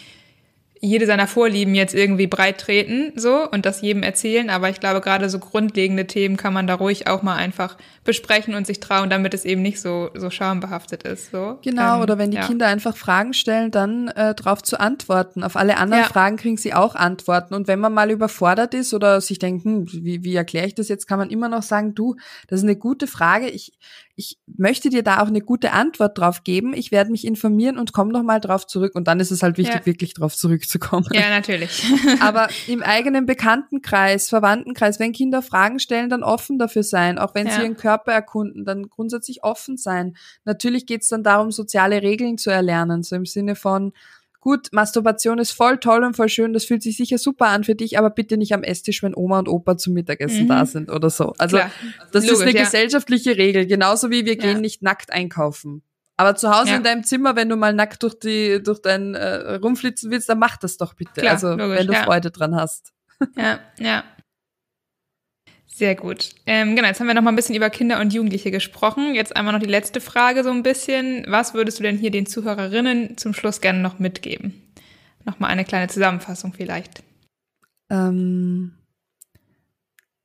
jede 0.82 1.06
seiner 1.06 1.28
Vorlieben 1.28 1.76
jetzt 1.76 1.94
irgendwie 1.94 2.28
breit 2.28 2.60
treten, 2.60 3.12
so, 3.16 3.50
und 3.50 3.66
das 3.66 3.82
jedem 3.82 4.02
erzählen. 4.02 4.50
Aber 4.50 4.70
ich 4.70 4.80
glaube, 4.80 5.02
gerade 5.02 5.30
so 5.30 5.40
grundlegende 5.40 6.08
Themen 6.08 6.38
kann 6.38 6.54
man 6.54 6.68
da 6.68 6.76
ruhig 6.76 7.08
auch 7.08 7.22
mal 7.22 7.36
einfach 7.36 7.78
besprechen 8.06 8.56
und 8.56 8.66
sich 8.66 8.80
trauen, 8.80 9.10
damit 9.10 9.34
es 9.34 9.44
eben 9.44 9.62
nicht 9.62 9.82
so, 9.82 10.10
so 10.16 10.30
schambehaftet 10.30 11.04
ist, 11.04 11.32
so. 11.32 11.60
Genau, 11.62 11.98
ähm, 11.98 12.02
oder 12.02 12.18
wenn 12.18 12.32
die 12.32 12.38
ja. 12.38 12.48
Kinder 12.48 12.68
einfach 12.68 12.96
Fragen 12.96 13.34
stellen, 13.34 13.72
dann 13.72 14.08
äh, 14.10 14.34
darauf 14.34 14.64
zu 14.64 14.80
antworten. 14.80 15.44
Auf 15.44 15.58
alle 15.58 15.78
anderen 15.78 16.04
ja. 16.04 16.10
Fragen 16.10 16.38
kriegen 16.38 16.58
sie 16.58 16.74
auch 16.74 16.96
Antworten. 16.96 17.54
Und 17.54 17.68
wenn 17.68 17.80
man 17.80 17.94
mal 17.94 18.10
überfordert 18.10 18.74
ist 18.74 18.94
oder 18.94 19.20
sich 19.20 19.40
denkt, 19.40 19.66
hm, 19.66 19.86
wie, 19.92 20.24
wie 20.24 20.36
erkläre 20.36 20.68
ich 20.68 20.76
das 20.76 20.88
jetzt, 20.88 21.08
kann 21.08 21.20
man 21.20 21.30
immer 21.30 21.50
noch 21.50 21.64
sagen, 21.64 21.94
du, 21.94 22.16
das 22.48 22.62
ist 22.62 22.64
eine 22.64 22.78
gute 22.78 23.08
Frage. 23.08 23.50
Ich, 23.50 23.74
ich 24.20 24.38
möchte 24.58 24.90
dir 24.90 25.02
da 25.02 25.22
auch 25.22 25.28
eine 25.28 25.40
gute 25.40 25.72
Antwort 25.72 26.18
drauf 26.18 26.44
geben. 26.44 26.74
Ich 26.74 26.92
werde 26.92 27.10
mich 27.10 27.26
informieren 27.26 27.78
und 27.78 27.94
komme 27.94 28.12
nochmal 28.12 28.42
drauf 28.42 28.68
zurück. 28.68 28.94
Und 28.96 29.08
dann 29.08 29.22
ist 29.22 29.32
es 29.32 29.42
halt 29.42 29.58
wichtig, 29.58 29.80
ja. 29.80 29.86
wirklich 29.86 30.14
drauf 30.14 30.36
zurückzukommen. 30.36 31.08
Ja, 31.14 31.30
natürlich. 31.30 31.86
Aber 32.20 32.50
im 32.68 32.84
eigenen 32.84 33.26
Bekanntenkreis, 33.26 34.28
Verwandtenkreis, 34.28 35.00
wenn 35.00 35.14
Kinder 35.14 35.42
Fragen 35.42 35.80
stellen, 35.80 36.10
dann 36.10 36.24
offen 36.24 36.60
dafür 36.60 36.84
sein. 36.84 37.18
Auch 37.18 37.34
wenn 37.34 37.48
ja. 37.48 37.54
sie 37.54 37.62
ihren 37.62 37.78
Körper 37.78 38.12
erkunden, 38.12 38.66
dann 38.66 38.90
grundsätzlich 38.90 39.46
offen 39.46 39.78
sein. 39.78 40.18
Natürlich 40.44 40.86
geht 40.86 41.04
es 41.04 41.08
dann 41.08 41.24
darum, 41.24 41.52
soziale 41.52 42.02
Regeln 42.02 42.38
zu 42.38 42.50
erlernen. 42.50 43.04
So 43.04 43.16
im 43.16 43.26
Sinne 43.26 43.56
von, 43.56 43.94
gut, 44.40 44.70
Masturbation 44.72 45.40
ist 45.40 45.52
voll 45.52 45.78
toll 45.78 46.04
und 46.04 46.16
voll 46.16 46.30
schön, 46.30 46.54
das 46.54 46.66
fühlt 46.66 46.82
sich 46.82 46.98
sicher 46.98 47.18
super 47.18 47.48
an 47.48 47.64
für 47.64 47.76
dich, 47.76 47.98
aber 47.98 48.10
bitte 48.10 48.38
nicht 48.38 48.54
am 48.54 48.64
Esstisch, 48.64 49.04
wenn 49.04 49.16
Oma 49.16 49.40
und 49.40 49.50
Opa 49.50 49.78
zum 49.78 49.94
Mittagessen 49.94 50.44
mhm. 50.44 50.48
da 50.48 50.66
sind 50.66 50.90
oder 50.90 51.10
so. 51.10 51.34
Also 51.38 51.58
Klar. 51.58 51.72
das 52.12 52.24
Logisch, 52.26 52.40
ist 52.40 52.42
eine 52.44 52.58
ja. 52.58 52.64
gesellschaftliche 52.64 53.38
Regel, 53.38 53.66
genauso 53.66 54.10
wie 54.10 54.26
wir 54.26 54.36
ja. 54.36 54.42
gehen 54.42 54.62
nicht 54.62 54.82
nackt 54.82 55.12
einkaufen. 55.12 55.84
Aber 56.18 56.36
zu 56.36 56.50
Hause 56.50 56.72
ja. 56.72 56.76
in 56.78 56.84
deinem 56.84 57.04
Zimmer, 57.06 57.38
wenn 57.38 57.48
du 57.48 57.56
mal 57.56 57.74
nackt 57.74 58.04
durch 58.04 58.20
die 58.20 58.62
durch 58.62 58.82
dein 58.82 59.16
äh, 59.16 59.56
rumflitzen 59.56 60.12
willst, 60.12 60.28
dann 60.28 60.40
mach 60.40 60.58
das 60.58 60.76
doch 60.76 60.94
bitte. 60.94 61.22
Klar, 61.22 61.34
also 61.34 61.52
logisch, 61.52 61.80
wenn 61.80 61.88
du 61.88 61.94
Freude 61.94 62.32
dran 62.32 62.56
hast. 62.56 62.92
Ja, 63.38 63.60
ja. 63.78 64.04
Sehr 65.72 65.96
gut. 65.96 66.32
Ähm, 66.46 66.76
genau, 66.76 66.88
jetzt 66.88 67.00
haben 67.00 67.08
wir 67.08 67.14
noch 67.14 67.22
mal 67.22 67.32
ein 67.32 67.36
bisschen 67.36 67.56
über 67.56 67.70
Kinder 67.70 68.02
und 68.02 68.14
Jugendliche 68.14 68.52
gesprochen. 68.52 69.16
Jetzt 69.16 69.36
einmal 69.36 69.54
noch 69.54 69.62
die 69.62 69.68
letzte 69.68 70.02
Frage 70.02 70.44
so 70.44 70.50
ein 70.50 70.64
bisschen. 70.64 71.26
Was 71.28 71.54
würdest 71.54 71.80
du 71.80 71.84
denn 71.84 71.98
hier 71.98 72.12
den 72.12 72.26
Zuhörerinnen 72.26 73.18
zum 73.18 73.34
Schluss 73.34 73.62
gerne 73.62 73.80
noch 73.80 73.98
mitgeben? 73.98 74.62
Noch 75.24 75.40
mal 75.40 75.48
eine 75.48 75.64
kleine 75.64 75.88
Zusammenfassung 75.88 76.54
vielleicht. 76.54 77.04
Ähm, 77.90 78.74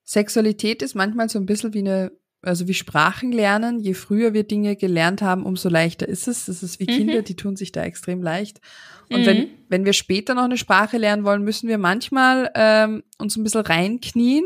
Sexualität 0.04 0.82
ist 0.82 0.94
manchmal 0.94 1.28
so 1.28 1.38
ein 1.38 1.46
bisschen 1.46 1.72
wie 1.72 1.80
eine 1.80 2.10
also 2.44 2.68
wie 2.68 2.74
Sprachen 2.74 3.32
lernen. 3.32 3.80
Je 3.80 3.94
früher 3.94 4.34
wir 4.34 4.44
Dinge 4.44 4.76
gelernt 4.76 5.22
haben, 5.22 5.44
umso 5.44 5.68
leichter 5.68 6.08
ist 6.08 6.28
es. 6.28 6.46
Das 6.46 6.62
ist 6.62 6.78
wie 6.80 6.84
mhm. 6.84 6.96
Kinder, 6.96 7.22
die 7.22 7.36
tun 7.36 7.56
sich 7.56 7.72
da 7.72 7.82
extrem 7.82 8.22
leicht. 8.22 8.60
Und 9.10 9.22
mhm. 9.22 9.26
wenn, 9.26 9.48
wenn 9.68 9.84
wir 9.84 9.92
später 9.92 10.34
noch 10.34 10.44
eine 10.44 10.58
Sprache 10.58 10.98
lernen 10.98 11.24
wollen, 11.24 11.42
müssen 11.42 11.68
wir 11.68 11.78
manchmal 11.78 12.50
ähm, 12.54 13.02
uns 13.18 13.36
ein 13.36 13.44
bisschen 13.44 13.62
reinknien. 13.62 14.44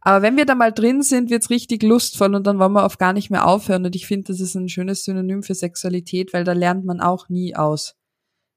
Aber 0.00 0.22
wenn 0.22 0.36
wir 0.36 0.46
da 0.46 0.54
mal 0.54 0.72
drin 0.72 1.02
sind, 1.02 1.30
wird's 1.30 1.50
richtig 1.50 1.82
lustvoll 1.82 2.34
und 2.34 2.46
dann 2.46 2.58
wollen 2.58 2.72
wir 2.72 2.84
auf 2.84 2.98
gar 2.98 3.12
nicht 3.12 3.30
mehr 3.30 3.46
aufhören. 3.46 3.84
Und 3.84 3.94
ich 3.94 4.06
finde, 4.06 4.32
das 4.32 4.40
ist 4.40 4.54
ein 4.54 4.68
schönes 4.68 5.04
Synonym 5.04 5.42
für 5.42 5.54
Sexualität, 5.54 6.32
weil 6.32 6.44
da 6.44 6.52
lernt 6.52 6.84
man 6.84 7.00
auch 7.00 7.28
nie 7.28 7.54
aus. 7.54 7.96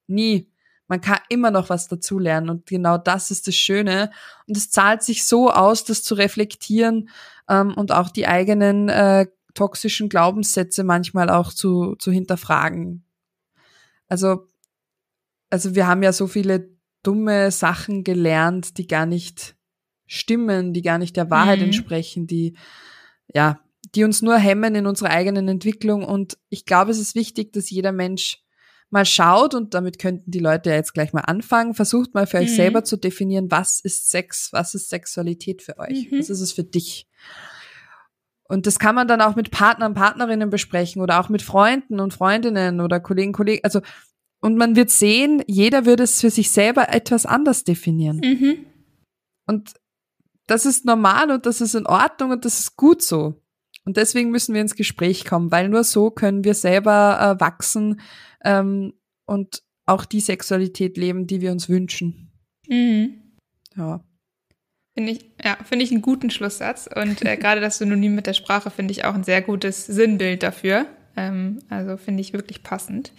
Nie. 0.07 0.49
Man 0.87 1.01
kann 1.01 1.19
immer 1.29 1.49
noch 1.49 1.69
was 1.69 1.87
dazulernen 1.87 2.49
und 2.49 2.65
genau 2.65 2.97
das 2.97 3.31
ist 3.31 3.47
das 3.47 3.55
Schöne. 3.55 4.11
Und 4.47 4.57
es 4.57 4.69
zahlt 4.69 5.01
sich 5.01 5.25
so 5.25 5.49
aus, 5.49 5.83
das 5.83 6.03
zu 6.03 6.15
reflektieren 6.15 7.09
ähm, 7.49 7.73
und 7.75 7.91
auch 7.91 8.09
die 8.09 8.27
eigenen 8.27 8.89
äh, 8.89 9.27
toxischen 9.53 10.09
Glaubenssätze 10.09 10.83
manchmal 10.83 11.29
auch 11.29 11.53
zu, 11.53 11.95
zu 11.95 12.11
hinterfragen. 12.11 13.05
Also 14.07 14.47
also 15.53 15.75
wir 15.75 15.85
haben 15.85 16.01
ja 16.01 16.11
so 16.11 16.25
viele 16.25 16.71
dumme 17.03 17.51
Sachen 17.51 18.03
gelernt, 18.03 18.79
die 18.79 18.87
gar 18.87 19.05
nicht 19.05 19.55
stimmen, 20.05 20.73
die 20.73 20.81
gar 20.81 20.97
nicht 20.97 21.15
der 21.15 21.29
Wahrheit 21.29 21.59
mhm. 21.59 21.65
entsprechen, 21.65 22.27
die, 22.27 22.55
ja, 23.33 23.59
die 23.95 24.03
uns 24.03 24.21
nur 24.21 24.37
hemmen 24.37 24.75
in 24.75 24.87
unserer 24.87 25.09
eigenen 25.09 25.47
Entwicklung. 25.47 26.03
Und 26.03 26.37
ich 26.49 26.65
glaube, 26.65 26.91
es 26.91 26.99
ist 26.99 27.15
wichtig, 27.15 27.53
dass 27.53 27.69
jeder 27.69 27.91
Mensch 27.91 28.39
mal 28.89 29.05
schaut, 29.05 29.55
und 29.55 29.73
damit 29.73 29.97
könnten 29.97 30.29
die 30.29 30.39
Leute 30.39 30.69
ja 30.69 30.75
jetzt 30.75 30.93
gleich 30.93 31.13
mal 31.13 31.21
anfangen, 31.21 31.73
versucht 31.73 32.13
mal 32.13 32.27
für 32.27 32.37
mhm. 32.37 32.43
euch 32.43 32.55
selber 32.55 32.83
zu 32.83 32.95
definieren, 32.95 33.49
was 33.49 33.79
ist 33.79 34.11
Sex, 34.11 34.49
was 34.51 34.75
ist 34.75 34.89
Sexualität 34.89 35.63
für 35.63 35.79
euch, 35.79 36.11
mhm. 36.11 36.19
was 36.19 36.29
ist 36.29 36.41
es 36.41 36.53
für 36.53 36.63
dich. 36.63 37.07
Und 38.43 38.67
das 38.67 38.77
kann 38.77 38.93
man 38.93 39.07
dann 39.07 39.21
auch 39.21 39.35
mit 39.35 39.49
Partnern, 39.49 39.95
Partnerinnen 39.95 40.51
besprechen 40.51 41.01
oder 41.01 41.19
auch 41.19 41.29
mit 41.29 41.41
Freunden 41.41 41.99
und 41.99 42.13
Freundinnen 42.13 42.81
oder 42.81 42.99
Kollegen, 42.99 43.33
Kollegen. 43.33 43.63
Also 43.63 43.81
und 44.41 44.57
man 44.57 44.75
wird 44.75 44.89
sehen, 44.89 45.41
jeder 45.47 45.85
wird 45.85 46.01
es 46.01 46.19
für 46.19 46.29
sich 46.29 46.51
selber 46.51 46.93
etwas 46.93 47.25
anders 47.25 47.63
definieren. 47.63 48.17
Mhm. 48.17 48.65
Und 49.47 49.73
das 50.47 50.65
ist 50.65 50.85
normal 50.85 51.31
und 51.31 51.45
das 51.45 51.61
ist 51.61 51.75
in 51.75 51.87
Ordnung 51.87 52.31
und 52.31 52.45
das 52.45 52.59
ist 52.59 52.75
gut 52.75 53.01
so. 53.01 53.41
Und 53.85 53.97
deswegen 53.97 54.31
müssen 54.31 54.53
wir 54.53 54.61
ins 54.61 54.75
Gespräch 54.75 55.25
kommen, 55.25 55.51
weil 55.51 55.69
nur 55.69 55.83
so 55.83 56.09
können 56.09 56.43
wir 56.43 56.53
selber 56.53 57.35
äh, 57.37 57.41
wachsen 57.41 57.99
ähm, 58.43 58.93
und 59.25 59.63
auch 59.85 60.05
die 60.05 60.21
Sexualität 60.21 60.97
leben, 60.97 61.27
die 61.27 61.41
wir 61.41 61.51
uns 61.51 61.67
wünschen. 61.67 62.31
Mhm. 62.67 63.21
Ja. 63.75 64.03
Finde 64.93 65.11
ich, 65.13 65.31
ja, 65.43 65.57
finde 65.63 65.83
ich 65.83 65.91
einen 65.91 66.01
guten 66.01 66.29
Schlusssatz. 66.29 66.87
Und 66.93 67.25
äh, 67.25 67.35
gerade 67.35 67.59
das 67.59 67.79
Synonym 67.79 68.15
mit 68.15 68.27
der 68.27 68.33
Sprache 68.33 68.69
finde 68.69 68.91
ich 68.91 69.05
auch 69.05 69.15
ein 69.15 69.23
sehr 69.23 69.41
gutes 69.41 69.85
Sinnbild 69.85 70.43
dafür. 70.43 70.85
Ähm, 71.17 71.59
also 71.69 71.97
finde 71.97 72.21
ich 72.21 72.33
wirklich 72.33 72.63
passend. 72.63 73.11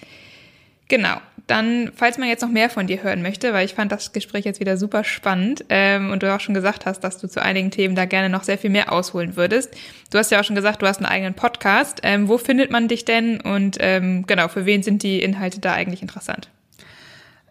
Genau. 0.89 1.17
Dann, 1.47 1.93
falls 1.95 2.17
man 2.17 2.29
jetzt 2.29 2.41
noch 2.41 2.49
mehr 2.49 2.71
von 2.71 2.87
dir 2.87 3.03
hören 3.03 3.21
möchte, 3.21 3.53
weil 3.53 3.67
ich 3.67 3.75
fand 3.75 3.93
das 3.93 4.13
Gespräch 4.13 4.47
jetzt 4.47 4.61
wieder 4.61 4.79
super 4.79 5.05
spannend 5.05 5.65
ähm, 5.69 6.11
und 6.11 6.23
du 6.23 6.35
auch 6.35 6.41
schon 6.41 6.55
gesagt 6.55 6.87
hast, 6.87 7.01
dass 7.01 7.19
du 7.19 7.29
zu 7.29 7.43
einigen 7.43 7.71
Themen 7.71 7.95
da 7.95 8.07
gerne 8.07 8.31
noch 8.31 8.45
sehr 8.45 8.57
viel 8.57 8.71
mehr 8.71 8.91
ausholen 8.91 9.37
würdest. 9.37 9.77
Du 10.11 10.17
hast 10.17 10.31
ja 10.31 10.41
auch 10.41 10.45
schon 10.45 10.57
gesagt, 10.57 10.81
du 10.81 10.87
hast 10.87 10.99
einen 10.99 11.07
eigenen 11.07 11.35
Podcast. 11.35 12.01
Ähm, 12.03 12.29
wo 12.29 12.39
findet 12.39 12.71
man 12.71 12.89
dich 12.89 13.05
denn 13.05 13.43
und 13.43 13.77
ähm, 13.81 14.25
genau, 14.27 14.49
für 14.49 14.65
wen 14.65 14.83
sind 14.83 15.03
die 15.03 15.23
Inhalte 15.23 15.61
da 15.61 15.75
eigentlich 15.75 16.01
interessant? 16.01 16.49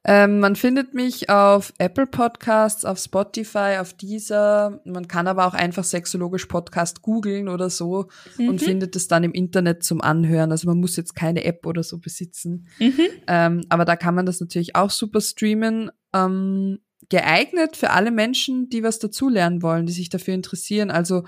Ähm, 0.06 0.40
man 0.40 0.56
findet 0.56 0.94
mich 0.94 1.30
auf 1.30 1.74
Apple 1.78 2.08
Podcasts, 2.08 2.84
auf 2.84 3.00
Spotify, 3.00 3.78
auf 3.80 3.94
Deezer. 3.94 4.82
Man 4.84 5.08
kann 5.08 5.28
aber 5.28 5.48
auch 5.48 5.54
einfach 5.54 5.86
sexologisch 5.86 6.46
Podcast 6.48 7.02
googeln 7.02 7.48
oder 7.48 7.70
so 7.70 8.10
mhm. 8.38 8.50
und 8.50 8.62
findet 8.62 8.96
es 8.98 9.08
dann 9.08 9.24
im 9.24 9.32
Internet 9.32 9.84
zum 9.84 10.02
Anhören. 10.02 10.52
Also 10.52 10.68
man 10.68 10.80
muss 10.80 10.98
jetzt 10.98 11.16
keine 11.16 11.46
App 11.46 11.66
oder 11.66 11.84
so 11.84 12.00
besitzen. 12.00 12.68
Mhm. 12.80 13.08
Ähm, 13.28 13.66
aber 13.70 13.86
da 13.86 13.96
kann 13.96 14.16
man 14.16 14.26
das 14.26 14.42
natürlich 14.42 14.76
auch 14.76 14.90
super 14.90 15.22
streamen. 15.22 15.90
Ähm, 16.14 16.80
geeignet 17.10 17.76
für 17.78 17.92
alle 17.92 18.12
Menschen, 18.12 18.70
die 18.70 18.84
was 18.84 19.00
dazulernen 19.00 19.62
wollen, 19.62 19.86
die 19.86 19.94
sich 19.94 20.10
dafür 20.10 20.34
interessieren. 20.34 20.92
Also 20.92 21.24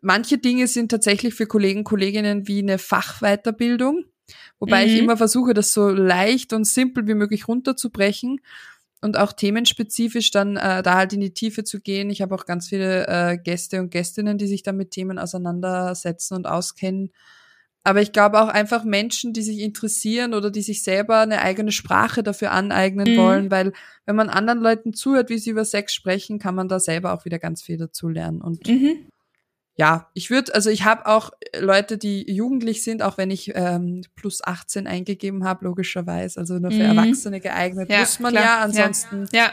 manche 0.00 0.38
Dinge 0.38 0.66
sind 0.66 0.90
tatsächlich 0.90 1.34
für 1.34 1.46
Kollegen, 1.46 1.84
Kolleginnen 1.84 2.48
wie 2.48 2.60
eine 2.60 2.78
Fachweiterbildung. 2.78 4.04
Wobei 4.62 4.86
mhm. 4.86 4.92
ich 4.92 4.98
immer 5.00 5.16
versuche, 5.16 5.54
das 5.54 5.72
so 5.72 5.88
leicht 5.88 6.52
und 6.52 6.64
simpel 6.64 7.08
wie 7.08 7.14
möglich 7.14 7.48
runterzubrechen 7.48 8.40
und 9.00 9.18
auch 9.18 9.32
themenspezifisch 9.32 10.30
dann 10.30 10.56
äh, 10.56 10.84
da 10.84 10.94
halt 10.94 11.12
in 11.12 11.20
die 11.20 11.34
Tiefe 11.34 11.64
zu 11.64 11.80
gehen. 11.80 12.10
Ich 12.10 12.22
habe 12.22 12.32
auch 12.32 12.46
ganz 12.46 12.68
viele 12.68 13.08
äh, 13.08 13.38
Gäste 13.38 13.80
und 13.80 13.90
Gästinnen, 13.90 14.38
die 14.38 14.46
sich 14.46 14.62
dann 14.62 14.76
mit 14.76 14.92
Themen 14.92 15.18
auseinandersetzen 15.18 16.36
und 16.36 16.46
auskennen. 16.46 17.10
Aber 17.82 18.02
ich 18.02 18.12
glaube 18.12 18.40
auch 18.40 18.46
einfach 18.46 18.84
Menschen, 18.84 19.32
die 19.32 19.42
sich 19.42 19.58
interessieren 19.58 20.32
oder 20.32 20.52
die 20.52 20.62
sich 20.62 20.84
selber 20.84 21.18
eine 21.18 21.42
eigene 21.42 21.72
Sprache 21.72 22.22
dafür 22.22 22.52
aneignen 22.52 23.14
mhm. 23.14 23.18
wollen, 23.18 23.50
weil 23.50 23.72
wenn 24.06 24.14
man 24.14 24.30
anderen 24.30 24.60
Leuten 24.60 24.92
zuhört, 24.92 25.28
wie 25.28 25.38
sie 25.38 25.50
über 25.50 25.64
Sex 25.64 25.92
sprechen, 25.92 26.38
kann 26.38 26.54
man 26.54 26.68
da 26.68 26.78
selber 26.78 27.14
auch 27.14 27.24
wieder 27.24 27.40
ganz 27.40 27.62
viel 27.62 27.78
dazu 27.78 28.08
lernen. 28.08 28.40
Und 28.40 28.68
mhm 28.68 29.08
ja, 29.76 30.10
ich 30.12 30.30
würde, 30.30 30.54
also 30.54 30.68
ich 30.68 30.84
habe 30.84 31.06
auch 31.06 31.30
Leute, 31.58 31.96
die 31.96 32.30
jugendlich 32.30 32.84
sind, 32.84 33.02
auch 33.02 33.16
wenn 33.16 33.30
ich 33.30 33.52
ähm, 33.54 34.02
plus 34.14 34.44
18 34.44 34.86
eingegeben 34.86 35.44
habe, 35.44 35.64
logischerweise, 35.64 36.38
also 36.38 36.58
nur 36.58 36.70
für 36.70 36.76
mhm. 36.76 36.98
Erwachsene 36.98 37.40
geeignet, 37.40 37.90
ja, 37.90 38.00
muss 38.00 38.20
man 38.20 38.32
klar. 38.32 38.44
ja, 38.44 38.58
ansonsten 38.60 39.28
ja. 39.32 39.44
ja. 39.44 39.52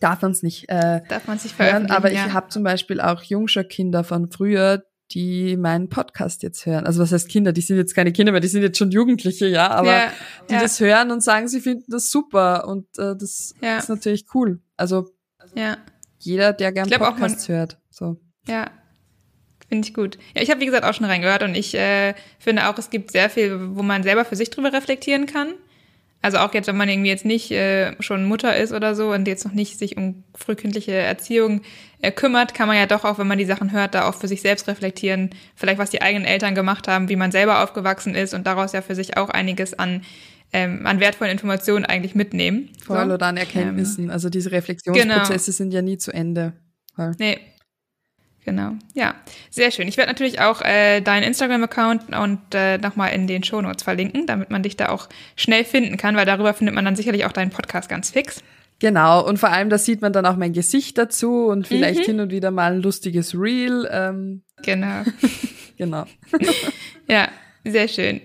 darf 0.00 0.22
man 0.22 0.30
es 0.30 0.42
nicht 0.42 0.70
äh, 0.70 1.02
darf 1.06 1.26
man 1.26 1.38
sich 1.38 1.58
hören. 1.58 1.90
Aber 1.90 2.10
ja. 2.10 2.26
ich 2.26 2.32
habe 2.32 2.48
zum 2.48 2.62
Beispiel 2.62 3.00
auch 3.00 3.22
Jungscher-Kinder 3.22 4.04
von 4.04 4.30
früher, 4.30 4.84
die 5.10 5.58
meinen 5.58 5.90
Podcast 5.90 6.42
jetzt 6.42 6.64
hören. 6.64 6.86
Also 6.86 7.02
was 7.02 7.12
heißt 7.12 7.28
Kinder? 7.28 7.52
Die 7.52 7.60
sind 7.60 7.76
jetzt 7.76 7.94
keine 7.94 8.10
Kinder 8.10 8.32
mehr, 8.32 8.40
die 8.40 8.48
sind 8.48 8.62
jetzt 8.62 8.78
schon 8.78 8.90
Jugendliche, 8.90 9.46
ja, 9.46 9.70
aber 9.70 9.92
ja, 9.92 10.12
die 10.48 10.54
das 10.54 10.80
hören 10.80 11.10
und 11.10 11.22
sagen, 11.22 11.46
sie 11.48 11.60
finden 11.60 11.90
das 11.90 12.10
super 12.10 12.66
und 12.66 12.86
äh, 12.96 13.14
das 13.14 13.52
ist 13.60 13.88
natürlich 13.90 14.24
cool. 14.32 14.62
Also 14.78 15.10
ja. 15.54 15.76
jeder, 16.18 16.54
der 16.54 16.72
gern 16.72 16.88
Podcasts 16.88 17.48
hört. 17.48 17.78
So. 17.90 18.18
Ja, 18.48 18.70
Finde 19.74 19.88
ich 19.88 19.94
gut. 19.94 20.18
Ja, 20.36 20.42
ich 20.42 20.50
habe 20.50 20.60
wie 20.60 20.66
gesagt 20.66 20.84
auch 20.84 20.94
schon 20.94 21.06
reingehört 21.06 21.42
und 21.42 21.56
ich 21.56 21.74
äh, 21.74 22.14
finde 22.38 22.68
auch, 22.68 22.78
es 22.78 22.90
gibt 22.90 23.10
sehr 23.10 23.28
viel, 23.28 23.74
wo 23.74 23.82
man 23.82 24.04
selber 24.04 24.24
für 24.24 24.36
sich 24.36 24.48
drüber 24.48 24.72
reflektieren 24.72 25.26
kann. 25.26 25.48
Also 26.22 26.38
auch 26.38 26.54
jetzt, 26.54 26.68
wenn 26.68 26.76
man 26.76 26.88
irgendwie 26.88 27.08
jetzt 27.08 27.24
nicht 27.24 27.50
äh, 27.50 28.00
schon 28.00 28.24
Mutter 28.24 28.56
ist 28.56 28.72
oder 28.72 28.94
so 28.94 29.10
und 29.10 29.26
jetzt 29.26 29.44
noch 29.44 29.52
nicht 29.52 29.76
sich 29.76 29.96
um 29.96 30.22
frühkindliche 30.36 30.92
Erziehung 30.92 31.62
äh, 32.02 32.12
kümmert, 32.12 32.54
kann 32.54 32.68
man 32.68 32.76
ja 32.76 32.86
doch 32.86 33.04
auch, 33.04 33.18
wenn 33.18 33.26
man 33.26 33.36
die 33.36 33.46
Sachen 33.46 33.72
hört, 33.72 33.96
da 33.96 34.08
auch 34.08 34.14
für 34.14 34.28
sich 34.28 34.42
selbst 34.42 34.68
reflektieren, 34.68 35.30
vielleicht 35.56 35.78
was 35.78 35.90
die 35.90 36.02
eigenen 36.02 36.24
Eltern 36.24 36.54
gemacht 36.54 36.86
haben, 36.86 37.08
wie 37.08 37.16
man 37.16 37.32
selber 37.32 37.64
aufgewachsen 37.64 38.14
ist 38.14 38.32
und 38.32 38.46
daraus 38.46 38.74
ja 38.74 38.80
für 38.80 38.94
sich 38.94 39.16
auch 39.16 39.28
einiges 39.28 39.76
an 39.76 40.02
ähm, 40.52 40.86
an 40.86 41.00
wertvollen 41.00 41.32
Informationen 41.32 41.84
eigentlich 41.84 42.14
mitnehmen. 42.14 42.70
Voll 42.80 43.08
so. 43.08 43.14
oder 43.14 43.26
an 43.26 43.36
Erkenntnissen. 43.36 44.04
Ähm, 44.04 44.10
also 44.10 44.30
diese 44.30 44.52
Reflexionsprozesse 44.52 45.46
genau. 45.46 45.56
sind 45.56 45.74
ja 45.74 45.82
nie 45.82 45.98
zu 45.98 46.12
Ende. 46.12 46.52
Voll. 46.94 47.10
Nee, 47.18 47.40
Genau, 48.44 48.72
ja, 48.92 49.14
sehr 49.50 49.70
schön. 49.70 49.88
Ich 49.88 49.96
werde 49.96 50.12
natürlich 50.12 50.40
auch 50.40 50.60
äh, 50.60 51.00
deinen 51.00 51.22
Instagram-Account 51.22 52.14
und 52.14 52.40
äh, 52.52 52.76
nochmal 52.76 53.14
in 53.14 53.26
den 53.26 53.42
Shownotes 53.42 53.82
verlinken, 53.82 54.26
damit 54.26 54.50
man 54.50 54.62
dich 54.62 54.76
da 54.76 54.90
auch 54.90 55.08
schnell 55.34 55.64
finden 55.64 55.96
kann, 55.96 56.14
weil 56.14 56.26
darüber 56.26 56.52
findet 56.52 56.74
man 56.74 56.84
dann 56.84 56.94
sicherlich 56.94 57.24
auch 57.24 57.32
deinen 57.32 57.50
Podcast 57.50 57.88
ganz 57.88 58.10
fix. 58.10 58.42
Genau, 58.80 59.26
und 59.26 59.38
vor 59.38 59.50
allem, 59.50 59.70
da 59.70 59.78
sieht 59.78 60.02
man 60.02 60.12
dann 60.12 60.26
auch 60.26 60.36
mein 60.36 60.52
Gesicht 60.52 60.98
dazu 60.98 61.46
und 61.46 61.66
vielleicht 61.66 62.00
mhm. 62.00 62.04
hin 62.04 62.20
und 62.20 62.30
wieder 62.30 62.50
mal 62.50 62.72
ein 62.72 62.82
lustiges 62.82 63.34
Reel. 63.34 63.88
Ähm. 63.90 64.42
Genau. 64.62 65.04
genau. 65.78 66.04
ja, 67.08 67.28
sehr 67.64 67.88
schön. 67.88 68.20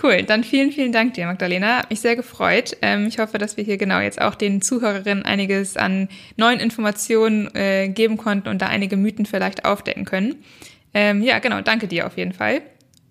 Cool, 0.00 0.22
dann 0.22 0.44
vielen, 0.44 0.70
vielen 0.70 0.92
Dank 0.92 1.14
dir, 1.14 1.26
Magdalena. 1.26 1.78
Hat 1.78 1.90
mich 1.90 2.00
sehr 2.00 2.14
gefreut. 2.14 2.76
Ähm, 2.82 3.06
ich 3.06 3.18
hoffe, 3.18 3.38
dass 3.38 3.56
wir 3.56 3.64
hier 3.64 3.78
genau 3.78 3.98
jetzt 3.98 4.20
auch 4.20 4.34
den 4.34 4.62
Zuhörerinnen 4.62 5.24
einiges 5.24 5.76
an 5.76 6.08
neuen 6.36 6.60
Informationen 6.60 7.52
äh, 7.54 7.88
geben 7.88 8.16
konnten 8.16 8.48
und 8.48 8.62
da 8.62 8.66
einige 8.66 8.96
Mythen 8.96 9.26
vielleicht 9.26 9.64
aufdecken 9.64 10.04
können. 10.04 10.36
Ähm, 10.94 11.22
ja, 11.22 11.38
genau, 11.40 11.60
danke 11.62 11.88
dir 11.88 12.06
auf 12.06 12.16
jeden 12.16 12.32
Fall 12.32 12.62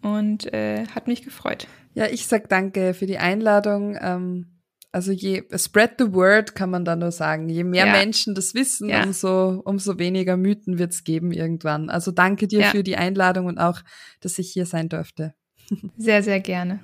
und 0.01 0.51
äh, 0.53 0.85
hat 0.87 1.07
mich 1.07 1.23
gefreut. 1.23 1.67
Ja, 1.93 2.05
ich 2.05 2.27
sag 2.27 2.49
danke 2.49 2.93
für 2.93 3.05
die 3.05 3.17
Einladung. 3.17 3.97
Ähm, 3.99 4.47
also 4.91 5.11
je 5.11 5.43
spread 5.55 5.95
the 5.99 6.13
word 6.13 6.55
kann 6.55 6.69
man 6.69 6.85
da 6.85 6.95
nur 6.95 7.11
sagen. 7.11 7.49
Je 7.49 7.63
mehr 7.63 7.87
ja. 7.87 7.91
Menschen 7.91 8.33
das 8.33 8.53
wissen, 8.53 8.89
ja. 8.89 9.03
umso 9.03 9.61
umso 9.65 9.99
weniger 9.99 10.37
Mythen 10.37 10.79
wird 10.79 10.93
es 10.93 11.03
geben 11.03 11.31
irgendwann. 11.31 11.89
Also 11.89 12.11
danke 12.11 12.47
dir 12.47 12.61
ja. 12.61 12.69
für 12.69 12.83
die 12.83 12.95
Einladung 12.95 13.45
und 13.45 13.57
auch, 13.57 13.81
dass 14.21 14.39
ich 14.39 14.51
hier 14.51 14.65
sein 14.65 14.89
durfte. 14.89 15.33
Sehr, 15.97 16.23
sehr 16.23 16.39
gerne. 16.39 16.79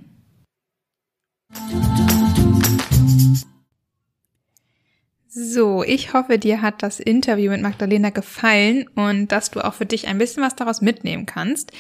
So, 5.35 5.83
ich 5.83 6.13
hoffe, 6.13 6.37
dir 6.37 6.61
hat 6.61 6.83
das 6.83 6.99
Interview 6.99 7.49
mit 7.49 7.61
Magdalena 7.61 8.11
gefallen 8.11 8.87
und 8.95 9.31
dass 9.31 9.49
du 9.49 9.61
auch 9.61 9.73
für 9.73 9.85
dich 9.85 10.07
ein 10.07 10.19
bisschen 10.19 10.43
was 10.43 10.55
daraus 10.55 10.81
mitnehmen 10.81 11.25
kannst. 11.25 11.71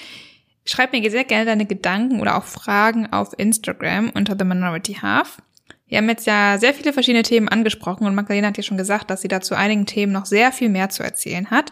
Schreib 0.65 0.91
mir 0.91 1.11
sehr 1.11 1.23
gerne 1.23 1.45
deine 1.45 1.65
Gedanken 1.65 2.19
oder 2.19 2.37
auch 2.37 2.45
Fragen 2.45 3.11
auf 3.11 3.37
Instagram 3.37 4.09
unter 4.15 4.35
The 4.37 4.45
Minority 4.45 4.93
Half. 4.95 5.37
Wir 5.85 5.99
haben 5.99 6.09
jetzt 6.09 6.25
ja 6.25 6.57
sehr 6.57 6.73
viele 6.73 6.93
verschiedene 6.93 7.21
Themen 7.21 7.47
angesprochen 7.47 8.07
und 8.07 8.15
Magdalena 8.15 8.47
hat 8.47 8.57
ja 8.57 8.63
schon 8.63 8.77
gesagt, 8.77 9.11
dass 9.11 9.21
sie 9.21 9.27
dazu 9.27 9.53
einigen 9.53 9.85
Themen 9.85 10.13
noch 10.13 10.25
sehr 10.25 10.51
viel 10.51 10.69
mehr 10.69 10.89
zu 10.89 11.03
erzählen 11.03 11.51
hat. 11.51 11.71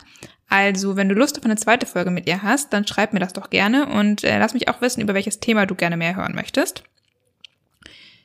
Also, 0.52 0.98
wenn 0.98 1.08
du 1.08 1.16
Lust 1.16 1.38
auf 1.40 1.46
eine 1.46 1.56
zweite 1.56 1.86
Folge 1.86 2.12
mit 2.12 2.28
ihr 2.28 2.44
hast, 2.44 2.74
dann 2.74 2.86
schreib 2.86 3.14
mir 3.14 3.22
das 3.22 3.32
doch 3.32 3.50
gerne 3.50 3.86
und 3.86 4.26
äh, 4.26 4.38
lass 4.38 4.54
mich 4.54 4.68
auch 4.68 4.82
wissen, 4.82 5.00
über 5.00 5.14
welches 5.14 5.40
Thema 5.40 5.66
du 5.66 5.76
gerne 5.76 5.96
mehr 5.96 6.18
hören 6.18 6.36
möchtest. 6.36 6.84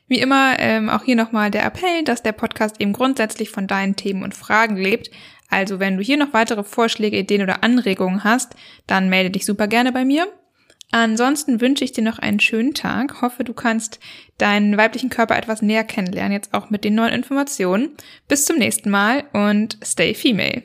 Wie 0.09 0.18
immer, 0.18 0.59
ähm, 0.59 0.89
auch 0.89 1.05
hier 1.05 1.14
nochmal 1.14 1.53
der 1.53 1.64
Appell, 1.64 2.03
dass 2.03 2.24
der 2.24 2.33
Podcast 2.33 2.81
eben 2.81 2.93
grundsätzlich 2.93 3.51
von 3.51 3.68
deinen 3.68 3.95
Themen 3.95 4.24
und 4.24 4.35
Fragen 4.35 4.77
lebt. 4.77 5.09
Also, 5.51 5.79
wenn 5.79 5.99
du 5.99 6.03
hier 6.03 6.16
noch 6.16 6.33
weitere 6.33 6.64
Vorschläge, 6.64 7.16
Ideen 7.16 7.43
oder 7.43 7.62
Anregungen 7.62 8.24
hast, 8.24 8.57
dann 8.89 9.09
melde 9.09 9.31
dich 9.31 9.47
super 9.47 9.68
gerne 9.68 9.93
bei 9.93 10.05
mir. 10.05 10.27
Ansonsten 10.91 11.61
wünsche 11.61 11.85
ich 11.85 11.93
dir 11.93 12.03
noch 12.03 12.18
einen 12.18 12.41
schönen 12.41 12.74
Tag. 12.74 13.22
Hoffe, 13.22 13.45
du 13.45 13.55
kannst 13.55 14.01
deinen 14.39 14.77
weiblichen 14.77 15.11
Körper 15.11 15.37
etwas 15.37 15.62
näher 15.62 15.85
kennenlernen, 15.85 16.33
jetzt 16.33 16.55
auch 16.55 16.70
mit 16.70 16.83
den 16.83 16.97
neuen 16.97 17.14
Informationen. 17.14 17.91
Bis 18.27 18.47
zum 18.47 18.57
nächsten 18.59 18.91
Mal 18.91 19.27
und 19.33 19.79
stay 19.85 20.12
female. 20.12 20.64